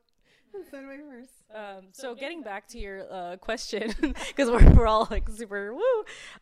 instead 0.60 0.84
of 0.84 0.90
my 0.90 0.98
purse." 0.98 1.30
Um, 1.54 1.86
so 1.92 2.14
getting 2.14 2.44
back 2.44 2.68
to 2.70 2.80
your 2.80 3.12
uh, 3.12 3.38
question, 3.38 3.94
because 4.02 4.50
we're, 4.50 4.70
we're 4.74 4.88
all 4.88 5.08
like 5.10 5.30
super 5.30 5.74
woo. 5.74 5.82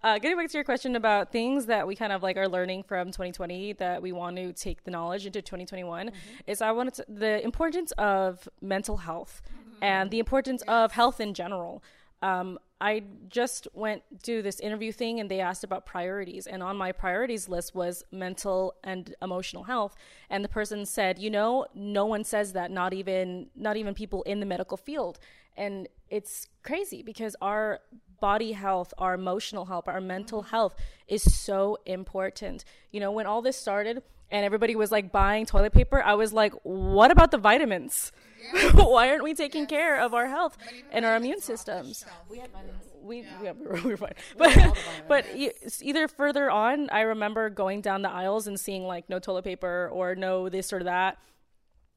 Uh, 0.03 0.17
getting 0.17 0.37
back 0.37 0.49
to 0.49 0.57
your 0.57 0.63
question 0.63 0.95
about 0.95 1.31
things 1.31 1.67
that 1.67 1.85
we 1.87 1.95
kind 1.95 2.11
of 2.11 2.23
like 2.23 2.37
are 2.37 2.47
learning 2.47 2.83
from 2.83 3.07
2020 3.07 3.73
that 3.73 4.01
we 4.01 4.11
want 4.11 4.35
to 4.37 4.53
take 4.53 4.83
the 4.83 4.91
knowledge 4.91 5.25
into 5.25 5.41
2021 5.41 6.11
is 6.47 6.61
I 6.61 6.71
wanted 6.71 6.95
to, 6.95 7.05
the 7.07 7.43
importance 7.43 7.91
of 7.93 8.49
mental 8.61 8.97
health 8.97 9.41
and 9.81 10.09
the 10.09 10.19
importance 10.19 10.61
of 10.63 10.93
health 10.93 11.19
in 11.19 11.33
general. 11.33 11.83
Um, 12.21 12.57
I 12.81 13.03
just 13.29 13.67
went 13.73 14.03
to 14.23 14.41
this 14.41 14.59
interview 14.59 14.91
thing 14.91 15.19
and 15.19 15.31
they 15.31 15.39
asked 15.39 15.63
about 15.63 15.85
priorities. 15.85 16.45
And 16.45 16.61
on 16.61 16.75
my 16.75 16.91
priorities 16.91 17.47
list 17.47 17.73
was 17.73 18.03
mental 18.11 18.75
and 18.83 19.15
emotional 19.21 19.63
health. 19.63 19.95
And 20.29 20.43
the 20.43 20.49
person 20.49 20.85
said, 20.85 21.17
you 21.17 21.29
know, 21.29 21.67
no 21.73 22.05
one 22.05 22.23
says 22.23 22.53
that, 22.53 22.71
not 22.71 22.93
even, 22.93 23.47
not 23.55 23.77
even 23.77 23.93
people 23.93 24.23
in 24.23 24.41
the 24.41 24.45
medical 24.45 24.77
field. 24.77 25.19
And 25.55 25.87
it's 26.09 26.47
crazy 26.63 27.01
because 27.01 27.35
our 27.41 27.79
body 28.19 28.51
health, 28.51 28.93
our 28.97 29.13
emotional 29.13 29.65
health, 29.65 29.87
our 29.87 30.01
mental 30.01 30.41
mm-hmm. 30.41 30.49
health 30.49 30.75
is 31.07 31.23
so 31.23 31.77
important. 31.85 32.65
You 32.91 32.99
know, 32.99 33.11
when 33.11 33.25
all 33.25 33.41
this 33.41 33.57
started 33.57 34.03
and 34.31 34.45
everybody 34.45 34.75
was 34.75 34.91
like 34.91 35.11
buying 35.11 35.45
toilet 35.45 35.73
paper, 35.73 36.01
I 36.03 36.15
was 36.15 36.33
like, 36.33 36.53
what 36.63 37.11
about 37.11 37.31
the 37.31 37.37
vitamins? 37.37 38.11
Why 38.73 39.09
aren't 39.09 39.23
we 39.23 39.33
taking 39.33 39.65
care 39.65 39.99
of 39.99 40.13
our 40.13 40.27
health 40.27 40.57
and 40.91 41.05
our 41.05 41.15
immune 41.15 41.41
systems? 41.41 42.05
We 42.29 42.37
had 42.39 42.51
vitamins. 42.51 42.83
we 43.01 43.25
yeah, 43.41 43.53
we 43.53 43.65
were, 43.67 43.81
we 43.81 43.89
were 43.91 43.97
fine. 43.97 44.13
But 44.37 44.77
but 45.07 45.25
e- 45.33 45.51
either 45.81 46.07
further 46.07 46.49
on, 46.49 46.89
I 46.91 47.01
remember 47.01 47.49
going 47.49 47.81
down 47.81 48.01
the 48.01 48.09
aisles 48.11 48.47
and 48.47 48.59
seeing 48.59 48.83
like 48.85 49.09
no 49.09 49.19
toilet 49.19 49.43
paper 49.43 49.89
or 49.91 50.15
no 50.15 50.49
this 50.49 50.71
or 50.73 50.83
that, 50.83 51.17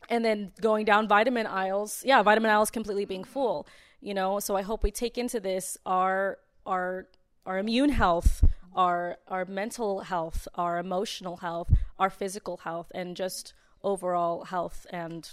and 0.09 0.25
then 0.25 0.53
going 0.61 0.85
down 0.85 1.09
vitamin 1.09 1.47
aisles. 1.47 2.03
Yeah, 2.05 2.23
vitamin 2.23 2.51
aisles 2.51 2.71
completely 2.71 3.05
being 3.05 3.25
full. 3.25 3.67
You 4.01 4.15
know, 4.15 4.39
so 4.41 4.57
I 4.57 4.63
hope 4.63 4.83
we 4.83 4.91
take 4.91 5.19
into 5.19 5.41
this 5.41 5.77
our 5.85 6.39
our 6.67 7.09
our 7.47 7.59
immune 7.59 7.91
health, 7.91 8.45
our 8.75 9.17
our 9.29 9.45
mental 9.45 10.01
health, 10.01 10.47
our 10.55 10.79
emotional 10.79 11.39
health, 11.39 11.73
our 11.99 12.11
physical 12.11 12.59
health, 12.59 12.91
and 12.95 13.17
just 13.17 13.55
overall 13.83 14.45
health 14.45 14.87
and 14.91 15.33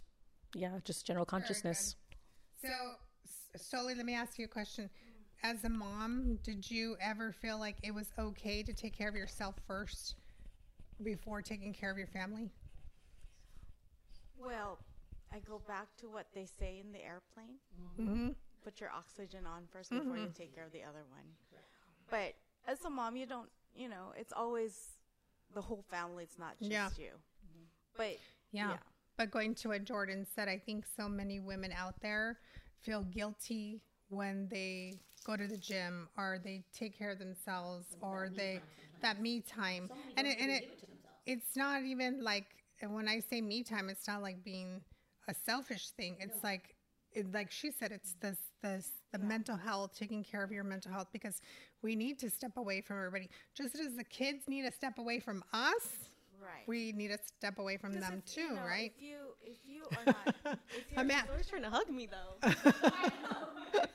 yeah, 0.55 0.79
just 0.83 1.05
general 1.05 1.25
consciousness. 1.25 1.95
So, 2.61 2.69
Soli, 3.57 3.93
let 3.93 4.05
me 4.05 4.15
ask 4.15 4.39
you 4.39 4.45
a 4.45 4.47
question. 4.47 4.89
As 5.43 5.63
a 5.65 5.69
mom, 5.69 6.39
did 6.43 6.71
you 6.71 6.95
ever 6.99 7.31
feel 7.31 7.59
like 7.59 7.75
it 7.83 7.93
was 7.93 8.11
okay 8.17 8.63
to 8.63 8.73
take 8.73 8.97
care 8.97 9.09
of 9.09 9.15
yourself 9.15 9.55
first 9.67 10.15
before 11.03 11.41
taking 11.41 11.73
care 11.73 11.91
of 11.91 11.97
your 11.97 12.07
family? 12.07 12.49
Well, 14.39 14.79
I 15.31 15.39
go 15.39 15.61
back 15.67 15.87
to 15.97 16.07
what 16.07 16.27
they 16.33 16.45
say 16.45 16.81
in 16.83 16.91
the 16.93 17.03
airplane. 17.03 17.57
Mm-hmm. 17.99 18.29
Put 18.63 18.79
your 18.79 18.91
oxygen 18.91 19.45
on 19.45 19.63
1st 19.75 19.89
before 19.89 20.17
you 20.17 20.31
take 20.35 20.55
care 20.55 20.65
of 20.65 20.71
the 20.71 20.83
other 20.83 21.03
one. 21.11 21.25
But 22.09 22.33
as 22.67 22.83
a 22.85 22.89
mom, 22.89 23.15
you 23.15 23.25
don't, 23.25 23.49
you 23.75 23.89
know, 23.89 24.13
it's 24.17 24.33
always 24.33 24.73
the 25.53 25.61
whole 25.61 25.83
family. 25.91 26.23
It's 26.23 26.39
not 26.39 26.57
just 26.59 26.71
Yeah. 26.71 26.89
you. 26.97 27.11
But 27.95 28.17
Yeah. 28.51 28.71
Yeah. 28.71 28.77
But 29.17 29.31
going 29.31 29.55
to 29.55 29.69
what 29.69 29.85
Jordan 29.85 30.25
said, 30.35 30.47
I 30.47 30.57
think 30.57 30.85
so 30.97 31.07
many 31.07 31.39
women 31.39 31.71
out 31.71 31.95
there 32.01 32.37
feel 32.81 33.03
guilty 33.03 33.81
when 34.09 34.47
they 34.49 34.99
go 35.25 35.35
to 35.35 35.47
the 35.47 35.57
gym 35.57 36.07
or 36.17 36.39
they 36.43 36.63
take 36.73 36.97
care 36.97 37.11
of 37.11 37.19
themselves 37.19 37.95
or 38.01 38.29
they 38.35 38.61
that 39.01 39.21
me 39.21 39.41
time. 39.41 39.89
And 40.17 40.27
it, 40.27 40.37
and 40.39 40.51
it 40.51 40.79
it's 41.25 41.55
not 41.55 41.83
even 41.83 42.23
like 42.23 42.45
when 42.87 43.07
I 43.07 43.19
say 43.19 43.41
me 43.41 43.63
time, 43.63 43.89
it's 43.89 44.07
not 44.07 44.21
like 44.21 44.43
being 44.43 44.81
a 45.27 45.33
selfish 45.33 45.89
thing. 45.91 46.17
It's 46.19 46.43
like 46.43 46.75
it, 47.13 47.33
like 47.33 47.51
she 47.51 47.71
said, 47.71 47.91
it's 47.91 48.15
this 48.21 48.37
this 48.61 48.89
the 49.11 49.19
mental 49.19 49.55
health, 49.55 49.97
taking 49.97 50.23
care 50.23 50.43
of 50.43 50.51
your 50.51 50.63
mental 50.63 50.91
health 50.91 51.07
because 51.13 51.41
we 51.81 51.95
need 51.95 52.19
to 52.19 52.29
step 52.29 52.57
away 52.57 52.81
from 52.81 52.97
everybody. 52.97 53.29
Just 53.55 53.75
as 53.75 53.95
the 53.95 54.03
kids 54.03 54.47
need 54.47 54.63
to 54.63 54.71
step 54.71 54.97
away 54.97 55.19
from 55.19 55.43
us, 55.53 56.04
right. 56.45 56.67
we 56.67 56.91
need 56.91 57.09
to 57.09 57.17
step 57.37 57.59
away 57.59 57.77
from 57.77 57.93
them 57.93 58.21
If, 58.25 58.37
you 58.37 58.47
too, 58.47 58.55
know, 58.55 58.61
right? 58.61 58.93
If 58.95 59.01
you 59.03 59.17
if 59.43 59.57
you 59.65 59.83
are 59.91 60.05
not 60.45 60.59
if 60.69 60.91
you're 60.91 60.99
I'm 60.99 61.11
at, 61.11 61.29
Always 61.29 61.47
trying 61.47 61.63
to 61.63 61.69
hug 61.69 61.89
me 61.89 62.07
though. 62.07 62.51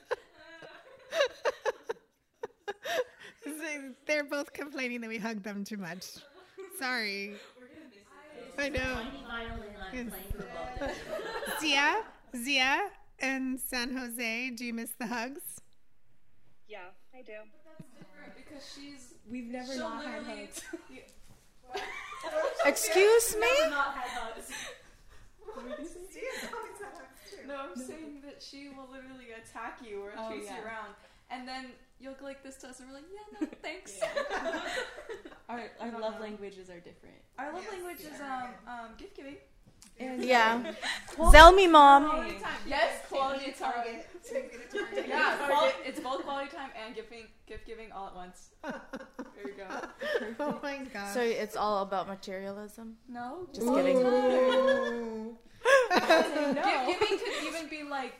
they're 4.05 4.23
both 4.23 4.53
complaining 4.53 5.01
that 5.01 5.09
we 5.09 5.17
hug 5.17 5.43
them 5.43 5.63
too 5.63 5.77
much. 5.77 6.05
Sorry. 6.77 7.35
I 8.57 8.69
know. 8.69 9.01
Zia, 11.59 12.03
Zia, 12.35 12.89
in 13.19 13.57
San 13.57 13.95
Jose, 13.95 14.49
do 14.51 14.65
you 14.65 14.73
miss 14.73 14.91
the 14.99 15.07
hugs? 15.07 15.61
Yeah, 16.67 16.79
I 17.13 17.21
do. 17.21 17.33
But 17.51 17.77
that's 17.77 17.89
different 17.97 18.35
because 18.35 18.63
she's 18.75 19.13
we've 19.29 19.47
never 19.47 19.77
not 19.77 20.03
had 20.05 20.23
hugs. 20.23 20.61
Excuse 22.65 23.35
me? 23.39 23.47
No, 27.47 27.55
I'm 27.57 27.75
saying 27.75 28.21
that 28.23 28.41
she 28.41 28.69
will 28.69 28.87
literally 28.91 29.31
attack 29.31 29.79
you 29.83 30.01
or 30.03 30.11
Oh, 30.17 30.29
chase 30.29 30.45
yeah. 30.45 30.57
you 30.57 30.63
around, 30.63 30.93
and 31.29 31.47
then 31.47 31.71
you'll 31.99 32.13
go 32.13 32.25
like 32.25 32.43
this 32.43 32.55
to 32.57 32.67
us, 32.69 32.79
and 32.79 32.89
we're 32.89 32.95
like, 32.95 33.05
yeah, 33.11 33.37
no, 33.41 33.47
thanks. 33.61 33.99
Our 35.49 35.63
our 35.81 35.99
love 35.99 36.21
languages 36.21 36.69
are 36.69 36.79
different. 36.79 37.17
Our 37.37 37.51
love 37.53 37.65
language 37.71 37.99
is 37.99 38.21
um 38.21 38.49
um 38.67 38.89
gift 38.97 39.17
giving. 39.17 39.35
Yeah. 39.99 40.73
Sell 41.31 41.51
me, 41.53 41.67
mom. 41.67 42.25
Yes, 42.67 43.01
quality 43.09 43.51
time. 43.51 43.73
yeah, 45.07 45.37
quali- 45.47 45.71
it's 45.85 45.99
both 45.99 46.23
quality 46.23 46.49
time 46.55 46.69
and 46.85 46.95
giving 46.95 47.25
gift 47.47 47.65
giving 47.67 47.91
all 47.91 48.07
at 48.07 48.15
once. 48.15 48.49
There 48.63 49.45
you 49.45 49.53
go. 49.57 49.65
Oh 50.39 50.59
my 50.63 50.79
god. 50.93 51.13
So 51.13 51.21
it's 51.21 51.55
all 51.55 51.81
about 51.83 52.07
materialism. 52.07 52.97
No, 53.09 53.47
Just 53.53 53.67
kidding. 53.67 53.97
Ooh. 53.97 55.37
Gift 55.91 56.99
giving 56.99 57.19
could 57.19 57.43
even 57.47 57.67
be 57.69 57.83
like 57.83 58.13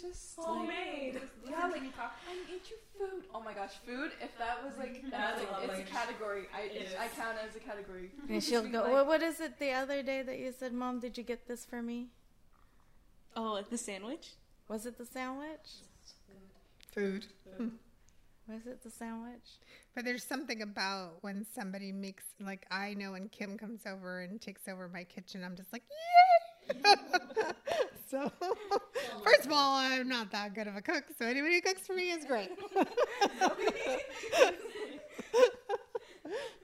just 0.00 0.36
homemade. 0.36 1.14
Yeah, 1.14 1.20
like, 1.20 1.50
yeah, 1.50 1.66
like 1.66 1.82
I 2.28 2.34
need 2.50 2.62
your 2.68 2.78
food. 2.98 3.24
Oh 3.34 3.40
my 3.40 3.52
gosh, 3.52 3.74
food! 3.86 4.12
If 4.22 4.36
that 4.38 4.64
was 4.64 4.76
like 4.78 5.02
that, 5.10 5.38
like, 5.38 5.70
it's 5.70 5.90
a 5.90 5.92
category. 5.92 6.44
I 6.54 6.62
it's, 6.72 6.94
I 6.94 7.08
count 7.08 7.36
as 7.46 7.56
a 7.56 7.60
category. 7.60 8.10
And 8.28 8.42
she'll 8.42 8.68
go, 8.68 8.82
like- 8.82 8.92
what, 8.92 9.06
what 9.06 9.22
is 9.22 9.40
it 9.40 9.58
the 9.58 9.72
other 9.72 10.02
day 10.02 10.22
that 10.22 10.38
you 10.38 10.52
said, 10.56 10.72
Mom, 10.72 11.00
did 11.00 11.16
you 11.18 11.24
get 11.24 11.46
this 11.48 11.64
for 11.64 11.82
me? 11.82 12.08
Oh, 13.36 13.60
the 13.68 13.78
sandwich. 13.78 14.30
Was 14.68 14.86
it 14.86 14.98
the 14.98 15.06
sandwich? 15.06 15.82
Food. 16.92 17.26
Was 18.48 18.66
it 18.66 18.82
the 18.82 18.90
sandwich? 18.90 19.58
But 19.94 20.06
there's 20.06 20.24
something 20.24 20.62
about 20.62 21.18
when 21.20 21.44
somebody 21.54 21.92
makes, 21.92 22.24
like, 22.40 22.64
I 22.70 22.94
know 22.94 23.12
when 23.12 23.28
Kim 23.28 23.58
comes 23.58 23.82
over 23.84 24.22
and 24.22 24.40
takes 24.40 24.66
over 24.68 24.88
my 24.88 25.04
kitchen, 25.04 25.44
I'm 25.44 25.54
just 25.54 25.70
like, 25.70 25.82
yay! 25.90 26.47
so, 28.10 28.30
first 29.24 29.46
of 29.46 29.52
all, 29.52 29.76
I'm 29.76 30.08
not 30.08 30.30
that 30.32 30.54
good 30.54 30.66
of 30.66 30.76
a 30.76 30.82
cook, 30.82 31.04
so 31.18 31.26
anybody 31.26 31.54
who 31.56 31.60
cooks 31.62 31.86
for 31.86 31.94
me 31.94 32.10
is 32.10 32.24
great. 32.24 32.50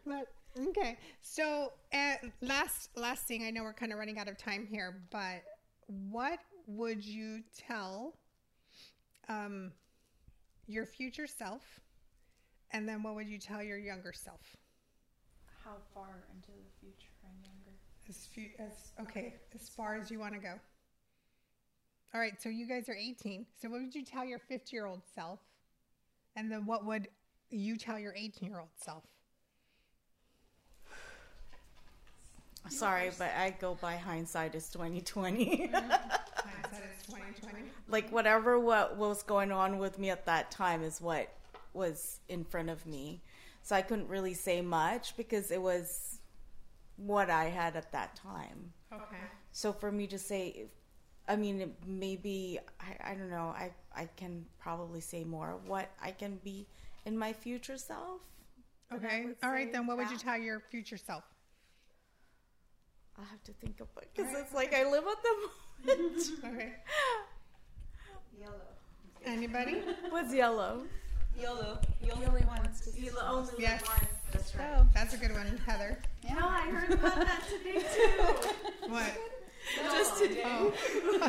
but 0.07 0.29
okay, 0.69 0.99
so 1.21 1.73
uh, 1.93 2.15
last 2.41 2.91
last 2.97 3.27
thing, 3.27 3.45
I 3.45 3.51
know 3.51 3.63
we're 3.63 3.73
kind 3.73 3.93
of 3.93 3.99
running 3.99 4.19
out 4.19 4.29
of 4.29 4.37
time 4.39 4.67
here, 4.67 5.03
but 5.11 5.43
what 5.87 6.39
would 6.67 7.05
you 7.05 7.43
tell 7.57 8.15
um, 9.29 9.73
your 10.67 10.87
future 10.87 11.27
self? 11.27 11.81
And 12.71 12.89
then 12.89 13.03
what 13.03 13.15
would 13.15 13.29
you 13.29 13.39
tell 13.39 13.63
your 13.63 13.79
younger 13.79 14.13
self? 14.13 14.57
How 15.65 15.77
far 15.95 16.25
into 16.35 16.49
the 16.49 16.71
future? 16.81 17.14
As 18.09 18.27
few 18.33 18.49
as 18.59 18.93
okay, 19.01 19.35
as 19.55 19.69
far 19.69 19.97
as 19.97 20.11
you 20.11 20.19
want 20.19 20.35
to 20.35 20.41
go. 20.41 20.55
All 22.15 22.21
right, 22.21 22.41
so 22.41 22.49
you 22.49 22.69
guys 22.69 22.89
are 22.89 22.95
18. 22.95 23.45
So 23.61 23.69
what 23.69 23.81
would 23.81 23.95
you 23.95 24.05
tell 24.05 24.25
your 24.25 24.39
50-year-old 24.39 25.03
self? 25.15 25.41
And 26.37 26.51
then 26.51 26.65
what 26.65 26.85
would 26.85 27.09
you 27.51 27.77
tell 27.77 27.99
your 27.99 28.13
18-year-old 28.13 28.69
self? 28.77 29.03
Sorry, 32.69 33.11
but 33.19 33.33
I 33.37 33.51
go 33.59 33.77
by 33.81 33.97
hindsight 33.97 34.55
is 34.55 34.69
2020. 34.69 35.67
Hindsight 35.73 36.03
is 36.97 37.07
2020. 37.07 37.63
like 37.89 38.11
whatever 38.11 38.61
what 38.61 38.97
was 38.97 39.25
going 39.25 39.51
on 39.51 39.79
with 39.79 39.99
me 39.99 40.11
at 40.11 40.25
that 40.27 40.51
time 40.53 40.85
is 40.85 41.01
what 41.01 41.33
was 41.73 42.21
in 42.29 42.45
front 42.45 42.71
of 42.71 42.87
me. 42.87 43.23
So 43.63 43.75
I 43.75 43.83
couldn't 43.83 44.09
really 44.09 44.35
say 44.35 44.61
much 44.61 45.17
because 45.17 45.51
it 45.51 45.61
was 45.61 46.21
what 46.97 47.31
I 47.31 47.45
had 47.45 47.77
at 47.77 47.91
that 47.93 48.17
time. 48.17 48.73
Okay. 48.93 49.23
So 49.53 49.73
for 49.73 49.91
me 49.91 50.07
to 50.09 50.19
say, 50.19 50.67
I 51.29 51.37
mean, 51.37 51.73
maybe 51.87 52.59
I, 52.81 53.11
I 53.13 53.15
don't 53.15 53.31
know. 53.31 53.55
I 53.57 53.73
I 53.97 54.09
can 54.17 54.45
probably 54.59 55.01
say 55.01 55.25
more 55.25 55.59
what 55.67 55.91
I 56.03 56.11
can 56.11 56.39
be 56.45 56.67
in 57.07 57.17
my 57.19 57.33
future 57.33 57.77
self. 57.77 58.21
Okay. 58.93 59.27
All 59.43 59.51
right. 59.51 59.73
Then 59.73 59.87
what 59.87 59.97
would 59.97 60.11
you 60.11 60.19
tell 60.19 60.37
your 60.39 60.61
future 60.61 60.97
self? 60.99 61.25
I'll 63.19 63.25
have 63.25 63.43
to 63.45 63.53
think 63.53 63.81
of 63.81 63.89
it 63.97 64.09
because 64.15 64.33
it's 64.37 64.53
like 64.53 64.75
I 64.75 64.89
live 64.91 65.05
at 65.07 65.23
the 65.23 65.95
moment. 65.97 66.31
Okay. 66.45 66.73
Yellow. 68.41 68.61
Anybody? 69.25 69.81
What's 70.11 70.35
yellow? 70.35 70.83
YOLO. 71.41 71.79
You 72.03 72.13
only 72.13 72.45
wants 72.45 72.81
to 72.81 73.01
You 73.01 73.11
only 73.23 73.51
live 73.53 73.61
Yes. 73.61 73.83
once. 73.89 74.05
That's 74.35 74.55
right. 74.57 74.67
Oh, 74.77 74.87
that's 74.93 75.15
a 75.15 75.17
good 75.17 75.33
one, 75.33 75.59
Heather. 75.67 75.99
No, 76.29 76.37
I 76.47 76.61
heard 76.71 76.91
about 76.93 77.15
that 77.17 77.43
today 77.49 77.79
too. 77.95 78.89
What? 78.91 79.11
Just 79.83 80.19
today. 80.23 80.43
Oh. 80.45 80.73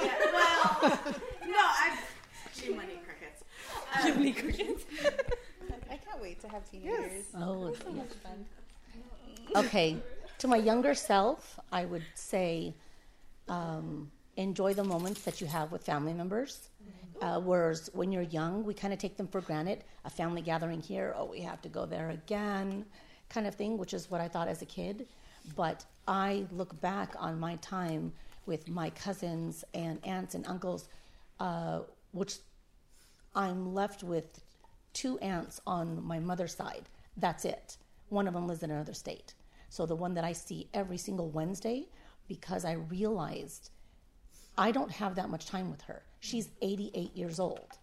Yeah, 0.03 0.17
well, 0.33 0.99
no, 1.47 1.55
I. 1.57 1.97
Jiminy 2.59 2.99
crickets. 3.05 3.43
Jiminy 4.03 4.33
crickets. 4.33 4.83
I 5.89 5.97
can't 5.97 6.21
wait 6.21 6.41
to 6.41 6.47
have 6.49 6.69
teenagers. 6.69 7.25
Oh, 7.37 7.73
So 7.73 7.91
much 7.91 8.07
fun. 8.23 8.45
okay. 9.65 9.97
To 10.39 10.47
my 10.47 10.57
younger 10.57 10.93
self, 10.95 11.59
I 11.71 11.85
would 11.85 12.03
say 12.15 12.73
um, 13.47 14.11
enjoy 14.35 14.73
the 14.73 14.83
moments 14.83 15.21
that 15.21 15.39
you 15.41 15.47
have 15.47 15.71
with 15.71 15.83
family 15.83 16.13
members. 16.13 16.69
Uh, 17.21 17.39
whereas 17.39 17.89
when 17.93 18.11
you're 18.11 18.23
young, 18.23 18.63
we 18.63 18.73
kind 18.73 18.93
of 18.93 18.99
take 18.99 19.15
them 19.17 19.27
for 19.27 19.41
granted. 19.41 19.83
A 20.03 20.09
family 20.09 20.41
gathering 20.41 20.81
here, 20.81 21.13
oh, 21.17 21.25
we 21.25 21.41
have 21.41 21.61
to 21.61 21.69
go 21.69 21.85
there 21.85 22.09
again, 22.09 22.85
kind 23.29 23.47
of 23.47 23.55
thing, 23.55 23.77
which 23.77 23.93
is 23.93 24.11
what 24.11 24.21
I 24.21 24.27
thought 24.27 24.47
as 24.47 24.61
a 24.61 24.65
kid. 24.65 25.07
But 25.55 25.85
I 26.07 26.45
look 26.51 26.79
back 26.81 27.13
on 27.17 27.39
my 27.39 27.55
time 27.57 28.11
with 28.45 28.67
my 28.67 28.89
cousins 28.91 29.63
and 29.73 30.05
aunts 30.05 30.35
and 30.35 30.45
uncles, 30.45 30.89
uh, 31.39 31.81
which 32.11 32.37
I'm 33.33 33.73
left 33.73 34.03
with 34.03 34.41
two 34.93 35.17
aunts 35.19 35.61
on 35.65 36.03
my 36.03 36.19
mother's 36.19 36.55
side. 36.55 36.83
That's 37.17 37.45
it. 37.45 37.77
One 38.09 38.27
of 38.27 38.33
them 38.33 38.47
lives 38.47 38.63
in 38.63 38.71
another 38.71 38.93
state. 38.93 39.33
So 39.69 39.85
the 39.85 39.95
one 39.95 40.13
that 40.13 40.23
I 40.23 40.33
see 40.33 40.69
every 40.73 40.97
single 40.97 41.29
Wednesday, 41.29 41.87
because 42.27 42.65
I 42.65 42.73
realized 42.73 43.71
I 44.57 44.71
don't 44.71 44.91
have 44.91 45.15
that 45.15 45.29
much 45.29 45.45
time 45.45 45.69
with 45.69 45.81
her. 45.81 46.03
She's 46.25 46.49
88 46.63 47.15
years 47.15 47.39
old. 47.39 47.77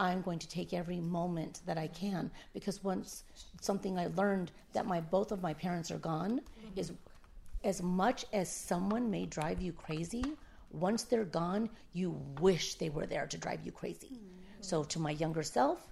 I'm 0.00 0.20
going 0.22 0.40
to 0.40 0.48
take 0.48 0.74
every 0.74 0.98
moment 0.98 1.60
that 1.64 1.78
I 1.78 1.86
can 1.86 2.28
because 2.52 2.82
once 2.82 3.22
something 3.60 3.96
I 3.96 4.08
learned 4.16 4.50
that 4.72 4.84
my 4.84 5.00
both 5.00 5.30
of 5.30 5.42
my 5.42 5.54
parents 5.54 5.92
are 5.92 5.98
gone 5.98 6.40
mm-hmm. 6.40 6.80
is 6.80 6.92
as 7.62 7.80
much 7.82 8.24
as 8.32 8.50
someone 8.50 9.08
may 9.08 9.26
drive 9.26 9.62
you 9.62 9.72
crazy, 9.72 10.24
once 10.72 11.04
they're 11.04 11.24
gone, 11.24 11.70
you 11.92 12.20
wish 12.40 12.74
they 12.74 12.90
were 12.90 13.06
there 13.06 13.26
to 13.28 13.38
drive 13.38 13.64
you 13.64 13.70
crazy. 13.70 14.08
Mm-hmm. 14.08 14.60
So 14.60 14.82
to 14.82 14.98
my 14.98 15.12
younger 15.12 15.44
self, 15.44 15.86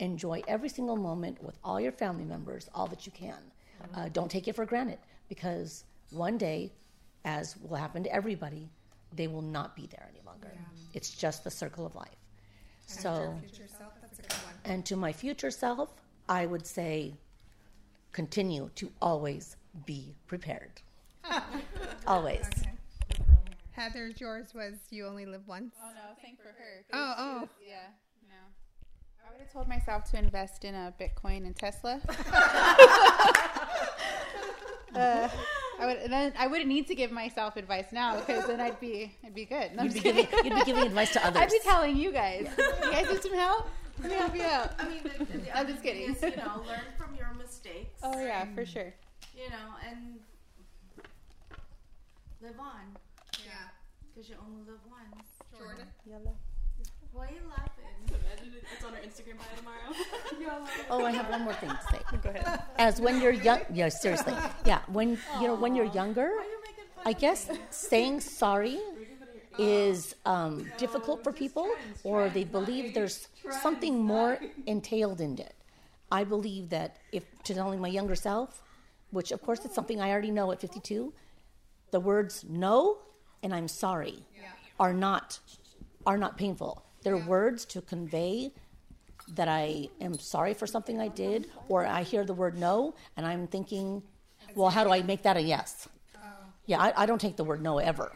enjoy 0.00 0.42
every 0.48 0.68
single 0.68 0.96
moment 0.96 1.40
with 1.40 1.56
all 1.62 1.80
your 1.80 1.92
family 1.92 2.24
members, 2.24 2.68
all 2.74 2.88
that 2.88 3.06
you 3.06 3.12
can. 3.12 3.34
Mm-hmm. 3.34 4.00
Uh, 4.00 4.08
don't 4.08 4.30
take 4.30 4.48
it 4.48 4.56
for 4.56 4.66
granted 4.66 4.98
because 5.28 5.84
one 6.10 6.36
day, 6.36 6.72
as 7.24 7.56
will 7.58 7.76
happen 7.76 8.02
to 8.02 8.12
everybody, 8.12 8.68
they 9.14 9.26
will 9.26 9.42
not 9.42 9.76
be 9.76 9.86
there 9.86 10.08
any 10.10 10.20
longer. 10.24 10.52
It's 10.94 11.10
just 11.10 11.44
the 11.44 11.50
circle 11.50 11.86
of 11.86 11.94
life. 11.94 12.08
So, 12.86 13.36
Future 13.40 13.68
self. 13.68 13.92
That's 14.00 14.18
a 14.18 14.22
good 14.22 14.32
one. 14.32 14.54
and 14.64 14.84
to 14.86 14.96
my 14.96 15.12
future 15.12 15.50
self, 15.50 15.90
I 16.28 16.46
would 16.46 16.66
say 16.66 17.14
continue 18.12 18.70
to 18.74 18.90
always 19.00 19.56
be 19.86 20.14
prepared. 20.26 20.82
always. 22.06 22.48
Heather's 23.72 24.20
yours 24.20 24.52
was 24.54 24.74
you 24.90 25.06
only 25.06 25.24
live 25.26 25.46
once. 25.46 25.74
Oh 25.82 25.90
no, 25.94 26.14
thank 26.20 26.38
for 26.38 26.48
her. 26.48 26.84
Oh, 26.92 27.14
oh. 27.16 27.48
Yeah, 27.66 27.76
no. 28.28 28.34
I 29.26 29.30
would 29.30 29.40
have 29.40 29.52
told 29.52 29.68
myself 29.68 30.04
to 30.10 30.18
invest 30.18 30.64
in 30.64 30.74
a 30.74 30.92
Bitcoin 31.00 31.46
and 31.46 31.54
Tesla. 31.56 32.00
uh, 34.94 35.28
I 35.80 35.86
would 35.86 36.10
then 36.10 36.32
I 36.38 36.46
wouldn't 36.46 36.68
need 36.68 36.86
to 36.88 36.94
give 36.94 37.10
myself 37.10 37.56
advice 37.56 37.86
now 37.92 38.16
because 38.20 38.46
then 38.46 38.60
I'd 38.60 38.78
be 38.80 39.12
I'd 39.24 39.34
be 39.34 39.44
good. 39.46 39.74
No, 39.74 39.84
You'd 39.84 39.94
be 39.94 40.00
giving, 40.00 40.26
you'd 40.44 40.54
be 40.54 40.64
giving 40.64 40.84
advice 40.84 41.12
to 41.14 41.26
others. 41.26 41.40
I'd 41.42 41.50
be 41.50 41.58
telling 41.64 41.96
you 41.96 42.12
guys. 42.12 42.48
You 42.58 42.90
guys 42.92 43.08
need 43.10 43.22
some 43.22 43.34
help? 43.34 43.68
Let 44.00 44.10
me 44.10 44.16
help 44.16 44.36
you 44.36 44.42
out. 44.42 44.70
I 44.78 44.88
mean, 44.88 45.02
the, 45.02 45.24
the 45.38 45.50
I'm 45.56 45.64
other 45.64 45.72
just 45.72 45.82
thing 45.82 45.94
kidding. 45.94 46.14
Is, 46.14 46.22
you 46.22 46.36
know, 46.42 46.62
learn 46.66 46.80
from 46.98 47.14
your 47.16 47.32
mistakes. 47.34 48.00
Oh 48.02 48.18
yeah, 48.20 48.46
for 48.54 48.64
sure. 48.64 48.92
You 49.36 49.48
know, 49.50 49.74
and 49.88 50.18
live 52.42 52.58
on 52.58 52.96
Yeah. 53.44 53.52
because 54.14 54.28
you 54.30 54.36
only 54.46 54.62
live 54.70 54.80
once. 54.88 55.26
Jordan. 55.58 55.86
Why 57.12 57.26
are 57.26 57.30
you 57.30 57.40
laughing? 57.50 57.79
It's 58.74 58.84
on 58.84 58.94
our 58.94 59.00
Instagram 59.00 59.36
bio 59.38 59.56
tomorrow. 59.56 60.66
Oh, 60.90 61.04
I 61.04 61.12
have 61.12 61.28
one 61.30 61.42
more 61.42 61.52
thing 61.54 61.70
to 61.70 61.80
say. 61.90 62.00
Go 62.22 62.30
ahead. 62.30 62.62
As 62.78 63.00
when 63.00 63.20
you're 63.20 63.32
young, 63.32 63.60
yeah, 63.72 63.88
seriously, 63.88 64.34
yeah. 64.64 64.80
When 64.88 65.18
you 65.40 65.46
know 65.48 65.54
when 65.54 65.76
you're 65.76 65.92
younger, 65.92 66.30
I 67.04 67.12
guess 67.12 67.48
saying 67.70 68.20
sorry 68.20 68.80
is 69.58 70.14
um, 70.26 70.66
difficult 70.78 71.22
for 71.22 71.32
people, 71.32 71.68
or 72.02 72.28
they 72.30 72.44
believe 72.44 72.94
there's 72.94 73.28
something 73.62 74.02
more 74.02 74.38
entailed 74.66 75.20
in 75.20 75.38
it. 75.38 75.54
I 76.10 76.24
believe 76.24 76.70
that 76.70 76.96
if 77.12 77.24
to 77.44 77.54
telling 77.54 77.80
my 77.80 77.88
younger 77.88 78.14
self, 78.14 78.62
which 79.10 79.30
of 79.32 79.42
course 79.42 79.64
it's 79.64 79.74
something 79.74 80.00
I 80.00 80.10
already 80.10 80.30
know 80.30 80.50
at 80.52 80.60
52, 80.60 81.12
the 81.90 82.00
words 82.00 82.44
no 82.48 82.98
and 83.42 83.54
I'm 83.54 83.68
sorry 83.68 84.24
are 84.78 84.92
not 84.92 85.38
are 86.06 86.18
not 86.18 86.36
painful. 86.36 86.84
They're 87.02 87.16
words 87.16 87.64
to 87.66 87.80
convey 87.80 88.52
that 89.28 89.48
I 89.48 89.88
am 90.00 90.18
sorry 90.18 90.54
for 90.54 90.66
something 90.66 91.00
I 91.00 91.08
did, 91.08 91.46
or 91.68 91.86
I 91.86 92.02
hear 92.02 92.24
the 92.24 92.34
word 92.34 92.58
no 92.58 92.94
and 93.16 93.26
I'm 93.26 93.46
thinking, 93.46 94.02
well, 94.54 94.70
how 94.70 94.82
do 94.84 94.90
I 94.90 95.02
make 95.02 95.22
that 95.22 95.36
a 95.36 95.40
yes? 95.42 95.88
Yeah, 96.66 96.80
I, 96.80 97.02
I 97.02 97.06
don't 97.06 97.20
take 97.20 97.36
the 97.36 97.44
word 97.44 97.62
no 97.62 97.78
ever. 97.78 98.12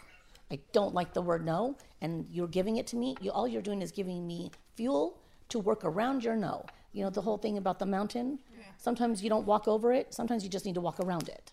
I 0.50 0.58
don't 0.72 0.94
like 0.94 1.12
the 1.14 1.22
word 1.22 1.44
no, 1.44 1.76
and 2.00 2.26
you're 2.30 2.46
giving 2.48 2.76
it 2.76 2.86
to 2.88 2.96
me. 2.96 3.16
You, 3.20 3.30
all 3.32 3.48
you're 3.48 3.62
doing 3.62 3.82
is 3.82 3.90
giving 3.90 4.26
me 4.26 4.50
fuel 4.76 5.18
to 5.48 5.58
work 5.58 5.84
around 5.84 6.22
your 6.22 6.36
no. 6.36 6.64
You 6.92 7.04
know 7.04 7.10
the 7.10 7.22
whole 7.22 7.38
thing 7.38 7.58
about 7.58 7.78
the 7.78 7.86
mountain. 7.86 8.38
Sometimes 8.76 9.22
you 9.22 9.30
don't 9.30 9.46
walk 9.46 9.66
over 9.66 9.92
it. 9.92 10.12
Sometimes 10.12 10.44
you 10.44 10.50
just 10.50 10.66
need 10.66 10.74
to 10.74 10.80
walk 10.80 11.00
around 11.00 11.28
it. 11.28 11.52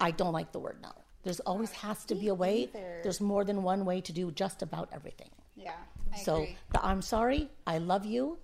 I 0.00 0.10
don't 0.12 0.32
like 0.32 0.52
the 0.52 0.58
word 0.60 0.78
no. 0.82 0.92
There's 1.22 1.40
always 1.40 1.72
has 1.72 2.04
to 2.06 2.14
be 2.14 2.28
a 2.28 2.34
way. 2.34 2.62
either. 2.62 3.00
There's 3.02 3.20
more 3.20 3.44
than 3.44 3.62
one 3.62 3.84
way 3.84 4.00
to 4.00 4.12
do 4.12 4.30
just 4.30 4.62
about 4.62 4.88
everything. 4.92 5.28
Yeah. 5.56 5.72
I 6.12 6.18
So 6.18 6.34
agree. 6.34 6.56
the 6.72 6.84
I'm 6.84 7.02
sorry, 7.02 7.50
I 7.66 7.78
love 7.78 8.04
you, 8.04 8.38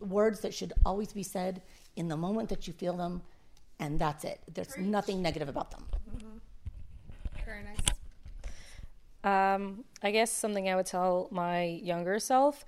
words 0.00 0.40
that 0.40 0.54
should 0.54 0.72
always 0.84 1.12
be 1.12 1.22
said 1.22 1.62
in 1.96 2.08
the 2.08 2.16
moment 2.16 2.48
that 2.50 2.66
you 2.66 2.72
feel 2.72 2.96
them, 2.96 3.22
and 3.78 3.98
that's 3.98 4.24
it. 4.24 4.40
There's 4.52 4.76
nothing 4.78 5.22
negative 5.22 5.48
about 5.48 5.70
them. 5.70 5.86
Very 7.44 7.62
nice. 7.64 7.78
Um, 9.24 9.84
I 10.02 10.10
guess 10.10 10.30
something 10.30 10.68
I 10.68 10.76
would 10.76 10.86
tell 10.86 11.28
my 11.30 11.64
younger 11.64 12.18
self 12.18 12.64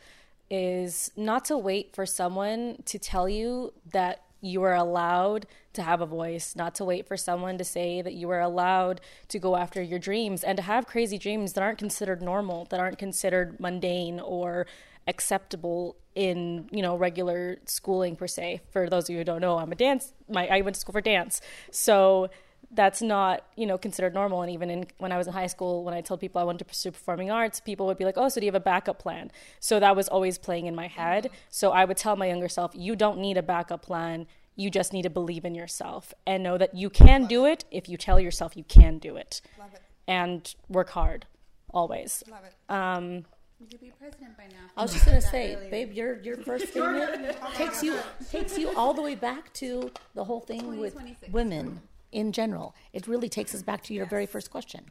is 0.51 1.11
not 1.17 1.45
to 1.47 1.59
wait 1.59 1.95
for 1.95 2.07
someone 2.07 2.79
to 2.87 2.99
tell 2.99 3.29
you 3.29 3.73
that 3.93 4.23
you 4.41 4.63
are 4.63 4.75
allowed 4.75 5.47
to 5.73 5.83
have 5.83 6.01
a 6.01 6.07
voice, 6.07 6.55
not 6.57 6.75
to 6.77 6.85
wait 6.85 7.07
for 7.07 7.17
someone 7.17 7.59
to 7.59 7.65
say 7.65 8.03
that 8.03 8.15
you 8.15 8.31
are 8.31 8.41
allowed 8.41 9.01
to 9.29 9.39
go 9.39 9.57
after 9.57 9.83
your 9.83 9.99
dreams 9.99 10.43
and 10.43 10.57
to 10.57 10.63
have 10.63 10.87
crazy 10.87 11.19
dreams 11.19 11.53
that 11.55 11.63
aren't 11.63 11.79
considered 11.79 12.23
normal, 12.23 12.67
that 12.67 12.81
aren't 12.81 12.99
considered 12.99 13.59
mundane 13.61 14.21
or 14.21 14.67
acceptable 15.07 15.97
in, 16.15 16.69
you 16.73 16.83
know, 16.83 16.97
regular 16.97 17.59
schooling 17.67 18.17
per 18.17 18.27
se. 18.27 18.61
For 18.71 18.89
those 18.89 19.05
of 19.05 19.11
you 19.11 19.19
who 19.19 19.25
don't 19.25 19.41
know, 19.41 19.59
I'm 19.59 19.73
a 19.73 19.77
dance 19.77 20.13
my 20.29 20.49
I 20.49 20.63
went 20.63 20.75
to 20.75 20.81
school 20.81 20.93
for 20.93 21.01
dance. 21.01 21.41
So 21.71 22.31
that's 22.73 23.01
not 23.01 23.45
you 23.57 23.67
know 23.67 23.79
considered 23.79 24.13
normal. 24.15 24.43
And 24.43 24.51
even 24.51 24.71
in 24.71 24.87
when 24.99 25.13
i 25.13 25.17
was 25.19 25.27
in 25.27 25.33
high 25.33 25.47
school 25.47 25.85
when 25.85 25.95
i 25.95 26.01
told 26.01 26.21
people 26.21 26.41
i 26.41 26.45
wanted 26.45 26.59
to 26.59 26.65
pursue 26.65 26.91
performing 26.91 27.31
arts 27.31 27.61
people 27.61 27.87
would 27.87 27.97
be 27.99 28.05
like 28.05 28.17
oh 28.19 28.29
so 28.29 28.41
do 28.41 28.47
you 28.47 28.51
have 28.51 28.61
a 28.61 28.65
backup 28.65 28.99
plan? 28.99 29.31
So 29.61 29.79
that 29.81 29.95
was 29.97 30.09
always 30.09 30.37
playing 30.39 30.67
in 30.67 30.75
my 30.75 30.87
head. 30.89 31.31
So 31.49 31.71
i 31.73 31.85
would 31.85 31.97
tell 31.97 32.17
my 32.17 32.27
younger 32.27 32.49
self 32.49 32.73
you 32.75 32.97
don't 32.97 33.19
need 33.19 33.37
a 33.37 33.43
backup 33.43 33.83
plan. 33.83 34.27
You 34.57 34.71
just 34.71 34.93
need 34.93 35.03
to 35.03 35.11
believe 35.11 35.45
in 35.45 35.55
yourself 35.55 36.15
and 36.27 36.43
know 36.43 36.57
that 36.59 36.75
you 36.75 36.89
can 36.89 37.27
do 37.27 37.45
it. 37.45 37.65
If 37.71 37.89
you 37.91 37.97
tell 37.97 38.19
yourself 38.19 38.57
you 38.57 38.65
can 38.65 38.99
do 38.99 39.17
it 39.17 39.41
Love 39.59 39.75
it. 39.75 39.83
and 40.09 40.55
work 40.69 40.91
hard 40.91 41.27
always. 41.71 42.23
Love 42.31 42.41
it. 42.45 42.73
um, 42.73 43.25
You 43.61 43.67
could 43.71 43.81
be 43.81 43.93
president 43.99 44.37
by 44.37 44.45
now. 44.45 44.67
I 44.77 44.83
was 44.83 44.93
just 44.93 45.05
gonna 45.05 45.21
say, 45.21 45.57
babe, 45.71 45.93
your 45.93 46.21
your 46.23 46.37
first 46.49 46.69
statement 46.69 47.37
takes 47.55 47.83
you 47.83 47.99
takes 48.31 48.57
you 48.59 48.75
all 48.77 48.93
the 48.95 49.03
way 49.03 49.15
back 49.15 49.53
to 49.55 49.91
the 50.15 50.25
whole 50.25 50.41
thing 50.41 50.79
with 50.81 50.97
women 51.31 51.81
in 52.17 52.33
general. 52.33 52.75
It 52.95 53.07
really 53.07 53.29
takes 53.29 53.55
us 53.55 53.63
back 53.63 53.83
to 53.85 53.95
your 53.95 54.07
very 54.07 54.27
first 54.27 54.51
question. 54.51 54.83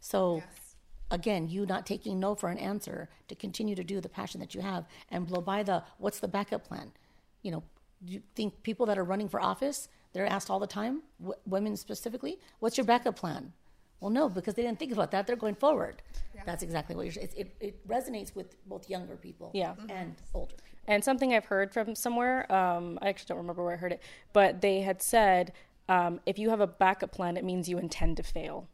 So 0.00 0.36
Yes. 0.36 0.76
again, 1.10 1.48
you 1.48 1.64
not 1.66 1.86
taking 1.86 2.20
no 2.20 2.34
for 2.34 2.48
an 2.50 2.58
answer 2.58 3.08
to 3.28 3.34
continue 3.34 3.74
to 3.74 3.84
do 3.92 4.00
the 4.02 4.08
passion 4.20 4.38
that 4.42 4.54
you 4.54 4.60
have 4.60 4.84
and 5.10 5.26
blow 5.26 5.40
by 5.40 5.62
the 5.62 5.82
what's 5.98 6.20
the 6.20 6.28
backup 6.28 6.62
plan? 6.68 6.92
You 7.42 7.52
know, 7.52 7.62
you 8.06 8.20
think 8.36 8.62
people 8.62 8.84
that 8.86 8.98
are 8.98 9.04
running 9.04 9.28
for 9.30 9.40
office, 9.40 9.88
they're 10.12 10.26
asked 10.26 10.50
all 10.50 10.60
the 10.60 10.66
time, 10.80 11.02
w- 11.20 11.40
women 11.46 11.74
specifically, 11.76 12.38
what's 12.60 12.76
your 12.76 12.84
backup 12.84 13.16
plan? 13.16 13.52
Well, 14.00 14.10
no, 14.10 14.28
because 14.28 14.52
they 14.54 14.62
didn't 14.62 14.78
think 14.78 14.92
about 14.92 15.10
that. 15.12 15.26
They're 15.26 15.42
going 15.46 15.54
forward. 15.54 16.02
That's 16.44 16.62
exactly 16.62 16.94
what 16.94 17.04
you're 17.06 17.12
saying. 17.12 17.30
It, 17.34 17.56
it 17.60 17.88
resonates 17.88 18.34
with 18.34 18.48
both 18.68 18.90
younger 18.90 19.16
people 19.16 19.50
Yeah. 19.54 19.74
and 19.88 20.14
older 20.34 20.56
people. 20.56 20.78
And 20.86 21.02
something 21.02 21.32
I've 21.32 21.46
heard 21.46 21.72
from 21.72 21.94
somewhere, 21.94 22.38
um, 22.52 22.98
I 23.00 23.08
actually 23.08 23.28
don't 23.28 23.38
remember 23.38 23.64
where 23.64 23.72
I 23.72 23.76
heard 23.76 23.92
it, 23.92 24.02
but 24.34 24.60
they 24.60 24.82
had 24.82 25.00
said 25.00 25.52
um, 25.88 26.20
if 26.26 26.38
you 26.38 26.50
have 26.50 26.60
a 26.60 26.66
backup 26.66 27.12
plan, 27.12 27.36
it 27.36 27.44
means 27.44 27.68
you 27.68 27.78
intend 27.78 28.16
to 28.18 28.22
fail. 28.22 28.68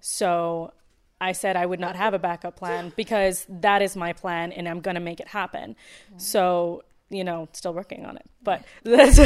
So 0.00 0.72
I 1.20 1.32
said 1.32 1.56
I 1.56 1.66
would 1.66 1.80
not 1.80 1.96
have 1.96 2.14
a 2.14 2.18
backup 2.18 2.56
plan 2.56 2.92
because 2.96 3.44
that 3.48 3.82
is 3.82 3.96
my 3.96 4.12
plan 4.12 4.52
and 4.52 4.68
I'm 4.68 4.80
going 4.80 4.94
to 4.94 5.00
make 5.00 5.18
it 5.20 5.28
happen. 5.28 5.76
So, 6.16 6.84
you 7.10 7.24
know, 7.24 7.48
still 7.52 7.74
working 7.74 8.04
on 8.06 8.16
it. 8.16 8.24
But 8.42 8.64
that's, 8.84 9.18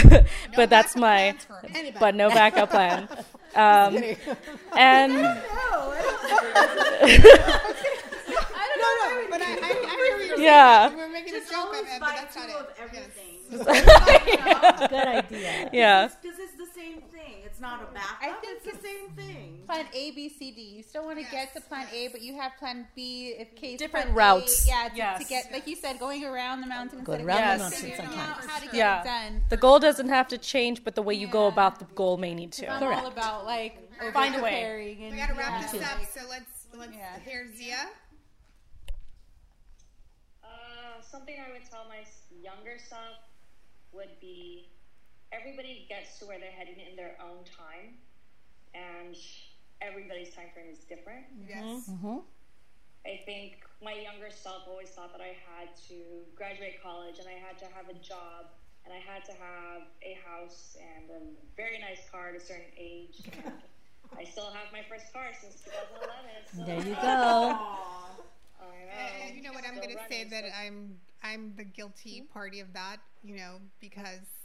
but 0.56 0.70
that's 0.70 0.96
my, 0.96 1.32
plans 1.32 1.44
for 1.44 1.60
anybody. 1.74 1.96
but 2.00 2.14
no 2.14 2.28
backup 2.30 2.70
plan. 2.70 3.08
Um, 3.56 3.96
and 4.76 5.12
No, 5.12 5.22
no, 5.22 5.34
but 9.30 9.40
I, 9.40 9.44
I, 9.44 9.46
I 9.62 9.64
hear 10.18 10.26
you're 10.26 10.40
Yeah. 10.40 10.88
saying. 10.88 10.98
We're 10.98 11.08
making 11.08 11.34
a 11.36 11.40
joke 11.40 11.72
of 11.72 11.86
it, 11.86 12.00
but 12.00 12.14
that's 12.16 12.34
not 12.36 12.48
two 12.48 12.56
it. 12.56 12.84
of 12.84 12.92
Yes. 12.92 13.10
Good 14.90 15.06
idea. 15.06 15.70
yeah. 15.72 16.08
Because 16.20 16.38
it's 16.40 16.54
the 16.56 16.63
same 16.74 17.02
thing. 17.02 17.36
It's 17.44 17.60
not 17.60 17.82
a 17.82 17.86
backup. 17.94 18.18
I 18.20 18.32
think 18.40 18.58
it's 18.64 18.76
the 18.76 18.82
same 18.82 19.10
thing. 19.10 19.62
Plan 19.66 19.86
A, 19.92 20.10
B, 20.12 20.28
C, 20.28 20.50
D. 20.50 20.60
You 20.76 20.82
still 20.82 21.04
want 21.04 21.18
to 21.24 21.30
get 21.30 21.54
to 21.54 21.60
Plan 21.60 21.86
A, 21.92 22.08
but 22.08 22.20
you 22.22 22.34
have 22.40 22.52
Plan 22.58 22.86
B 22.94 23.34
if 23.38 23.54
case 23.56 23.78
Different 23.78 24.06
plan 24.12 24.14
A- 24.14 24.38
routes. 24.38 24.66
yeah, 24.66 24.88
to, 24.88 24.96
Yes. 24.96 25.22
to 25.22 25.28
get 25.28 25.52
like 25.52 25.66
you 25.66 25.76
said, 25.76 25.98
going 25.98 26.24
around 26.24 26.60
the 26.60 26.66
mountain 26.66 27.02
Going 27.04 27.20
instead 27.20 27.36
around 27.38 27.60
of 27.60 27.66
the 27.66 27.70
just 27.70 27.82
mountain 27.82 27.90
figuring 27.98 28.18
sometimes. 28.18 28.44
out 28.44 28.50
how 28.50 28.58
to 28.58 28.64
get 28.66 28.74
Yeah. 28.74 29.00
it 29.00 29.04
done. 29.04 29.42
The 29.50 29.56
goal 29.56 29.78
doesn't 29.78 30.08
have 30.08 30.28
to 30.28 30.38
change, 30.38 30.84
but 30.84 30.94
the 30.94 31.02
way 31.02 31.14
you 31.14 31.26
go 31.26 31.46
about 31.46 31.78
the 31.78 31.84
goal 31.86 32.16
may 32.16 32.34
need 32.34 32.52
to. 32.52 32.68
I'm 32.68 32.80
Correct. 32.80 33.00
all 33.02 33.08
about 33.08 33.44
like 33.46 33.80
Find 34.12 34.34
a 34.34 34.42
way. 34.42 34.50
preparing 34.50 35.02
and 35.04 35.12
We 35.12 35.18
gotta 35.18 35.34
wrap 35.34 35.62
yeah. 35.62 35.72
this 35.72 35.82
up, 35.82 36.00
so 36.12 36.20
let's 36.28 36.66
let's 36.74 36.92
Yeah. 36.94 37.18
hear 37.20 37.48
Zia. 37.56 37.88
Uh, 40.42 41.00
something 41.00 41.36
I 41.38 41.52
would 41.52 41.64
tell 41.70 41.84
my 41.88 42.04
younger 42.42 42.76
self 42.78 43.18
would 43.92 44.10
be 44.20 44.68
everybody 45.34 45.86
gets 45.88 46.18
to 46.18 46.26
where 46.26 46.38
they're 46.38 46.54
heading 46.54 46.78
in 46.78 46.96
their 46.96 47.18
own 47.20 47.42
time, 47.44 47.98
and 48.74 49.16
everybody's 49.82 50.34
time 50.34 50.46
frame 50.54 50.70
is 50.70 50.78
different. 50.86 51.26
Yes. 51.48 51.90
Mm-hmm. 51.90 52.06
Mm-hmm. 52.06 52.18
I 53.06 53.20
think 53.26 53.64
my 53.82 53.92
younger 53.92 54.30
self 54.30 54.62
always 54.66 54.88
thought 54.88 55.12
that 55.12 55.20
I 55.20 55.36
had 55.44 55.68
to 55.88 56.24
graduate 56.34 56.82
college 56.82 57.18
and 57.18 57.28
I 57.28 57.36
had 57.36 57.58
to 57.58 57.66
have 57.66 57.90
a 57.90 57.98
job 58.00 58.48
and 58.84 58.94
I 58.94 58.96
had 58.96 59.24
to 59.26 59.32
have 59.32 59.82
a 60.00 60.16
house 60.24 60.76
and 60.80 61.10
a 61.10 61.20
very 61.54 61.78
nice 61.78 62.08
car 62.10 62.30
at 62.30 62.36
a 62.36 62.40
certain 62.40 62.72
age. 62.78 63.20
And 63.44 63.52
I 64.18 64.24
still 64.24 64.50
have 64.50 64.72
my 64.72 64.80
first 64.88 65.12
car 65.12 65.32
since 65.38 65.60
2011. 65.64 66.56
So 66.56 66.64
There 66.64 66.78
you 66.78 66.94
go. 66.94 67.58
I 68.60 69.28
know. 69.28 69.34
You 69.34 69.42
know 69.42 69.52
what? 69.52 69.64
I'm 69.66 69.76
going 69.76 69.90
to 69.90 70.02
say 70.08 70.24
that 70.24 70.44
I'm 70.58 70.96
I'm 71.22 71.52
the 71.56 71.64
guilty 71.64 72.22
mm-hmm. 72.22 72.32
party 72.32 72.60
of 72.60 72.72
that. 72.72 72.98
You 73.22 73.36
know, 73.36 73.56
because 73.80 74.43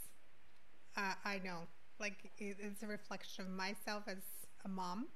uh, 0.96 1.14
I 1.24 1.40
know, 1.44 1.60
like, 1.98 2.30
it, 2.38 2.56
it's 2.60 2.82
a 2.82 2.86
reflection 2.86 3.44
of 3.44 3.50
myself 3.50 4.04
as 4.06 4.22
a 4.64 4.68
mom. 4.68 5.08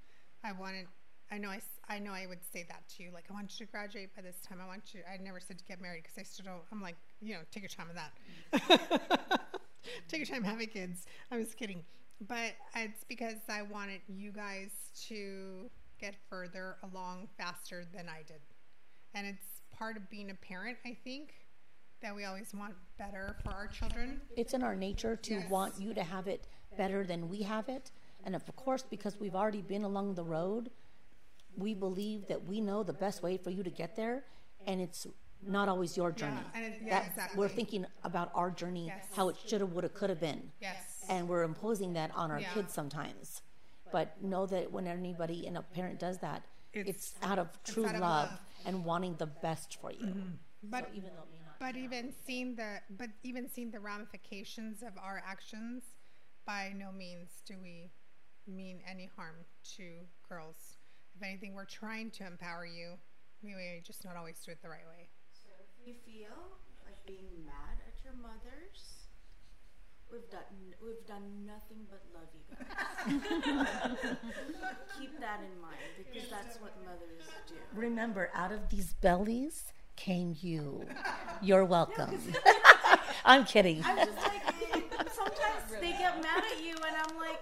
I 0.43 0.53
wanted. 0.53 0.87
I 1.31 1.39
know. 1.39 1.49
I, 1.49 1.61
I 1.89 1.99
know. 1.99 2.13
I 2.13 2.27
would 2.27 2.45
say 2.53 2.65
that 2.69 2.89
to 2.97 3.03
you. 3.03 3.11
Like, 3.13 3.25
I 3.31 3.33
want 3.33 3.59
you 3.59 3.67
to 3.67 3.73
graduate 3.73 4.15
by 4.15 4.23
this 4.23 4.37
time. 4.47 4.59
I 4.63 4.67
want 4.67 4.95
you. 4.95 5.01
I 5.11 5.17
never 5.23 5.41
said 5.41 5.59
to 5.59 5.65
get 5.65 5.81
married 5.81 6.03
because 6.03 6.19
I 6.19 6.23
still 6.23 6.45
don't. 6.45 6.63
I'm 6.71 6.83
like, 6.83 6.97
you 7.21 7.35
know, 7.35 7.41
take 7.51 7.63
your 7.63 7.71
time 7.71 7.89
with 7.89 7.97
that. 7.97 9.41
take 10.09 10.19
your 10.19 10.27
time 10.27 10.45
having 10.45 10.69
kids. 10.69 11.07
I'm 11.31 11.43
just 11.43 11.57
kidding. 11.57 11.83
But 12.29 12.53
it's 12.77 13.05
because 13.09 13.37
I 13.49 13.63
wanted 13.63 14.01
you 14.09 14.33
guys 14.33 14.71
to 15.09 15.71
get 15.99 16.15
further 16.29 16.77
along 16.83 17.29
faster 17.39 17.85
than 17.95 18.09
I 18.09 18.23
did 18.27 18.41
and 19.15 19.27
it's 19.27 19.63
part 19.77 19.97
of 19.97 20.09
being 20.11 20.31
a 20.31 20.35
parent 20.35 20.77
i 20.85 20.97
think 21.05 21.35
that 22.05 22.15
we 22.15 22.25
always 22.27 22.53
want 22.55 22.75
better 22.99 23.35
for 23.43 23.51
our 23.51 23.67
children 23.67 24.21
It's 24.37 24.53
in 24.53 24.63
our 24.63 24.77
nature 24.77 25.17
to 25.17 25.35
Yes. 25.35 25.51
want 25.51 25.81
you 25.81 25.95
to 25.95 26.03
have 26.05 26.29
it 26.29 26.47
better 26.77 27.03
than 27.03 27.31
we 27.31 27.43
have 27.43 27.69
it. 27.71 27.91
And 28.25 28.37
of 28.37 28.45
course, 28.57 28.83
because 28.83 29.19
we've 29.19 29.35
already 29.35 29.63
been 29.63 29.85
along 29.85 30.15
the 30.15 30.23
road, 30.25 30.71
we 31.57 31.73
believe 31.73 32.27
that 32.29 32.45
we 32.45 32.61
know 32.61 32.83
the 32.83 32.93
best 32.93 33.23
way 33.23 33.39
for 33.39 33.49
you 33.51 33.63
to 33.63 33.71
get 33.71 33.97
there. 33.97 34.25
And 34.67 34.83
it's 34.83 35.07
not 35.43 35.69
always 35.71 35.97
your 35.97 36.13
journey. 36.13 36.41
and 36.55 36.65
it- 36.65 36.83
yeah, 36.83 37.01
That- 37.01 37.09
exactly. 37.11 37.39
We're 37.39 37.49
thinking 37.49 37.87
about 38.03 38.31
our 38.35 38.51
journey, 38.51 38.87
Yes. 38.87 39.07
how 39.15 39.31
it 39.31 39.37
should 39.39 39.63
have, 39.63 39.73
would 39.73 39.85
have, 39.85 39.95
could 39.95 40.11
have 40.11 40.21
been. 40.21 40.53
yes 40.61 41.05
And 41.09 41.27
we're 41.29 41.43
imposing 41.43 41.95
that 41.95 42.11
on 42.15 42.31
our 42.31 42.41
Yeah. 42.41 42.53
kids 42.53 42.73
sometimes. 42.75 43.41
But 43.93 44.23
know 44.23 44.45
that 44.47 44.73
when 44.73 44.87
anybody 44.87 45.47
and 45.47 45.57
a 45.57 45.63
parent 45.63 45.99
does 46.01 46.19
that, 46.19 46.43
it's, 46.75 46.89
It's- 46.89 47.15
out 47.23 47.39
of 47.39 47.63
true 47.63 47.87
out 47.87 47.95
of 47.95 48.01
love, 48.03 48.31
love. 48.31 48.41
and 48.67 48.85
wanting 48.85 49.17
the 49.17 49.27
best 49.27 49.77
for 49.81 49.91
you. 49.91 50.07
Mm-hmm. 50.07 50.31
but 50.65 50.89
Even 50.95 51.11
though 51.15 51.23
it 51.25 51.31
may 51.31 51.34
not 51.34 51.34
but 51.65 51.77
even 51.77 52.13
seeing 52.27 52.55
the 52.57 52.77
but 52.99 53.09
even 53.23 53.49
seeing 53.49 53.71
the 53.71 53.81
ramifications 53.81 54.83
of 54.83 54.93
our 55.03 55.23
actions 55.27 55.83
by 56.47 56.71
no 56.77 56.93
means 56.93 57.41
do 57.47 57.55
we 57.63 57.91
mean 58.47 58.81
any 58.87 59.09
harm 59.17 59.37
to 59.65 59.85
girls 60.29 60.77
if 61.17 61.23
anything 61.23 61.55
we're 61.55 61.65
trying 61.65 62.11
to 62.11 62.27
empower 62.27 62.67
you 62.67 62.93
we 63.43 63.55
may 63.55 63.81
just 63.83 64.05
not 64.05 64.15
always 64.15 64.37
do 64.45 64.51
it 64.53 64.59
the 64.63 64.69
right 64.69 64.85
way 64.93 65.09
So 65.33 65.49
If 65.57 65.89
you 65.89 65.95
feel 66.05 66.37
like 66.85 67.01
being 67.07 67.33
mad 67.47 67.81
at 67.89 67.97
your 68.05 68.13
mothers, 68.21 69.09
we've 70.13 70.29
done 70.29 70.45
we've 70.85 71.07
done 71.07 71.47
nothing 71.47 71.89
but 71.89 72.03
love 72.13 72.29
you 72.37 72.45
guys. 72.53 74.17
Keep 74.99 75.19
that 75.21 75.41
in 75.41 75.61
mind 75.61 75.81
because 75.97 76.29
that's 76.29 76.61
what 76.61 76.73
mothers 76.85 77.25
do. 77.49 77.55
Remember, 77.75 78.31
out 78.35 78.53
of 78.53 78.69
these 78.69 78.93
bellies 79.01 79.73
came 79.97 80.37
you. 80.41 80.87
You're 81.43 81.65
welcome. 81.65 82.19
I'm 83.25 83.45
kidding. 83.45 83.83
I'm 83.85 83.97
just 83.97 84.17
like 84.19 84.43
sometimes 85.13 85.81
they 85.81 85.91
get 85.93 86.23
mad 86.23 86.45
at 86.45 86.65
you, 86.65 86.75
and 86.75 86.97
I'm 86.97 87.17
like, 87.17 87.41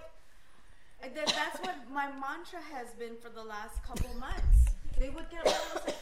and 1.01 1.13
then 1.15 1.25
that's 1.27 1.59
what 1.61 1.75
my 1.91 2.07
mantra 2.07 2.59
has 2.73 2.93
been 2.97 3.15
for 3.21 3.29
the 3.29 3.43
last 3.43 3.83
couple 3.83 4.09
months. 4.19 4.71
They 4.99 5.09
would 5.09 5.29
get 5.29 5.45
mad. 5.45 5.55
I 5.71 5.75
was 5.75 5.85
like, 5.85 5.95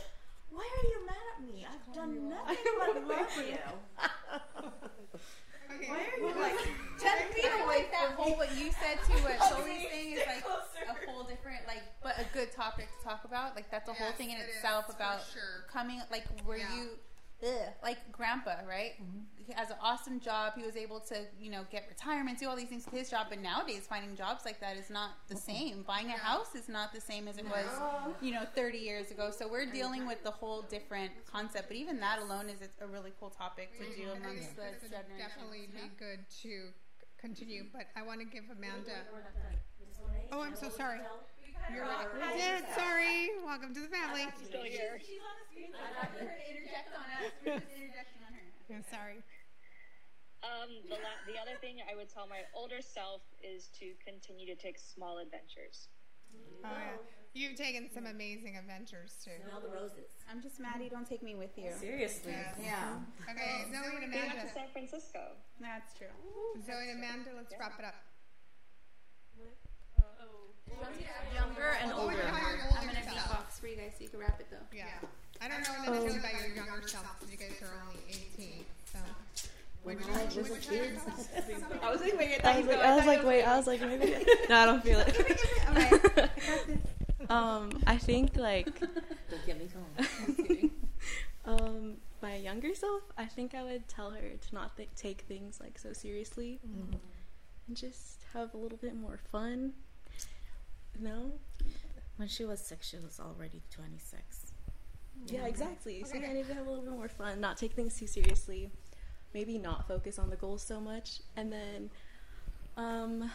why 0.52 0.68
are 0.78 0.88
you 0.88 1.06
mad 1.06 1.16
at 1.36 1.44
me? 1.44 1.66
I've 1.66 1.96
done 1.96 2.30
nothing 2.30 2.58
but 2.80 3.08
love 3.08 3.30
for 3.30 3.42
you. 3.42 3.58
Why 5.88 5.98
are 5.98 6.20
you 6.20 6.42
like 6.42 6.60
ten 7.00 7.18
feet 7.34 7.52
away 7.64 7.86
that 7.92 8.12
whole 8.16 8.36
what 8.38 8.56
you 8.58 8.72
said 8.72 8.98
to 9.08 9.14
what 9.24 9.40
Soli's 9.50 9.88
saying 9.92 10.14
is 10.14 10.22
like 10.28 10.44
a 10.46 11.12
whole 11.12 11.24
different 11.24 11.66
like 11.68 11.82
but 12.04 12.20
a 12.20 12.26
good 12.34 12.52
topic 12.52 12.88
to 12.98 13.04
talk 13.08 13.24
about. 13.26 13.56
Like 13.56 13.70
that's 13.72 13.90
a 13.90 13.94
whole 13.94 14.12
thing 14.14 14.32
in 14.32 14.38
it 14.38 14.48
itself 14.50 14.90
is, 14.90 14.96
about 14.96 15.22
sure. 15.34 15.66
coming 15.72 16.02
like 16.12 16.26
were 16.46 16.58
Yeah. 16.58 16.76
you 16.76 16.90
ugh, 17.44 17.74
like 17.84 17.98
grandpa, 18.12 18.56
right? 18.68 18.94
Mm-hmm. 19.02 19.20
He 19.36 19.54
has 19.54 19.70
an 19.70 19.78
awesome 19.82 20.20
job. 20.20 20.54
He 20.56 20.64
was 20.64 20.76
able 20.76 21.00
to, 21.02 21.26
you 21.40 21.50
know, 21.50 21.66
get 21.72 21.86
retirement, 21.90 22.40
do 22.40 22.48
all 22.48 22.56
these 22.56 22.70
things 22.70 22.86
with 22.86 23.00
his 23.00 23.10
job. 23.10 23.28
But 23.30 23.42
nowadays, 23.42 23.86
finding 23.90 24.16
jobs 24.16 24.46
like 24.46 24.60
that 24.62 24.78
is 24.78 24.90
not 24.90 25.12
the 25.28 25.36
mm-hmm. 25.36 25.52
same. 25.52 25.84
Buying 25.84 26.08
a 26.08 26.18
house 26.18 26.56
is 26.56 26.70
not 26.70 26.94
the 26.94 27.02
same 27.02 27.28
as 27.28 27.38
it 27.38 27.46
was, 27.46 27.68
you 28.22 28.32
know, 28.32 28.44
30 28.56 28.78
years 28.78 29.12
ago. 29.12 29.32
So 29.32 29.48
we're 29.48 29.72
dealing 29.72 30.06
with 30.06 30.24
the 30.24 30.32
whole 30.32 30.62
different 30.64 31.12
concept. 31.32 31.68
But 31.68 31.78
even 31.78 32.00
that 32.00 32.20
alone 32.20 32.50
is 32.50 32.68
a 32.82 32.88
really 32.88 33.12
cool 33.20 33.30
topic 33.30 33.78
to 33.78 33.84
mm-hmm. 33.84 34.02
do 34.02 34.12
And 34.12 34.24
amongst 34.24 34.52
it 34.52 34.56
the 34.56 34.62
would 34.62 34.92
generations. 34.92 35.18
definitely 35.18 35.70
be 35.74 35.92
good 35.98 36.20
to 36.44 36.72
continue 37.22 37.66
but 37.72 37.86
i 37.96 38.02
want 38.02 38.20
to 38.20 38.26
give 38.26 38.44
amanda 38.52 39.06
oh 40.32 40.42
i'm 40.42 40.56
so 40.56 40.70
sorry 40.70 41.00
you're 41.70 41.86
right. 41.86 42.08
we 42.14 42.20
did 42.40 42.64
sorry 42.76 43.30
welcome 43.46 43.74
to 43.74 43.82
the 43.82 43.92
family 43.92 44.26
She's 44.40 44.50
Still 44.50 44.64
here. 44.66 44.98
She's, 45.00 45.20
she's 45.20 45.24
on 45.24 45.36
the 45.38 45.46
screen. 45.52 45.70
So 45.72 45.80
I'm 45.84 45.94
not 45.96 46.10
for 46.16 46.26
her 46.26 46.36
to 46.36 46.46
interject 46.50 46.90
on 46.98 47.06
us. 47.22 47.32
We're 47.46 47.60
just 47.62 47.72
interjecting 47.78 48.22
on 48.26 48.32
her. 48.34 48.46
I'm 48.82 48.88
sorry 48.90 49.20
Um, 50.42 50.70
the, 50.90 50.98
la- 50.98 51.22
the 51.30 51.38
other 51.38 51.56
thing 51.62 51.84
I 51.86 51.94
would 51.96 52.10
tell 52.10 52.26
my 52.26 52.42
older 52.58 52.82
self 52.82 53.22
is 53.46 53.70
to 53.78 53.94
continue 54.02 54.48
to 54.50 54.56
take 54.58 54.80
small 54.82 55.20
adventures. 55.20 55.92
Oh 56.64 56.72
yeah, 56.72 56.96
you've 57.36 57.60
taken 57.60 57.92
some 57.92 58.08
amazing 58.08 58.56
adventures 58.56 59.20
too. 59.20 59.36
Smell 59.44 59.60
the 59.60 59.68
roses. 59.68 60.16
I'm 60.32 60.40
just 60.42 60.64
mad 60.64 60.80
you 60.80 60.88
don't 60.90 61.04
take 61.08 61.20
me 61.22 61.36
with 61.36 61.52
you. 61.60 61.70
Seriously. 61.76 62.32
Yeah. 62.64 63.04
Okay, 63.28 63.68
Zoe 63.68 63.84
and 63.84 64.00
We 64.00 64.16
went 64.16 64.32
Amanda. 64.32 64.48
to 64.48 64.54
San 64.56 64.72
Francisco. 64.72 65.36
That's 65.60 65.92
true. 66.00 66.08
Zoe 66.64 66.88
and 66.90 67.04
Amanda, 67.04 67.36
let's 67.36 67.52
wrap 67.60 67.76
it 67.78 67.84
up. 67.84 68.00
Younger 71.36 71.78
and 71.82 71.92
older. 71.94 72.16
I'm 72.28 72.60
older 72.70 72.88
gonna 72.88 73.00
yourself. 73.00 73.18
beatbox 73.30 73.60
for 73.60 73.68
you 73.68 73.76
guys 73.76 73.92
so 73.98 74.04
you 74.04 74.10
can 74.10 74.20
wrap 74.20 74.40
it 74.40 74.48
though. 74.52 74.58
Yeah, 74.76 74.86
I 75.42 75.48
don't 75.48 75.62
know 75.64 75.92
necessarily 75.92 76.20
about 76.20 76.34
your 76.42 76.56
younger 76.56 76.88
self 76.88 77.20
because 77.20 77.32
you 77.32 77.38
guys 77.38 77.62
are 77.62 77.74
only 77.88 78.02
18. 78.38 78.66
So. 78.92 79.00
When 79.84 79.98
I 79.98 80.26
was 80.26 80.38
a 80.38 80.60
kid. 80.60 80.92
I 81.82 81.92
was 81.92 82.02
like, 82.02 82.18
wait, 82.20 82.46
I 82.46 82.60
was 82.60 82.68
like, 82.68 82.80
I 82.80 82.96
was 82.96 83.06
like, 83.08 83.24
wait, 83.24 83.44
I 83.44 83.58
was 83.58 83.66
like, 83.68 83.82
maybe. 83.82 84.16
No, 84.50 84.56
I 84.56 84.66
don't 84.66 84.84
feel 84.84 85.00
it. 85.00 86.30
um, 87.32 87.82
I 87.88 87.98
think 87.98 88.38
like, 88.38 88.80
Don't 88.80 89.46
get 89.48 89.58
me 89.58 89.68
going. 89.74 90.72
um, 91.46 91.94
my 92.22 92.36
younger 92.36 92.76
self, 92.76 93.02
I 93.18 93.26
think 93.26 93.56
I 93.56 93.64
would 93.64 93.88
tell 93.88 94.12
her 94.12 94.20
to 94.20 94.54
not 94.56 94.78
th- 94.78 94.90
take 94.96 95.22
things 95.22 95.60
like 95.60 95.80
so 95.80 95.94
seriously. 95.94 96.60
and 96.64 97.76
just 97.76 98.20
have 98.34 98.54
a 98.54 98.58
little 98.58 98.78
bit 98.78 98.96
more 98.96 99.20
fun. 99.32 99.74
No? 101.00 101.32
When 102.18 102.28
she 102.28 102.46
was 102.46 102.60
six, 102.60 102.90
she 102.90 102.98
was 102.98 103.20
already 103.20 103.62
26. 103.72 104.54
Yeah, 105.28 105.46
exactly. 105.46 106.04
So 106.04 106.16
I 106.18 106.34
need 106.34 106.48
to 106.48 106.54
have 106.54 106.66
a 106.66 106.70
little 106.70 106.86
bit 106.86 106.94
more 106.94 107.08
fun, 107.10 107.40
not 107.40 107.58
take 107.58 107.74
things 107.74 107.98
too 107.98 108.08
seriously. 108.08 108.70
Maybe 109.34 109.58
not 109.58 109.88
focus 109.88 110.20
on 110.20 110.30
the 110.30 110.36
goals 110.36 110.62
so 110.62 110.80
much. 110.80 111.22
And 111.38 111.52
then 111.52 111.90
um 112.78 113.32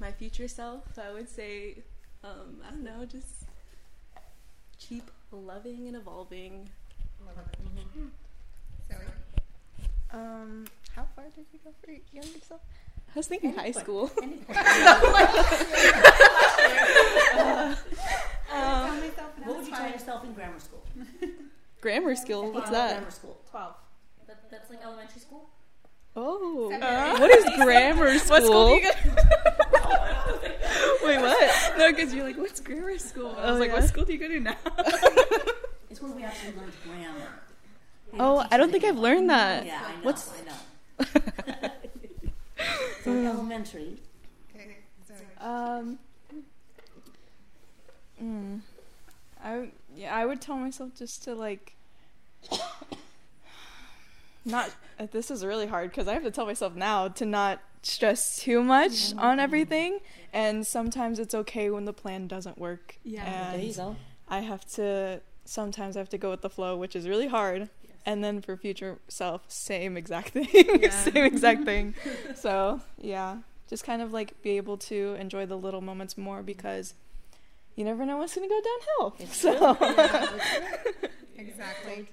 my 0.00 0.10
future 0.12 0.48
self, 0.48 0.98
I 0.98 1.12
would 1.12 1.28
say 1.28 1.82
um, 2.22 2.60
I 2.66 2.70
don't 2.70 2.84
know, 2.84 3.04
just 3.04 3.44
keep 4.78 5.10
loving 5.32 5.86
and 5.86 5.96
evolving. 5.96 6.68
Um, 10.12 10.66
how 10.94 11.06
far 11.14 11.24
did 11.36 11.46
you 11.52 11.60
go 11.64 11.70
for 11.82 11.90
your 11.90 12.00
younger 12.12 12.40
self? 12.46 12.60
I 13.14 13.18
was 13.18 13.26
thinking 13.26 13.54
high 13.54 13.72
school. 13.72 14.10
what 19.44 19.56
would 19.56 19.66
you 19.66 19.74
tell 19.74 19.90
yourself 19.90 20.24
in 20.24 20.32
grammar 20.32 20.58
school? 20.60 20.82
Grammar 21.80 22.14
school. 22.14 22.52
What's 22.52 22.68
Uh, 22.68 22.72
that? 22.72 22.92
Grammar 22.96 23.10
school. 23.10 23.36
12. 23.50 23.74
That, 24.26 24.50
that's 24.50 24.70
like 24.70 24.82
elementary 24.84 25.20
school. 25.20 25.48
Oh, 26.16 26.68
what 27.18 27.30
is 27.30 27.44
grammar 27.56 28.18
school? 28.18 28.30
What 28.36 28.44
school 28.44 28.66
do 28.68 28.74
you 28.74 28.82
go? 28.82 28.90
Wait, 31.06 31.18
what? 31.20 31.78
no, 31.78 31.90
because 31.92 32.12
you're 32.14 32.24
like, 32.24 32.36
what's 32.36 32.60
grammar 32.60 32.98
school? 32.98 33.34
I 33.38 33.50
was 33.52 33.56
Oh, 33.56 33.60
like, 33.60 33.68
yeah. 33.70 33.74
what 33.76 33.84
school 33.88 34.04
do 34.04 34.12
you 34.12 34.18
go 34.18 34.28
to 34.28 34.40
now? 34.40 34.56
It's 35.90 36.00
where 36.00 36.12
we 36.12 36.22
actually 36.22 36.52
learned 36.54 36.72
grammar. 36.84 37.28
They 38.12 38.18
Oh, 38.20 38.46
I 38.48 38.56
don't 38.56 38.70
think. 38.70 38.84
I've 38.84 38.96
learned 38.98 39.28
that. 39.30 39.66
Yeah, 39.66 39.80
I 39.84 39.90
know. 39.96 40.02
What's 40.02 40.30
I 40.30 40.40
know. 40.44 41.70
so 43.04 43.12
in 43.12 43.26
elementary, 43.26 43.96
Okay, 44.54 44.76
so 45.06 45.14
Um, 45.44 45.98
mm, 48.22 48.60
I 49.42 49.68
yeah, 49.96 50.14
I 50.14 50.26
would 50.26 50.40
tell 50.40 50.56
myself 50.56 50.90
just 50.96 51.24
to 51.24 51.34
like 51.34 51.74
not. 54.44 54.70
uh, 54.98 55.06
This 55.10 55.30
is 55.30 55.44
really 55.44 55.66
hard 55.66 55.90
because 55.90 56.08
I 56.08 56.14
have 56.14 56.22
to 56.24 56.30
tell 56.30 56.46
myself 56.46 56.74
now 56.74 57.08
to 57.08 57.24
not 57.26 57.60
stress 57.82 58.38
too 58.42 58.62
much 58.62 59.14
on 59.16 59.40
everything, 59.40 60.00
and 60.32 60.66
sometimes 60.66 61.18
it's 61.18 61.34
okay 61.34 61.70
when 61.70 61.84
the 61.86 61.92
plan 61.92 62.26
doesn't 62.26 62.58
work. 62.58 62.96
Yeah. 63.04 63.52
there 63.52 63.60
you 63.62 63.74
go. 63.74 63.96
I 64.28 64.40
have 64.40 64.64
to. 64.74 65.20
Sometimes 65.44 65.96
I 65.96 66.00
have 66.00 66.10
to 66.10 66.18
go 66.18 66.30
with 66.30 66.42
the 66.42 66.50
flow, 66.50 66.76
which 66.76 66.94
is 66.94 67.08
really 67.08 67.26
hard. 67.28 67.68
And 68.06 68.24
then 68.24 68.40
for 68.40 68.56
future 68.56 68.98
self, 69.08 69.42
same 69.48 69.96
exact 69.96 70.28
thing. 70.32 70.90
same 70.90 71.24
exact 71.24 71.64
thing. 71.64 71.94
So, 72.34 72.80
yeah, 72.98 73.38
just 73.68 73.84
kind 73.84 74.00
of 74.00 74.12
like 74.12 74.40
be 74.42 74.56
able 74.56 74.78
to 74.78 75.16
enjoy 75.18 75.46
the 75.46 75.56
little 75.56 75.80
moments 75.80 76.16
more 76.16 76.42
because 76.42 76.94
you 77.76 77.84
never 77.84 78.06
know 78.06 78.16
what's 78.18 78.34
going 78.34 78.48
to 78.48 78.54
go 78.54 78.60
downhill. 78.62 79.26
So, 79.32 79.76
Exactly. 81.36 82.08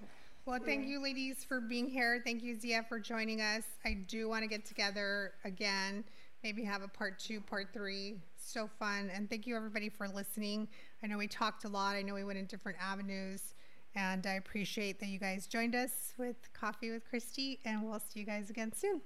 Well, 0.45 0.59
thank 0.63 0.87
you, 0.87 1.03
ladies, 1.03 1.43
for 1.43 1.59
being 1.59 1.89
here. 1.89 2.21
Thank 2.23 2.41
you, 2.41 2.57
Zia, 2.57 2.85
for 2.87 2.99
joining 2.99 3.41
us. 3.41 3.63
I 3.83 3.97
do 4.07 4.29
want 4.29 4.43
to 4.43 4.47
get 4.47 4.65
together 4.65 5.33
again, 5.43 6.05
maybe 6.41 6.63
have 6.63 6.81
a 6.83 6.87
part 6.87 7.19
two, 7.19 7.41
part 7.41 7.67
three. 7.73 8.15
So 8.39 8.69
fun. 8.79 9.11
And 9.13 9.29
thank 9.29 9.45
you, 9.45 9.57
everybody, 9.57 9.89
for 9.89 10.07
listening. 10.07 10.69
I 11.03 11.07
know 11.07 11.17
we 11.17 11.27
talked 11.27 11.65
a 11.65 11.67
lot, 11.67 11.95
I 11.97 12.01
know 12.01 12.13
we 12.13 12.23
went 12.23 12.39
in 12.39 12.45
different 12.45 12.77
avenues. 12.81 13.55
And 13.97 14.27
I 14.27 14.33
appreciate 14.33 14.99
that 14.99 15.07
you 15.07 15.17
guys 15.17 15.47
joined 15.47 15.73
us 15.73 16.13
with 16.19 16.35
Coffee 16.53 16.91
with 16.91 17.03
Christy, 17.09 17.59
and 17.65 17.81
we'll 17.81 17.99
see 17.99 18.19
you 18.19 18.27
guys 18.27 18.51
again 18.51 18.71
soon. 18.71 19.01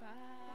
bye. 0.00 0.49